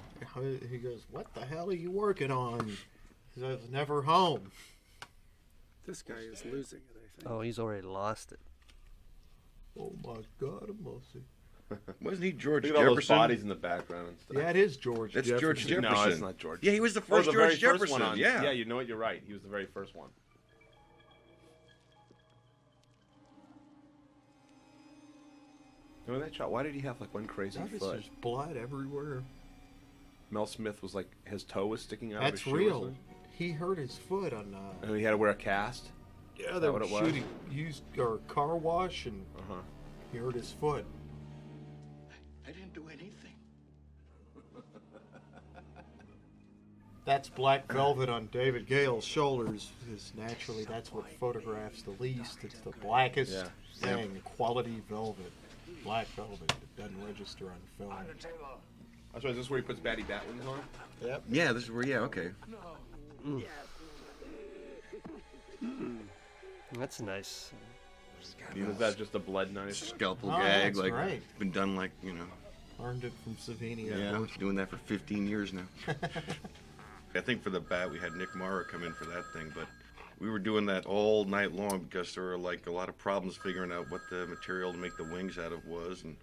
[0.71, 2.75] He goes, "What the hell are you working on?"
[3.35, 4.51] He says, "I was never home."
[5.87, 6.97] This guy is losing it.
[6.97, 7.31] I think.
[7.31, 8.39] Oh, he's already lost it.
[9.79, 11.25] Oh my God, mercy.
[12.01, 13.17] Wasn't he George Look at all those Jefferson?
[13.17, 14.37] bodies in the background and stuff.
[14.37, 15.15] Yeah, it is George.
[15.15, 15.41] That's Jefferson.
[15.41, 15.95] George Jefferson.
[15.95, 16.61] No, it's not George.
[16.63, 18.03] Yeah, he was the Oh, first the George very first one Jefferson.
[18.03, 18.43] on- yeah.
[18.45, 18.87] yeah, you know what?
[18.87, 19.23] You're right.
[19.27, 20.11] He was the very first one.
[26.07, 26.51] Remember that shot?
[26.51, 27.93] Why did he have like one crazy Notice foot?
[27.93, 29.23] There's blood everywhere.
[30.31, 32.19] Mel Smith was like his toe was sticking out.
[32.19, 32.81] of That's his shoe or real.
[32.83, 32.99] something?
[33.37, 34.55] He hurt his foot on.
[34.55, 35.91] Uh, And he had to wear a cast.
[36.37, 37.07] yeah, Is they that were what it was?
[37.07, 39.55] shooting used or car wash, and Uh huh.
[40.13, 40.85] he hurt his foot.
[42.47, 43.35] I didn't do anything.
[47.05, 52.39] That's black velvet on David Gale's shoulders, Is naturally that's what photographs the least.
[52.45, 53.49] It's the blackest Yeah.
[53.97, 55.31] thing, quality velvet,
[55.83, 56.51] black velvet.
[56.51, 57.93] It doesn't register on film.
[59.15, 60.61] Oh, so is this where he puts Batty Batwings on?
[61.05, 61.25] Yep.
[61.29, 61.87] Yeah, this is where.
[61.87, 62.31] Yeah, okay.
[63.27, 63.43] Mm.
[66.79, 67.53] That's nice.
[68.57, 69.75] Was that just a blood knife?
[69.75, 71.23] Scalpel Oh, gag, that's like right.
[71.39, 72.25] been done like you know.
[72.79, 73.87] Learned it from Savini.
[73.97, 75.63] Yeah, I was doing that for 15 years now.
[77.15, 79.67] I think for the bat we had Nick Mara come in for that thing, but
[80.19, 83.37] we were doing that all night long because there were like a lot of problems
[83.37, 86.03] figuring out what the material to make the wings out of was.
[86.03, 86.17] And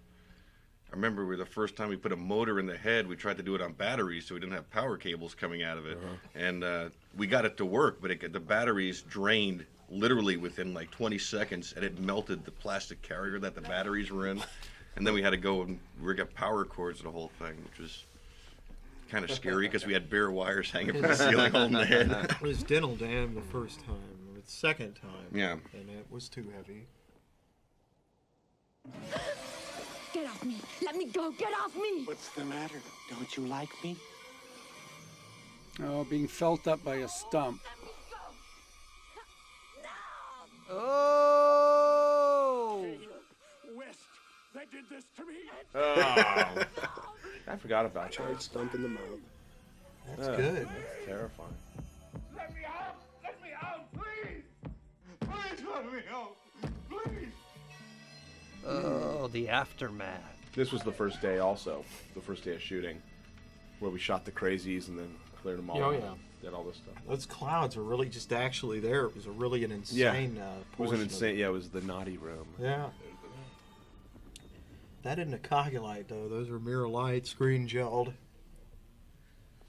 [0.92, 3.38] I remember we, the first time we put a motor in the head, we tried
[3.38, 5.96] to do it on batteries so we didn't have power cables coming out of it,
[6.34, 10.90] and uh, we got it to work, but it, the batteries drained literally within like
[10.90, 14.42] 20 seconds, and it melted the plastic carrier that the batteries were in.
[14.96, 17.56] And then we had to go and rig up power cords and the whole thing,
[17.64, 18.04] which was
[19.08, 22.10] kind of scary because we had bare wires hanging from the ceiling holding the head.
[22.10, 25.28] It was dental dam the first time, or the second time.
[25.32, 25.56] Yeah.
[25.72, 26.86] And it was too heavy.
[30.12, 30.56] Get off me!
[30.84, 31.30] Let me go!
[31.32, 32.04] Get off me!
[32.04, 32.80] What's the matter?
[33.08, 33.96] Don't you like me?
[35.82, 37.62] Oh, being felt up by a stump.
[40.70, 41.64] Oh!
[43.74, 44.00] West,
[44.54, 45.34] they did this to me.
[45.74, 46.64] Oh.
[47.48, 48.12] I forgot about that.
[48.12, 49.20] Charred stump in the mouth.
[50.08, 50.66] That's Ugh, good.
[50.66, 51.54] that's terrifying.
[52.36, 52.96] Let me out!
[53.22, 54.44] Let me out, please!
[55.20, 56.36] Please let me out!
[56.90, 57.32] Please!
[58.66, 60.20] Oh, the aftermath.
[60.54, 61.84] This was the first day, also
[62.14, 63.00] the first day of shooting,
[63.78, 65.78] where we shot the crazies and then cleared them all.
[65.82, 66.14] Oh, out, yeah.
[66.42, 66.94] Did all this stuff.
[67.08, 69.04] Those clouds are really just actually there.
[69.06, 70.38] It was a really an Yeah, insane.
[70.38, 71.38] Uh, it was an insane.
[71.38, 72.46] Yeah, it was the naughty room.
[72.60, 72.86] Yeah.
[75.02, 76.28] That isn't a Cogulite though.
[76.28, 78.12] Those are mirror lights, green gelled.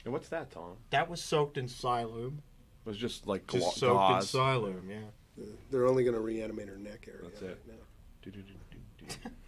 [0.04, 0.76] And what's that, Tom?
[0.90, 2.38] That was soaked in Psyllium.
[2.38, 4.34] It was just like Just soaked gauze.
[4.34, 5.44] in Psyllium, yeah.
[5.70, 7.22] They're only going to reanimate her neck area.
[7.30, 7.60] That's it.
[7.66, 9.30] now.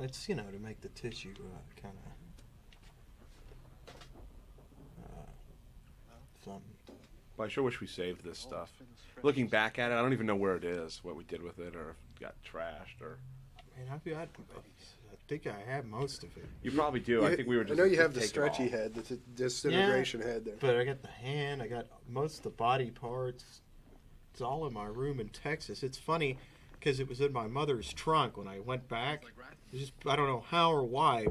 [0.00, 3.14] It's you know to make the tissue uh, kind of
[5.04, 5.08] uh,
[6.44, 6.62] something.
[7.36, 8.70] But I sure wish we saved this stuff.
[9.22, 11.58] Looking back at it, I don't even know where it is, what we did with
[11.58, 13.18] it, or if it got trashed, or
[13.56, 14.28] I mean, I've got.
[14.56, 16.44] I think I have most of it.
[16.62, 17.24] you probably do.
[17.24, 17.80] I think we were just.
[17.80, 18.68] I know you have the take it stretchy all.
[18.70, 20.54] head, the t- disintegration head there.
[20.60, 21.62] But I got the hand.
[21.62, 23.60] I got most of the body parts.
[24.32, 25.82] It's all in my room in Texas.
[25.82, 26.38] It's funny
[26.84, 29.24] because it was in my mother's trunk when I went back.
[29.72, 31.26] It just I don't know how or why,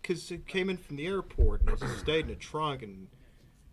[0.00, 2.82] because it came in from the airport and it stayed in the trunk.
[2.82, 3.08] And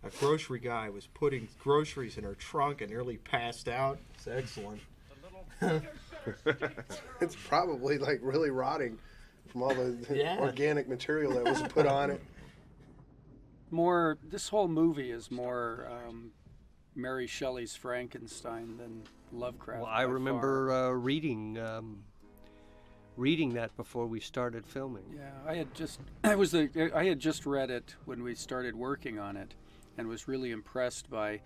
[0.02, 3.98] a grocery guy was putting groceries in her trunk and nearly passed out.
[4.14, 4.80] It's excellent.
[7.20, 8.98] it's probably like really rotting
[9.46, 10.38] from all the Yeah.
[10.40, 12.22] organic material that was put on it.
[13.70, 16.32] More, this whole movie is more um,
[16.96, 19.82] Mary Shelley's Frankenstein than Lovecraft.
[19.82, 22.02] Well, I remember uh, reading um,
[23.16, 25.04] reading that before we started filming.
[25.14, 28.74] Yeah, I had just I was the I had just read it when we started
[28.74, 29.54] working on it,
[29.98, 31.40] and was really impressed by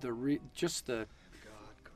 [0.00, 1.06] the re, just the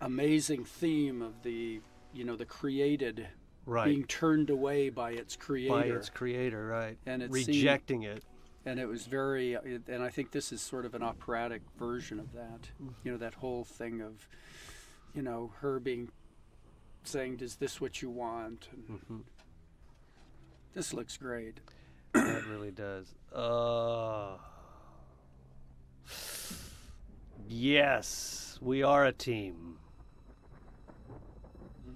[0.00, 1.80] amazing theme of the
[2.12, 3.28] you know the created
[3.64, 3.84] Right.
[3.84, 6.98] being turned away by its creator By its creator, right?
[7.06, 8.24] and it Rejecting seemed, it.
[8.66, 12.18] and it was very it- and I think this is sort of an operatic version
[12.18, 12.70] of that
[13.04, 14.26] you know that whole thing of
[15.14, 16.10] you know her being
[17.04, 19.22] saying is this what you want and Mhm.
[20.74, 21.60] this looks great
[22.14, 23.14] that really does.
[23.32, 24.36] Uh,
[27.48, 29.78] yes, we are a team.
[31.86, 31.94] You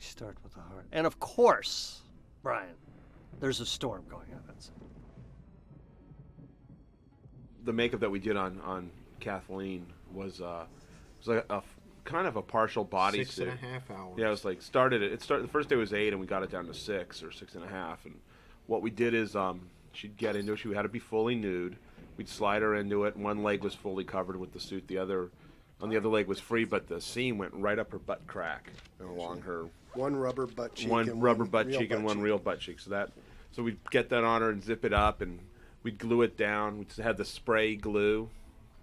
[0.00, 0.86] start with the heart.
[0.92, 2.02] And of course,
[2.42, 2.74] Brian,
[3.40, 4.74] there's a storm going on outside.
[7.62, 8.90] the makeup that we did on on
[9.20, 10.64] Kathleen was uh
[11.18, 11.79] was like a, f-
[12.10, 13.48] kind of a partial body Six suit.
[13.48, 14.14] and a half hours.
[14.18, 16.26] Yeah, it was like started it It started the first day was eight and we
[16.26, 18.04] got it down to six or six and a half.
[18.04, 18.14] And
[18.66, 19.60] what we did is um
[19.92, 20.58] she'd get into it.
[20.58, 21.76] She had to be fully nude.
[22.16, 23.16] We'd slide her into it.
[23.16, 24.86] One leg was fully covered with the suit.
[24.88, 25.30] The other
[25.80, 28.70] on the other leg was free, but the seam went right up her butt crack
[28.98, 29.64] and along her
[29.94, 30.90] One rubber butt cheek.
[30.90, 32.24] one and rubber one butt real cheek and butt one cheek.
[32.24, 32.80] real butt cheek.
[32.80, 33.10] So that,
[33.52, 35.38] so we'd get that on her and zip it up, and
[35.82, 36.78] we'd glue it down.
[36.78, 38.28] We just had the spray glue,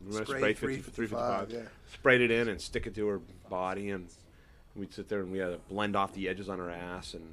[0.06, 1.60] Remember Spray 50 355, yeah.
[1.94, 3.20] Sprayed it in and stick it to her
[3.50, 4.08] body, and
[4.76, 7.24] we'd sit there and we had to blend off the edges on her ass and.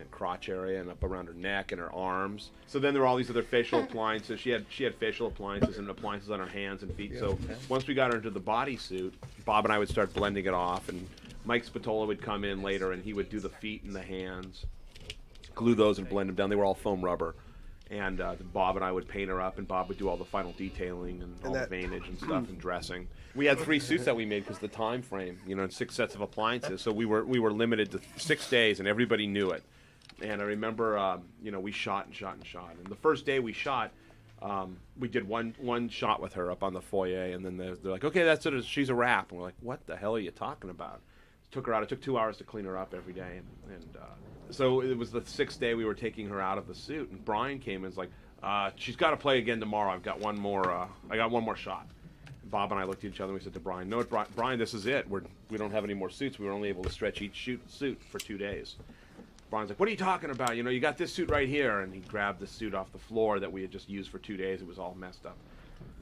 [0.00, 2.52] And crotch area and up around her neck and her arms.
[2.68, 4.38] So then there were all these other facial appliances.
[4.38, 7.18] She had she had facial appliances and appliances on her hands and feet.
[7.18, 7.36] So
[7.68, 9.14] once we got her into the bodysuit,
[9.44, 11.04] Bob and I would start blending it off, and
[11.44, 14.66] Mike Spatola would come in later and he would do the feet and the hands,
[15.56, 16.48] glue those and blend them down.
[16.48, 17.34] They were all foam rubber,
[17.90, 20.24] and uh, Bob and I would paint her up, and Bob would do all the
[20.24, 23.08] final detailing and, all that- the veinage and stuff and dressing.
[23.34, 25.94] We had three suits that we made because the time frame, you know, and six
[25.94, 26.80] sets of appliances.
[26.82, 29.62] So we were we were limited to six days, and everybody knew it.
[30.20, 32.74] And I remember, um, you know, we shot and shot and shot.
[32.76, 33.92] And the first day we shot,
[34.42, 37.76] um, we did one one shot with her up on the foyer, and then they're,
[37.76, 38.64] they're like, "Okay, that's it.
[38.64, 41.00] She's a wrap." And we're like, "What the hell are you talking about?"
[41.50, 41.82] Took her out.
[41.82, 44.04] It took two hours to clean her up every day, and, and uh,
[44.50, 47.24] so it was the sixth day we were taking her out of the suit, and
[47.24, 48.10] Brian came and was like,
[48.42, 49.90] uh, "She's got to play again tomorrow.
[49.90, 50.70] I've got one more.
[50.70, 51.86] Uh, I got one more shot."
[52.44, 54.58] Bob and I looked at each other and we said to Brian, "No, Bri- Brian,
[54.58, 55.08] this is it.
[55.08, 56.38] We're we don't have any more suits.
[56.38, 58.76] We were only able to stretch each shoot, suit for two days."
[59.50, 60.56] Brian's like, "What are you talking about?
[60.56, 62.98] You know, you got this suit right here." And he grabbed the suit off the
[62.98, 64.60] floor that we had just used for two days.
[64.60, 65.36] It was all messed up.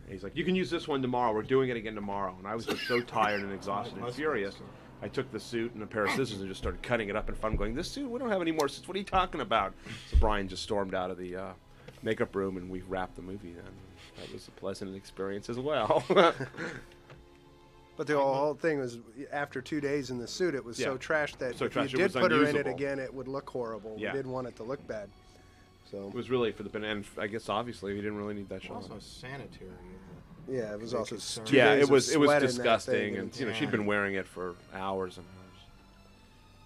[0.05, 1.32] And he's like, "You can use this one tomorrow.
[1.32, 4.56] We're doing it again tomorrow." And I was just so tired and exhausted and furious.
[5.02, 7.28] I took the suit and a pair of scissors and just started cutting it up
[7.28, 8.10] in fun, going, "This suit?
[8.10, 8.89] We don't have any more suits.
[8.89, 9.74] What are you talking about?"
[10.10, 11.52] So Brian just stormed out of the uh,
[12.02, 13.52] makeup room, and we wrapped the movie.
[13.52, 13.64] Then
[14.18, 16.02] that was a pleasant experience as well.
[17.97, 18.98] But the whole, whole thing was
[19.32, 20.98] after two days in the suit, it was so Yeah.
[20.98, 23.27] trashed that So if trashed, you did was put her in it again, it would
[23.27, 23.97] look horrible.
[23.98, 24.12] Yeah.
[24.12, 25.09] We didn't want it to look bad.
[25.90, 28.51] So it was really for the ben- and I guess obviously we didn't really need
[28.51, 28.74] that shot.
[28.82, 29.70] Also sanitary.
[30.48, 32.47] Yeah, it was also could two yeah, days it of was it was sweat in
[32.48, 33.59] that disgusting, thing and you know Yeah.
[33.59, 35.43] she'd been wearing it for hours and hours.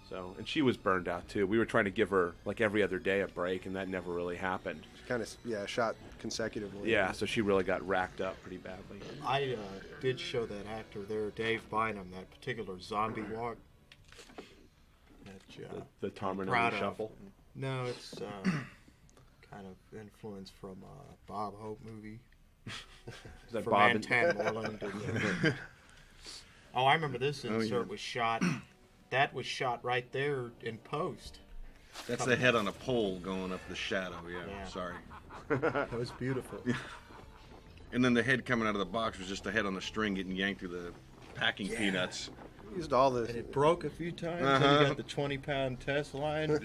[0.09, 1.47] So and she was burned out too.
[1.47, 4.11] We were trying to give her like every other day a break, and that never
[4.11, 4.85] really happened.
[5.07, 6.91] kind of yeah shot consecutively.
[6.91, 8.99] Yeah, so she really got racked up pretty badly.
[9.25, 9.57] I uh,
[10.01, 13.57] did show that actor there, Dave Bynum, that particular zombie walk.
[15.25, 16.79] That, uh, The- the Tom I'm Renelli of.
[16.79, 17.11] shuffle?
[17.55, 18.49] No, it's uh,
[19.49, 22.19] kind of influenced from uh, Bob Hope movie.
[23.07, 23.13] Is
[23.53, 24.81] that from Bob and- Mantan Moreland.
[24.83, 25.51] and, uh,
[26.75, 27.91] oh, I remember this Oh, insert yeah.
[27.91, 28.43] was shot.
[29.09, 31.39] That was shot right there in post.
[32.07, 34.15] That's the head on a pole going up the shadow.
[34.29, 34.67] Yeah, Yeah.
[34.67, 34.95] sorry.
[35.49, 36.59] That was beautiful.
[37.93, 39.81] And then the head coming out of the box was just the head on the
[39.81, 40.93] string getting yanked through the
[41.35, 41.77] packing Yeah.
[41.77, 42.29] peanuts.
[42.73, 43.27] Used all this.
[43.27, 44.43] And it broke a few times.
[44.45, 44.65] Uh-huh.
[44.65, 46.57] And you got the 20 pound test line.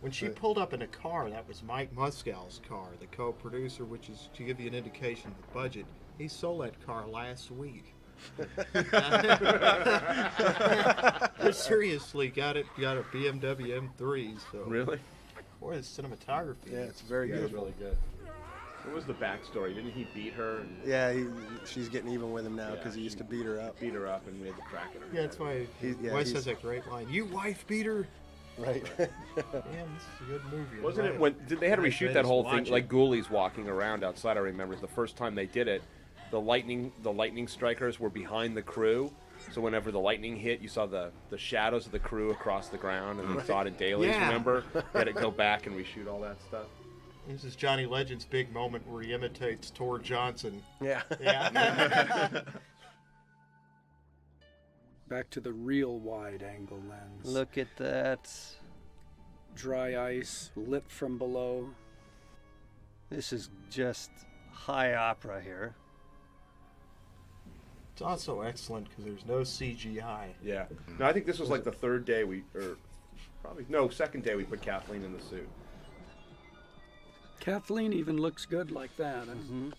[0.00, 3.84] When she pulled up in a car, that was Mike Muscal's car, the co producer,
[3.84, 5.86] which is to give you an indication of the budget.
[6.18, 7.94] He sold that car last week.
[11.52, 12.66] Seriously, got it.
[12.80, 14.38] Got a BMW M3.
[14.52, 14.98] So Really?
[15.60, 16.72] boy, the cinematography.
[16.72, 17.44] Yeah, it's very Yeah, good.
[17.44, 17.96] it's really good.
[18.84, 19.74] What was the backstory?
[19.74, 20.58] Didn't he beat her?
[20.58, 21.26] And Yeah, he,
[21.66, 23.78] she's getting even with him now Yeah, because he used to beat her up.
[23.80, 25.08] beat her up, and we had the crack in her.
[25.12, 27.06] Yeah, that's why He- yeah, Wes he's- has that great line.
[27.10, 28.06] You wife beater.
[28.58, 28.82] Right.
[28.98, 30.80] Damn, this is a good movie.
[30.82, 32.52] Wasn't I it when did they had to I reshoot bet that it's whole thing
[32.58, 32.72] watching.
[32.72, 34.36] like ghoulies walking around outside?
[34.36, 35.82] I remember the first time they did it,
[36.30, 39.12] the lightning the lightning strikers were behind the crew.
[39.52, 42.76] So whenever the lightning hit, you saw the, the shadows of the crew across the
[42.76, 43.46] ground, and you Right.
[43.46, 44.10] saw it in dailies.
[44.10, 44.26] Yeah.
[44.26, 46.66] Remember, you had to go back and reshoot all that stuff.
[47.28, 50.60] This is Johnny Legend's big moment where he imitates Tor Johnson.
[50.80, 51.02] Yeah.
[51.20, 52.40] Yeah.
[55.08, 57.24] Back to the real wide angle lens.
[57.24, 58.30] Look at that.
[59.54, 61.70] Dry ice lit from below.
[63.08, 64.10] This is just
[64.52, 65.74] high opera here.
[67.92, 70.34] it's also excellent because there's no CGI.
[70.42, 70.66] Yeah.
[70.98, 72.76] No, I think this was like the third day we, or
[73.42, 75.48] probably no, second day we put Kathleen in the suit.
[77.40, 79.26] Kathleen even looks good like that.
[79.26, 79.70] Mm-hmm.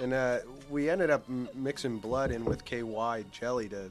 [0.00, 0.38] And uh,
[0.70, 3.90] we ended up m- mixing blood in with KY jelly to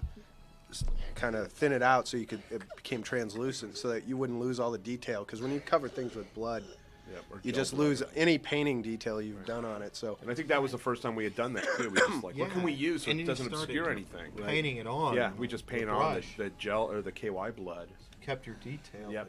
[1.15, 4.39] kind of thin it out so you could it became translucent so that you wouldn't
[4.39, 6.63] lose all the detail because when you cover things with blood
[7.11, 7.87] Yep, or you gel just blood.
[7.87, 10.77] lose any painting detail you've done on it so And I think that was the
[10.77, 11.89] first time we had done that too.
[11.89, 14.31] We just like, what can we use so And it you doesn't started obscure anything?
[14.45, 16.37] painting it on Yeah, we just with paint the on brush.
[16.37, 17.87] the, the gel or the KY blood.
[18.23, 19.11] Kept your detail.
[19.11, 19.27] Yep.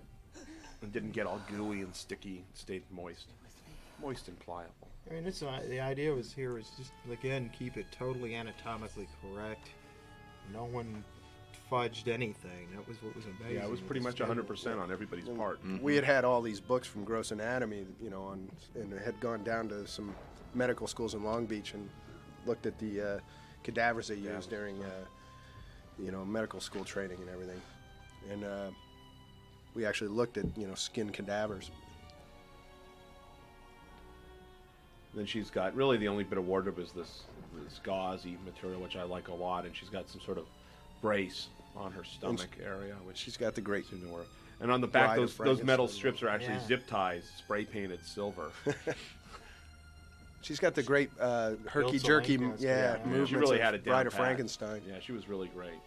[0.83, 2.45] And didn't get all gooey and sticky.
[2.53, 3.29] Stayed moist,
[4.03, 4.80] moist and pliable.
[5.09, 9.09] I mean, it's not, the idea was here is just again keep it totally anatomically
[9.23, 9.71] correct.
[10.53, 11.05] No one
[11.71, 12.69] fudged anything.
[12.75, 13.57] That was what was amazing.
[13.57, 15.61] Yeah, it was with pretty this much 100% on everybody's part.
[15.81, 19.45] we had had all these books from gross anatomy you know on and had gone
[19.45, 20.15] down to some
[20.55, 21.89] medical schools in long beach and
[22.47, 23.19] looked at the uh,
[23.63, 24.91] cadavers they used during uh,
[25.99, 27.61] you know medical school training and everything
[28.31, 28.71] and uh,
[29.75, 31.71] we actually looked at you know skin cadavers
[35.15, 37.23] Then she's got really the only bit of wardrobe is this
[37.65, 40.47] this gauzy material, which I like a lot, and she's got some sort of
[41.03, 44.05] brace on her stomach area, which she's got the great seemed.
[44.61, 46.67] And on the back, those those metal strips are actually Yeah.
[46.67, 48.53] zip ties, spray painted silver.
[50.43, 53.05] she's got the great uh, herky jerky Lanchester, yeah, yeah.
[53.05, 53.93] movements she really had it down.
[53.95, 54.15] Bride of.
[54.15, 55.79] Frankenstein Yeah, she was really great.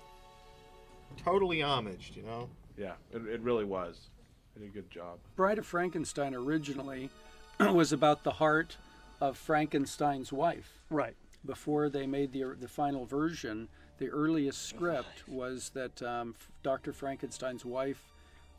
[1.23, 2.49] Totally homaged, you know.
[2.77, 4.09] Yeah, it, it really was.
[4.57, 5.19] Did a good job.
[5.35, 7.09] Bride of Frankenstein originally
[7.59, 8.77] was about the heart
[9.21, 10.81] of Frankenstein's wife.
[10.89, 11.15] Right.
[11.45, 13.67] Before they made the the final version,
[13.97, 16.93] the earliest script was that um, Dr.
[16.93, 18.11] Frankenstein's wife,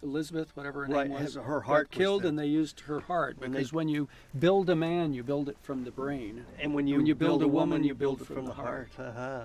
[0.03, 2.29] Elizabeth, whatever her Right, name was, her heart was killed, there.
[2.29, 4.09] and they used her heart When they- because when you
[4.39, 7.43] build a man, you build it from the brain, And when you, when you build,
[7.43, 8.91] a woman, you build it from the heart.
[8.99, 9.45] Uh-huh.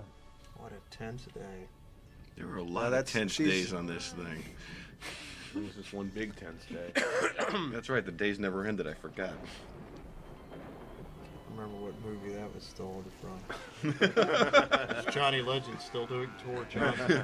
[0.58, 1.68] What a tense day.
[2.36, 4.44] There were a lot of tense she's- days on this thing.
[5.56, 6.92] It was just one big tense day.
[7.72, 8.06] That's right.
[8.06, 8.86] The days never ended.
[8.86, 9.32] I forgot.
[11.52, 14.98] Remember what movie that was stolen from.
[15.08, 17.24] Is Johnny Legend still doing Tor Johnson?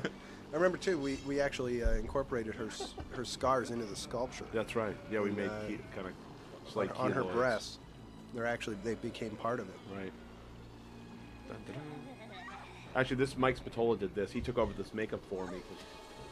[0.51, 2.69] I remember too we, we actually uh, incorporated her
[3.15, 4.95] her scars into the sculpture That's right.
[5.11, 5.59] Yeah, we And, made uh,
[5.95, 6.13] kind of
[6.65, 7.33] on, slight on her keloids.
[7.33, 7.77] breasts
[8.33, 10.11] they're actually they became part of it Right.
[12.95, 14.31] Actually, this Mike Spatola did this.
[14.31, 15.57] He took over this makeup for me.
[15.59, 15.77] 'cause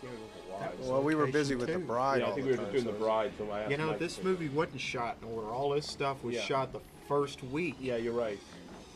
[0.01, 0.89] I can't remember why.
[0.89, 2.71] well we were busy with the bride yeah, I think the we were time, just
[2.71, 3.31] doing so the it's- bride.
[3.37, 5.49] So I asked you know, Mike this to- movie wasn't shot in order.
[5.49, 6.41] All this stuff was Yeah.
[6.41, 7.75] shot the first week.
[7.79, 8.39] Yeah, you're right.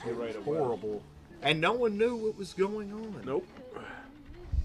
[0.06, 0.28] You're It right.
[0.28, 0.58] was it was.
[0.58, 1.02] horrible.
[1.42, 3.22] And no one knew what was going on.
[3.26, 3.48] Nope.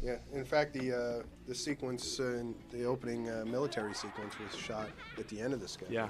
[0.02, 4.58] Yeah, in fact, the uh, the sequence, uh, in the opening uh, military sequence, was
[4.60, 4.88] shot
[5.18, 5.90] at the end of the sketch.
[5.90, 6.08] Yeah.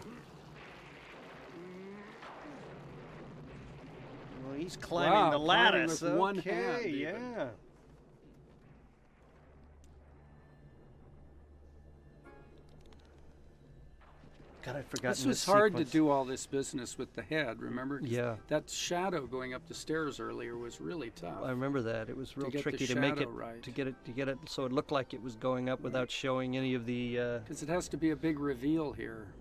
[4.45, 5.47] Well, he's climbing Wow, the climbing
[5.81, 6.01] lattice.
[6.01, 7.01] with one okay, hand even.
[7.33, 7.49] yeah.
[14.63, 17.61] God, I'd forgotten This was hard to do all this business with the head.
[17.61, 18.01] Remember?
[18.03, 18.37] Yeah.
[18.49, 21.43] That shadow going up the stairs earlier was really tough.
[21.43, 22.09] I remember that.
[22.09, 23.63] It was real the tricky to make it right.
[23.63, 26.11] to get it to get it so it looked like it was going up without
[26.11, 27.19] showing any of the.
[27.19, 29.35] Uh, Because it has to be a big reveal here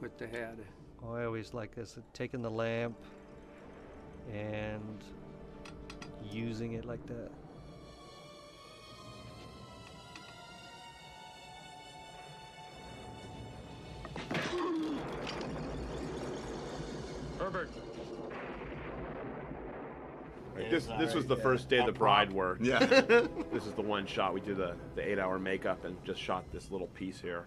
[0.00, 0.58] with the head.
[1.04, 2.96] oh, I always like this: uh, taking the lamp
[4.32, 5.04] and
[6.30, 7.30] using it like that.
[17.38, 17.70] Herbert.
[20.56, 21.42] Right, This Yes, this was the yeah.
[21.42, 22.62] first day A the bride worked.
[22.62, 22.78] Yeah.
[23.52, 26.44] this is the one shot we did the the eight hour makeup and just shot
[26.52, 27.46] this little piece here.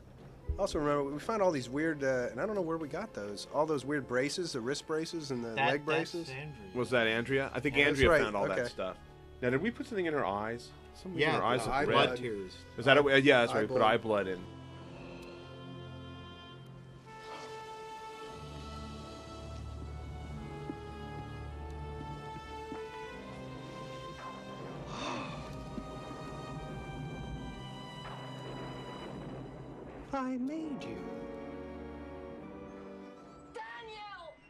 [0.60, 3.14] Also, remember we found all these weird, uh, and I don't know where we got
[3.14, 3.48] those.
[3.54, 6.30] All those weird braces, the wrist braces and the That- leg that's braces.
[6.30, 6.56] Andrew.
[6.76, 7.50] Was that Andrea?
[7.54, 8.56] I think That's Andrea right, found all okay.
[8.56, 8.98] that stuff.
[9.42, 10.70] Now, did we put something in her eyes?
[10.94, 11.88] Something Yeah, in her eyes the look eye red.
[11.90, 12.52] blood tears.
[12.78, 13.24] Is that it?
[13.24, 13.62] Yeah, that's right.
[13.62, 14.40] We put eye blood in.
[30.62, 30.98] Made you.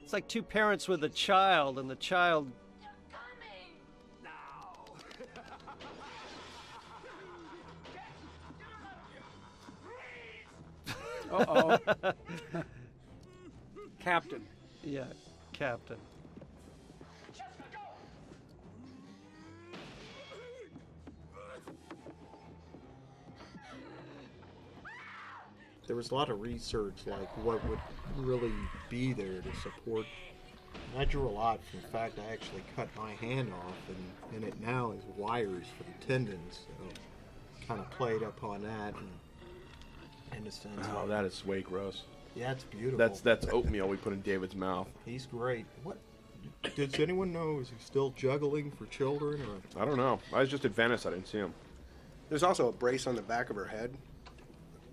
[0.03, 2.51] It's like two parents with a child, and the child.
[11.31, 12.13] Uh oh.
[13.99, 14.45] Captain.
[14.83, 15.05] Yeah,
[15.53, 15.97] Captain.
[25.91, 27.77] There was a lot of research, like what would
[28.15, 28.53] really
[28.89, 30.05] be there to support.
[30.93, 34.41] And I drew a lot from the fact I actually cut my hand off, and
[34.41, 36.59] in it now is wires for the tendons.
[36.65, 39.09] So kind of played up on that, and
[40.39, 42.03] in a sense, Oh, that is way gross.
[42.35, 42.97] yeah, it's beautiful.
[42.97, 44.87] That's that's oatmeal we put in David's mouth.
[45.05, 45.65] He's great.
[45.83, 45.97] What?
[46.73, 47.59] Does anyone know?
[47.59, 50.21] Is he still juggling for children, or I don't know.
[50.33, 51.05] I was just at Venice.
[51.05, 51.53] I didn't see him.
[52.29, 53.93] There's also a brace on the back of her head,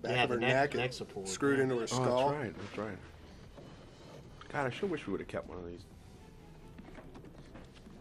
[0.01, 1.63] back Yeah, of her neck- neck, and neck support, screwed yeah.
[1.63, 2.29] into her Oh, skull.
[2.29, 2.53] that's right.
[2.57, 2.97] That's right.
[4.51, 5.81] God, I sure wish we would have kept one of these.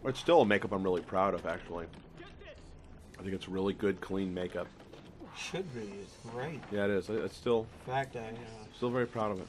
[0.03, 1.87] But It's still a makeup I'm really proud of, actually.
[3.19, 4.69] I think it's really good, clean makeup.
[5.37, 5.81] should be?
[6.01, 6.61] It's great.
[6.71, 7.09] Yeah, it is.
[7.11, 8.21] It's still In fact, I.
[8.21, 8.33] Uh,
[8.77, 9.47] still very proud of it.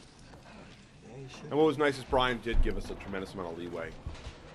[1.17, 1.25] yeah.
[1.49, 3.91] And what was nice is Brian did give us a tremendous amount of leeway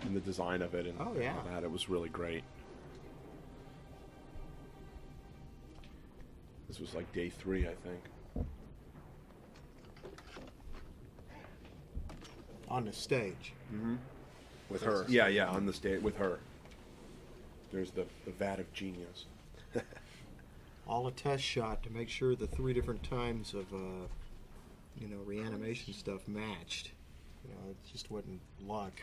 [0.03, 1.35] in the design of it and Oh, yeah.
[1.37, 1.63] all that.
[1.65, 2.43] It was really great.
[6.75, 8.01] This was like day three, I think.
[12.69, 13.53] on the stage.
[13.73, 13.95] Mm-hmm.
[14.69, 15.07] With her.
[15.09, 16.41] Yeah, yeah, on the stage with her.
[17.71, 19.27] There's the, the vat of genius.
[20.89, 24.09] all a test shot to make sure the three different times of uh,
[24.99, 26.91] you know reanimation stuff matched.
[27.45, 29.01] You know, it just wasn't luck.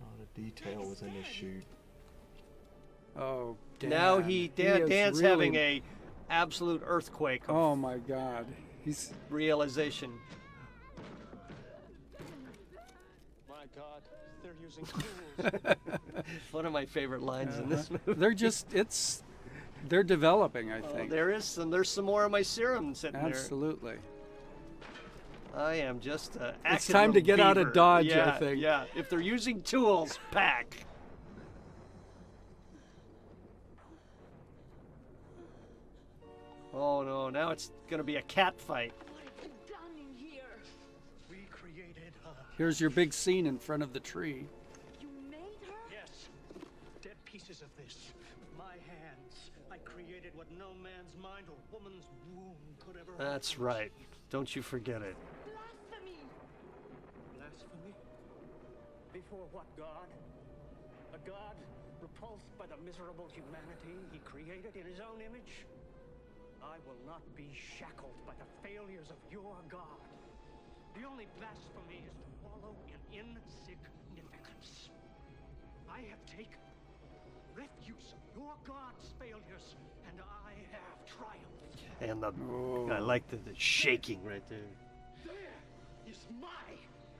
[0.00, 1.64] A lot of detail was in this shoot.
[3.16, 3.90] Oh, Dan.
[3.90, 5.82] Now he, Dan, is Dan's really- having a
[6.30, 8.46] absolute earthquake Oh my God.
[8.84, 10.12] He's realization.
[13.48, 14.02] My God,
[14.42, 15.74] they're using tools.
[16.52, 17.98] One of my favorite lines in this Uh-huh.
[18.06, 18.20] movie.
[18.20, 19.22] They're just it's
[19.88, 21.10] they're developing, I Oh, think.
[21.10, 21.70] there is some.
[21.70, 23.92] There's some more of my serum sitting Absolutely.
[23.92, 24.00] there.
[25.54, 25.62] Absolutely.
[25.62, 26.36] I am just.
[26.36, 27.74] Uh, It's time to little get out of beaver.
[27.74, 28.60] Dodge, I think.
[28.60, 28.84] Yeah.
[28.96, 30.84] If they're using tools, pack.
[36.74, 37.30] Oh no!
[37.30, 38.92] Now it's gonna be a cat fight.
[41.30, 42.30] we created her.
[42.56, 44.46] Here's your big scene in front of the tree.
[45.00, 45.78] You made her?
[45.90, 46.28] Yes.
[47.02, 48.12] Dead pieces of this.
[48.58, 49.50] My hands.
[49.70, 52.04] I created what no man's mind or woman's
[52.34, 53.12] womb could ever.
[53.18, 53.92] That's right.
[54.30, 55.16] Don't you forget it.
[55.44, 56.20] Blasphemy.
[57.36, 57.94] Blasphemy?
[59.12, 60.08] Before what God?
[61.14, 61.56] A God
[62.02, 65.64] repulsed by the miserable humanity he created in his own image?
[66.62, 70.02] I will not be shackled by the failures of your God.
[70.94, 74.90] The only blasphemy is to wallow in insignificance.
[75.88, 76.58] I have taken
[77.54, 79.76] refuse of your God's failures,
[80.08, 81.82] and I have triumphed.
[82.00, 82.88] And the Oh.
[82.90, 84.58] I like the, the shaking right there.
[85.24, 85.34] There
[86.08, 86.48] is my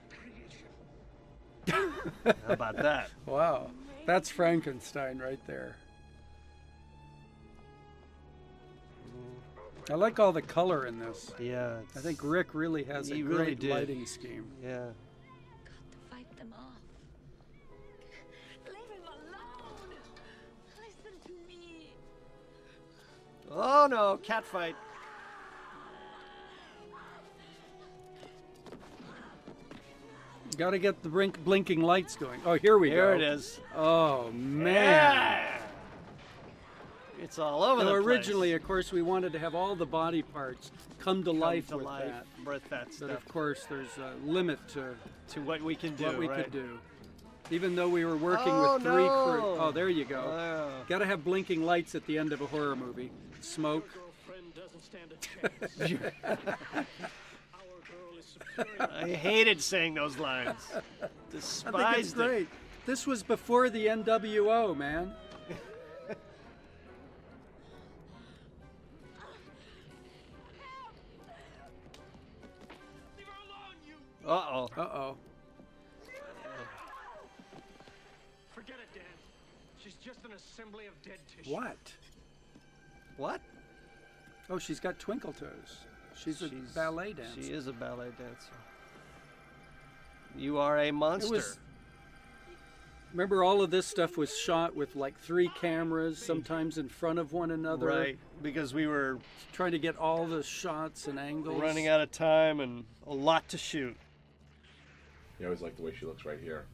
[0.09, 0.69] creation.
[2.47, 3.11] How about that?
[3.27, 3.71] Wow.
[4.07, 5.77] That's Frankenstein right there.
[9.91, 11.33] I like all the color in this.
[11.41, 11.79] Yeah.
[11.97, 13.71] I think Rick really has a really great did.
[13.71, 14.47] lighting scheme.
[14.63, 14.77] Yeah.
[14.77, 16.77] Got to fight them off.
[18.67, 19.95] Leave him alone.
[20.77, 21.93] Listen to me.
[23.51, 24.77] Oh no, cat fight.
[30.59, 32.41] Got to get the blink- blinking lights going.
[32.45, 33.19] Oh, here we here go.
[33.19, 33.61] Here it is.
[33.75, 34.75] Oh man.
[34.75, 35.58] Yeah.
[37.29, 40.23] It's all over Now, the originally, of course, we wanted to have all the body
[40.23, 42.25] parts come to Come life to with life that.
[42.47, 44.95] with that But of course, there's a limit to
[45.35, 46.07] to what we can do.
[46.07, 46.45] what we right?
[46.45, 46.79] could do.
[47.51, 49.43] Even though we were working Oh, with three crew.
[49.61, 50.23] Oh, there you go.
[50.25, 50.31] Oh.
[50.31, 50.71] Wow.
[50.89, 53.11] Got to have blinking lights at the end of a horror movie.
[53.41, 53.87] Smoke.
[53.93, 55.79] Girlfriend doesn't stand a chance.
[57.53, 58.25] Our girl is
[58.57, 58.89] superior.
[58.91, 60.57] I hated saying those lines.
[60.73, 62.27] I think it's Despised it.
[62.27, 62.49] great.
[62.87, 65.13] This was before the NWO, man.
[74.29, 74.69] Uh oh.
[74.77, 75.17] Uh oh.
[78.55, 79.05] Forget it, Dan.
[79.83, 81.55] She's just an assembly of dead tissue.
[81.55, 81.77] What?
[83.17, 83.41] What?
[84.51, 85.79] Oh, she's got twinkle toes.
[86.15, 87.43] She's a She's- ballet dancer.
[87.43, 88.53] She is a ballet dancer.
[90.37, 91.35] You are a monster.
[91.35, 91.59] It was.
[93.13, 97.33] Remember, all of this stuff was shot with like three cameras, sometimes in front of
[97.33, 97.87] one another.
[97.87, 99.19] Right, because we were
[99.53, 101.59] trying to get all the shots and angles.
[101.61, 103.97] running out of time and a lot to shoot.
[105.41, 106.67] I always like the way she looks right here.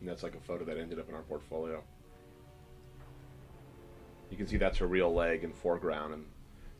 [0.00, 1.82] And that's like a photo that ended up in our portfolio.
[4.30, 6.24] You can see that's her real leg in foreground, and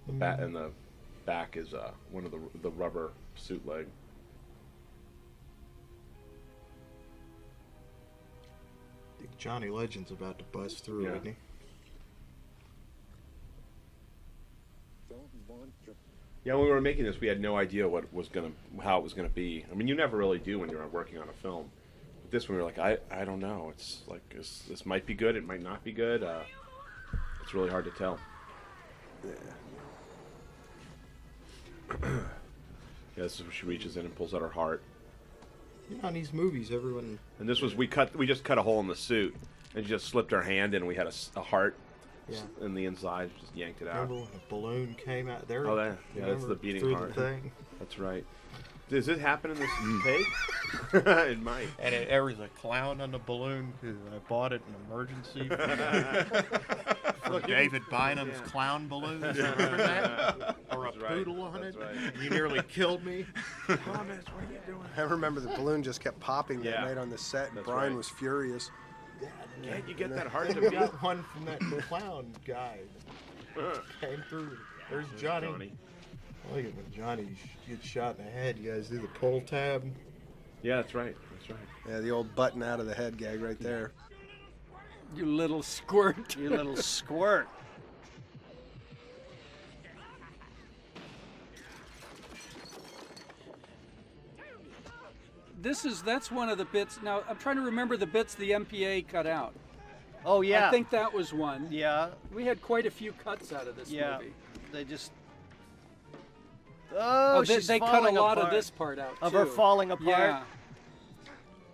[0.07, 0.71] the back and the
[1.27, 3.87] back is uh, one of the the rubber suit leg.
[9.19, 11.11] I think Johnny Legend's about to bust through, Yeah.
[11.11, 11.37] isn't he?
[16.45, 18.51] Yeah, when we were making this, we had no idea what was gonna,
[18.83, 19.65] how it was gonna be.
[19.71, 21.71] I mean, you never really do when you're working on a film.
[22.23, 23.69] But this one, we were like, I, I don't know.
[23.71, 25.37] It's like this, this might be good.
[25.37, 26.25] It might not be good.
[26.25, 26.41] Uh,
[27.43, 28.19] it's really hard to tell.
[29.25, 29.31] Yeah.
[33.17, 34.83] this is where she reaches in and pulls out her heart.
[35.89, 37.21] You know, in these movies, everyone.
[37.39, 39.37] And this was we cut, we just cut a hole in the suit,
[39.77, 40.83] and she just slipped her hand in.
[40.83, 41.07] and We had
[41.37, 41.77] a heart
[42.29, 42.39] Yeah.
[42.61, 43.31] in the inside.
[43.41, 43.95] Just yanked it out.
[43.95, 45.67] Remember when the balloon came out there?
[45.69, 47.15] Oh, that, yeah, that's the beating heart.
[47.15, 47.53] The thing?
[47.79, 48.25] That's right.
[48.89, 50.03] Does it happen in this Mm.
[50.03, 50.27] tape?
[51.07, 51.69] it might.
[51.79, 55.49] And it, there was a clown on the balloon because I bought it in emergency.
[57.25, 59.23] For Look, you- David Bynum's clown balloons.
[59.39, 60.57] Remember that?
[60.73, 61.81] Or a That's right, poodle on that's it.
[61.81, 61.97] right.
[62.23, 63.25] You nearly killed me.
[63.67, 63.79] Thomas,
[64.27, 64.85] what are you doing?
[64.97, 66.73] I remember the balloon just kept popping Yeah.
[66.73, 67.97] that night on the set, and That's Brian right.
[67.97, 68.71] was furious.
[69.63, 70.73] Can't you get that heart I to beat?
[70.73, 72.79] got one from that clown guy.
[74.01, 74.57] Came through.
[74.91, 75.47] There's Johnny.
[75.47, 75.73] Johnny.
[76.51, 78.59] Look at when Johnny sh- gets shot in the head.
[78.59, 79.85] You guys do the pull tab.
[80.63, 81.17] Yeah, that's right.
[81.39, 81.69] That's right.
[81.89, 83.93] Yeah, the old button out of the head gag right there.
[85.15, 86.37] You little squirt.
[86.37, 87.49] You little squirt.
[95.63, 96.99] This is that's one of the bits.
[97.03, 99.55] Now I'm trying to remember the bits the MPA cut out.
[100.25, 100.67] Oh yeah.
[100.67, 101.69] I think that was one.
[101.71, 102.11] Yeah.
[102.35, 104.19] We had quite a few cuts out of this Yeah.
[104.19, 104.33] movie.
[104.73, 105.13] They just.
[106.95, 108.39] Oh, oh they, she's they cut a lot apart.
[108.39, 109.39] of this part out Of too.
[109.39, 110.09] her falling apart.
[110.09, 110.43] Yeah.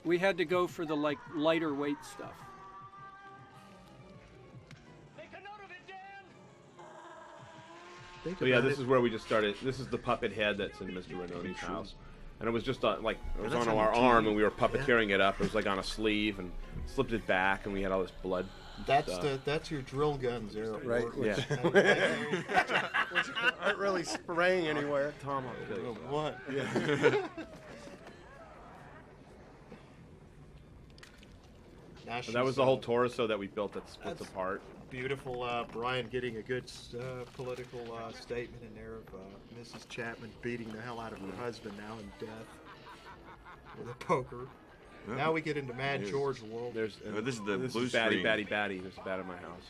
[0.05, 2.35] We had to go for the like lighter weight stuff.
[8.25, 8.83] Think So yeah, this it.
[8.83, 9.55] is where we just started.
[9.63, 11.13] This is the puppet head that's in Mr.
[11.13, 11.95] Rainone's house,
[12.41, 14.43] and it was just on, like it was on on our the arm, and we
[14.43, 15.41] were puppeteering it up.
[15.41, 16.51] It was like on a sleeve, and
[16.87, 18.47] slipped it back, and we had all this blood.
[18.87, 19.23] That's stuff.
[19.23, 20.71] the that's your drill guns there.
[20.71, 21.17] Right, work.
[21.21, 21.35] Yeah.
[23.11, 23.27] Which
[23.61, 25.13] aren't really spraying anywhere.
[25.21, 25.95] Tom, I'll kill.
[26.09, 26.39] What?
[26.53, 27.27] Yeah.
[32.33, 34.63] That was the whole torso that we built that splits apart.
[34.91, 36.65] Beautiful, uh, Brian getting a good
[36.99, 39.87] uh, political uh, statement in there of uh, Mrs.
[39.91, 42.47] Chapman beating the hell out of her husband now in death
[43.79, 44.47] with a poker.
[45.07, 46.11] Now we get into Mad Yes.
[46.11, 46.73] George world.
[46.75, 48.25] There's Oh, this is the this blue is batty, screen.
[48.25, 48.79] batty, batty.
[48.79, 49.65] There's a bat in my house.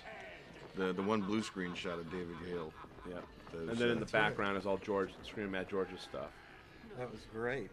[0.76, 2.72] The the one blue screen shot of David Gale.
[3.08, 3.14] Yeah.
[3.52, 6.30] Those, And then in uh, the background is all George, Screaming Mad George's stuff.
[6.98, 7.70] That was great.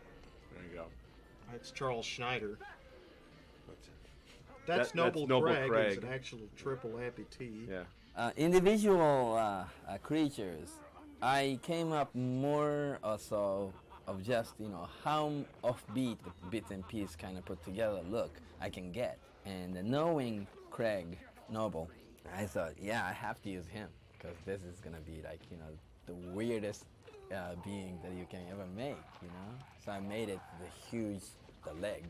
[0.54, 0.86] There you go.
[1.52, 2.58] That's Charles Schneider.
[4.66, 6.04] That's That- Noble, that's Noble Craig, who's Craig.
[6.04, 7.70] an actual triple amputee.
[7.70, 7.84] Yeah.
[8.16, 10.70] Uh, individual uh, uh, creatures,
[11.22, 13.74] I came up more also
[14.08, 15.32] of just you know how
[15.64, 18.32] offbeat the bits and pieces kind of put together look
[18.62, 21.18] I can get, and knowing Craig
[21.50, 21.90] Noble,
[22.36, 25.58] I thought yeah I have to use him because this is gonna be like you
[25.58, 25.72] know
[26.06, 26.86] the weirdest
[27.34, 29.56] uh, being that you can ever make, you know.
[29.84, 31.24] So I made it the huge
[31.66, 32.04] the leg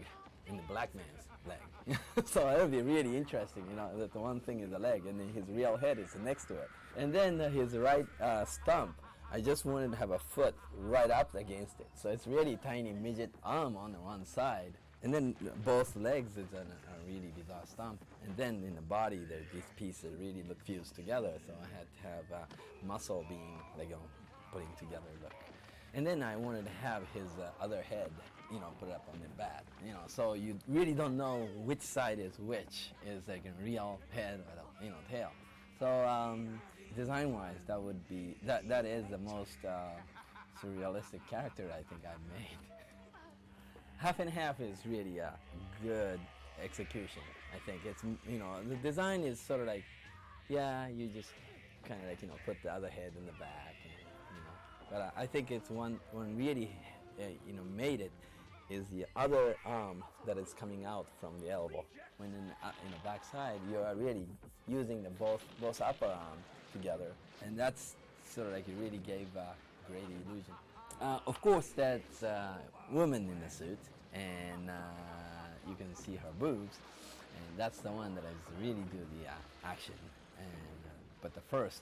[0.48, 1.98] in the black man's leg.
[2.26, 5.20] so it'll be really interesting, you know, that the one thing is the leg and
[5.20, 6.70] then his real head is next to it.
[6.98, 8.96] And then uh, his right uh, stump,
[9.32, 11.88] I just wanted to have a foot right up against it.
[11.94, 14.74] So it's really tiny midget arm on the one side.
[15.04, 18.04] And then both legs is a, a really bizarre stump.
[18.26, 21.32] And then in the body, there's these pieces really look fused together.
[21.46, 22.46] So I had to have uh,
[22.84, 24.02] muscle being like you know,
[24.52, 25.34] putting together look.
[25.94, 28.12] And then I wanted to have his uh, other head,
[28.52, 29.66] you know, put it up on the back.
[29.86, 32.92] You know, so you really don't know which side is which.
[33.06, 35.32] Is like a real head or the, you know tail.
[35.80, 36.60] So um,
[36.96, 39.90] design-wise, that would be that that is the most uh,
[40.62, 42.58] surrealistic character I think I've made.
[43.98, 45.34] half and half is really a
[45.84, 46.20] good
[46.64, 47.22] execution.
[47.54, 49.84] I think it's you know the design is sort of like,
[50.50, 51.30] yeah, you just
[51.88, 53.94] kind of like you know put the other head in the back, and,
[54.36, 54.90] you know.
[54.92, 56.72] But uh, I think it's one one really
[57.20, 58.12] uh, you know made it
[58.70, 61.86] is the other arm that is coming out from the elbow.
[62.18, 64.26] When in, uh, in the backside, you are really
[64.68, 66.40] using the both both upper arm
[66.72, 67.12] together,
[67.44, 67.96] and that's
[68.28, 69.54] sort of like it really gave a
[69.90, 70.54] great illusion.
[71.02, 72.58] Uh, of course, that's a
[72.92, 73.80] woman in the suit,
[74.14, 74.74] and uh,
[75.68, 76.78] you can see her boobs,
[77.36, 79.34] and that's the one that is really do the uh,
[79.72, 79.96] action.
[80.38, 80.90] And uh,
[81.22, 81.82] but the first,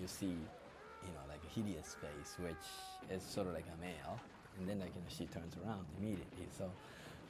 [0.00, 2.64] you see, you know, like a hideous face, which
[3.10, 4.18] is sort of like a male,
[4.58, 6.46] and then like you know, she turns around immediately.
[6.56, 6.70] So,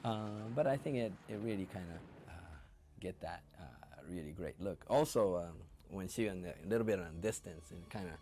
[0.03, 2.55] uh, but I think it it really kind of uh,
[2.99, 4.83] get that uh, really great look.
[4.89, 5.55] Also, um,
[5.89, 8.17] when she on the, a little bit on distance and kind of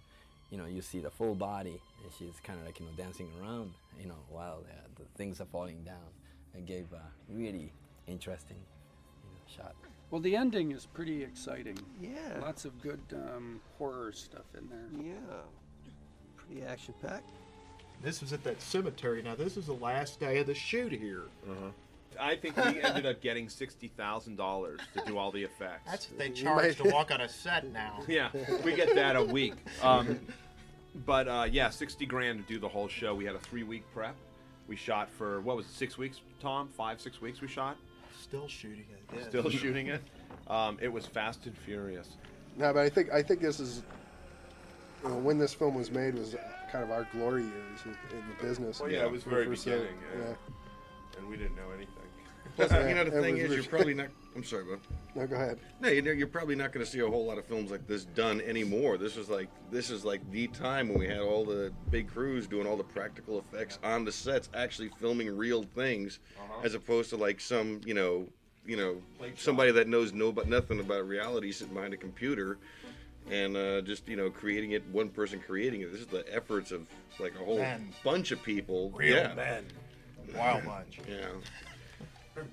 [0.53, 3.27] you know, you see the full body, and she's kind of like you know dancing
[3.41, 6.13] around, you know, while the, the things are falling down.
[6.55, 7.71] It gave a really
[8.05, 8.57] interesting,
[9.23, 9.75] you know, shot.
[10.11, 11.79] Well, the ending is pretty exciting.
[11.99, 12.37] Yeah.
[12.39, 15.03] Lots of good um, horror stuff in there.
[15.03, 15.41] Yeah.
[16.37, 17.31] Pretty action packed.
[18.03, 19.21] This was at that cemetery.
[19.21, 21.23] Now, this is the last day of the shoot here.
[21.49, 21.69] Uh-huh.
[22.19, 25.89] I think we ended up getting sixty thousand dollars to do all the effects.
[25.89, 28.01] That's what they charge to walk on a set now.
[28.07, 28.29] yeah,
[28.63, 29.55] we get that a week.
[29.81, 30.19] Um,
[31.05, 33.15] but uh, yeah, sixty grand to do the whole show.
[33.15, 34.15] We had a three-week prep.
[34.67, 36.69] We shot for what was it, six weeks, Tom?
[36.75, 37.41] Five, six weeks.
[37.41, 37.77] We shot.
[38.21, 39.15] Still shooting it.
[39.15, 39.29] yeah.
[39.29, 40.01] Still shooting it.
[40.47, 42.09] Um, it was fast and furious.
[42.57, 43.81] No, but I think I think this is
[45.03, 46.35] you know, when this film was made was
[46.73, 48.79] kind of our glory years in, in the business.
[48.79, 50.25] Well, yeah, it was very First, beginning, yeah.
[50.29, 51.19] yeah.
[51.19, 51.93] and we didn't know anything.
[52.55, 54.07] Plus, Yeah, you know, the thing is, you're probably not.
[54.35, 54.79] I'm sorry, bud.
[55.13, 55.59] No, go ahead.
[55.79, 57.85] No, you know, you're probably not going to see a whole lot of films like
[57.87, 58.97] this done anymore.
[58.97, 62.47] This was like this is like the time when we had all the big crews
[62.47, 66.61] doing all the practical effects on the sets, actually filming real things, Uh-huh.
[66.65, 68.27] as opposed to like some you know
[68.65, 68.95] you know
[69.35, 72.57] somebody that knows no but nothing about reality sitting behind a computer.
[73.31, 75.91] And uh, just you know, creating it, one person creating it.
[75.91, 76.87] This is the efforts of
[77.19, 77.89] like a whole Men.
[78.03, 78.91] bunch of people.
[78.91, 79.33] Real yeah.
[79.33, 79.65] men.
[80.35, 80.99] Wild bunch.
[81.07, 81.27] Yeah.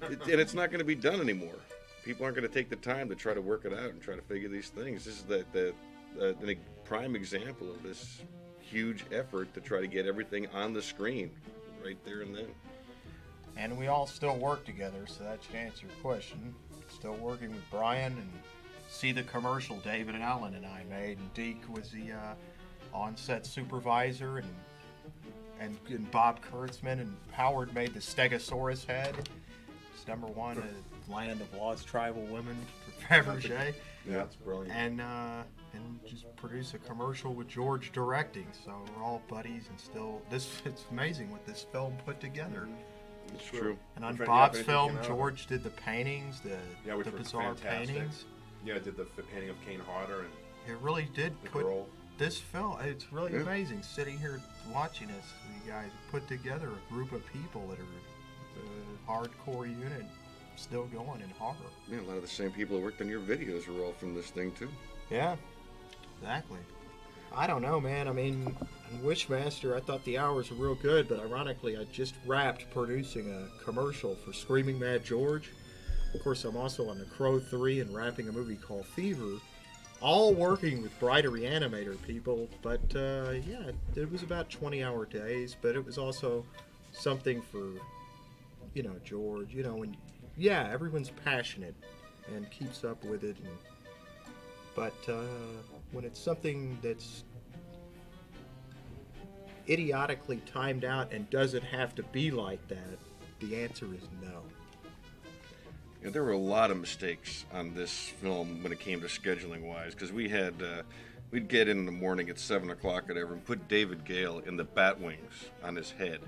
[0.08, 1.56] It, and it's not going to be done anymore.
[2.04, 4.14] People aren't going to take the time to try to work it out and try
[4.14, 5.04] to figure these things.
[5.04, 5.74] This is the, the,
[6.20, 8.22] uh, an, a prime example of this
[8.60, 11.30] huge effort to try to get everything on the screen
[11.84, 12.46] right there and then.
[13.56, 16.54] And we all still work together, so that should answer your question.
[16.88, 18.30] Still working with Brian and
[18.90, 21.18] see the commercial David and Allen and I made.
[21.18, 22.34] And Deak was the uh,
[22.92, 24.48] on-set supervisor, and,
[25.60, 29.28] and and Bob Kurtzman and Howard made the Stegosaurus head.
[29.94, 33.74] It's number one, uh, Land of Lost Tribal Women for Fabergé.
[34.08, 34.74] Yeah, it's brilliant.
[34.74, 35.42] And uh,
[35.72, 38.46] and just produce a commercial with George directing.
[38.64, 40.62] So we're all buddies and still this.
[40.64, 42.66] It's amazing what this film put together.
[43.34, 43.78] It's true.
[43.94, 45.14] And on Bob's film, came out of it.
[45.14, 47.94] George did the paintings, the Yeah, which the bizarre fantastic.
[47.94, 48.24] paintings.
[48.64, 50.28] Yeah, I did the, the painting of Kane Hodder and
[50.68, 51.86] It really did the put girl.
[52.18, 52.78] this film.
[52.80, 53.40] It's really Yeah.
[53.40, 54.40] amazing sitting here
[54.72, 55.32] watching this.
[55.64, 57.82] You guys put together a group of people that are
[58.60, 60.04] a hardcore unit,
[60.56, 61.56] still going in horror.
[61.88, 64.14] Yeah, a lot of the same people who worked on your videos were all from
[64.14, 64.68] this thing too.
[65.10, 65.36] Yeah,
[66.20, 66.58] exactly.
[67.32, 68.08] I don't know, man.
[68.08, 68.54] I mean,
[68.92, 73.30] in Wishmaster, I thought the hours were real good, but ironically, I just wrapped producing
[73.32, 75.50] a commercial for Screaming Mad George.
[76.12, 79.38] Of course, I'm also on The Crow 3 and wrapping a movie called Fever.
[80.00, 85.04] All working with Bride of Re-Animator people, but uh, yeah, it was about 20 hour
[85.04, 86.44] days, but it was also
[86.92, 87.72] something for,
[88.72, 89.96] you know, George, you know, and
[90.38, 91.74] yeah, everyone's passionate
[92.34, 93.58] and keeps up with it and
[94.74, 95.22] but uh,
[95.92, 97.24] when it's something that's
[99.68, 102.98] idiotically timed out and doesn't have to be like that,
[103.40, 104.42] the answer is no.
[106.02, 109.68] Yeah, there were a lot of mistakes on this film when it came to scheduling
[109.68, 110.82] wise, because we had uh,
[111.30, 114.38] we'd get in in the morning at seven o'clock or whatever, and put David Gale
[114.38, 116.20] in the bat wings on his head,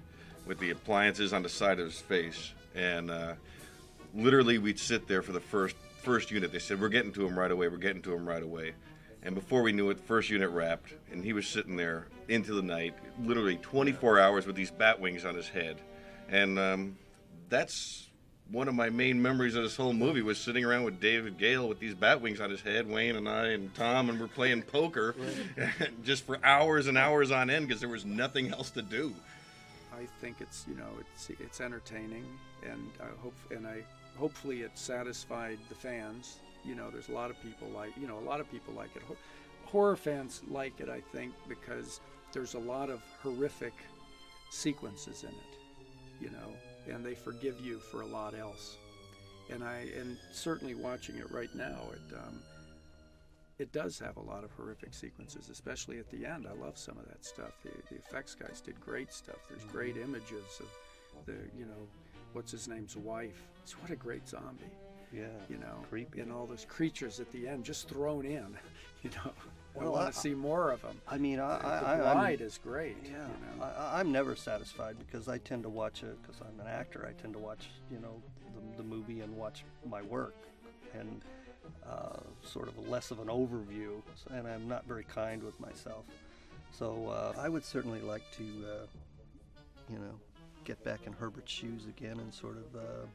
[0.47, 3.33] with the appliances on the side of his face, and uh,
[4.15, 6.53] literally we'd sit there for the first first unit.
[6.53, 7.69] They said we're getting to him right away.
[7.69, 8.75] We're getting to him right away,
[9.23, 12.63] And before we knew it, first unit wrapped, and he was sitting there into the
[12.63, 15.81] night, literally 24 hours with these bat wings on his head.
[16.29, 16.99] And um,
[17.49, 18.11] that's
[18.51, 21.69] one of my main memories of this whole movie was sitting around with David Gale
[21.69, 24.63] with these bat wings on his head, Wayne and I and Tom, and we're playing
[24.63, 25.15] poker
[26.05, 29.15] just for hours and hours on end because there was nothing else to do.
[29.95, 32.25] I think it's you know it's it's entertaining
[32.69, 33.83] and I hope and I
[34.19, 36.39] hopefully it satisfied the fans.
[36.65, 38.95] You know, there's a lot of people like you know a lot of people like
[38.97, 39.03] it.
[39.65, 42.01] Horror fans like it, I think, because
[42.33, 43.73] there's a lot of horrific
[44.51, 45.59] sequences in it.
[46.21, 46.55] You know,
[46.89, 48.77] and they forgive you for a lot else.
[49.51, 52.41] And I and certainly watching it right now, it um,
[53.59, 56.47] it does have a lot of horrific sequences, especially at the end.
[56.49, 57.53] I love some of that stuff.
[57.63, 59.37] The, the effects guys did great stuff.
[59.49, 61.87] There's great images of the, you know,
[62.33, 63.43] what's his name's wife.
[63.63, 64.65] It's what a great zombie.
[65.13, 66.21] Yeah, You know, creepy.
[66.21, 68.57] and all those creatures at the end just thrown in.
[69.05, 69.33] You know,
[69.75, 71.01] I Well, want I- to see more of them.
[71.09, 72.97] I mean, I, the I, I, I'm- is great.
[73.05, 73.65] Yeah, you know.
[73.65, 77.07] I, I'm never satisfied because I tend to watch it because I'm an actor.
[77.09, 78.23] I tend to watch, you know,
[78.55, 80.35] the, the movie and watch my work,
[80.95, 81.23] and
[81.89, 84.03] uh, sort of less of an overview.
[84.31, 86.05] And I'm not very kind with myself.
[86.71, 88.87] So uh, I would certainly like to, uh,
[89.91, 90.15] you know,
[90.65, 93.07] get back in Herbert's shoes again and sort of uh,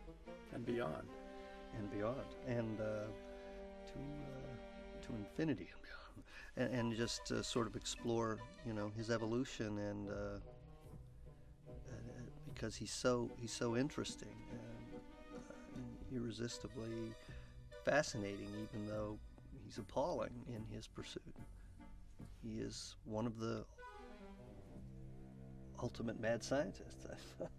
[0.54, 1.08] and beyond,
[1.78, 2.16] and beyond,
[2.48, 2.84] and uh,
[3.88, 5.70] to uh, to infinity
[6.58, 10.10] and and, just uh, sort of explore, you know, his evolution and.
[10.10, 10.40] Uh,
[11.90, 11.96] uh,
[12.54, 14.88] because he's so he's so interesting and,
[15.36, 17.16] uh, and irresistibly
[17.86, 19.20] fascinating, even though
[19.64, 21.36] he's appalling in his pursuit.
[22.42, 23.66] He is one of the
[25.82, 27.06] ultimate mad scientists.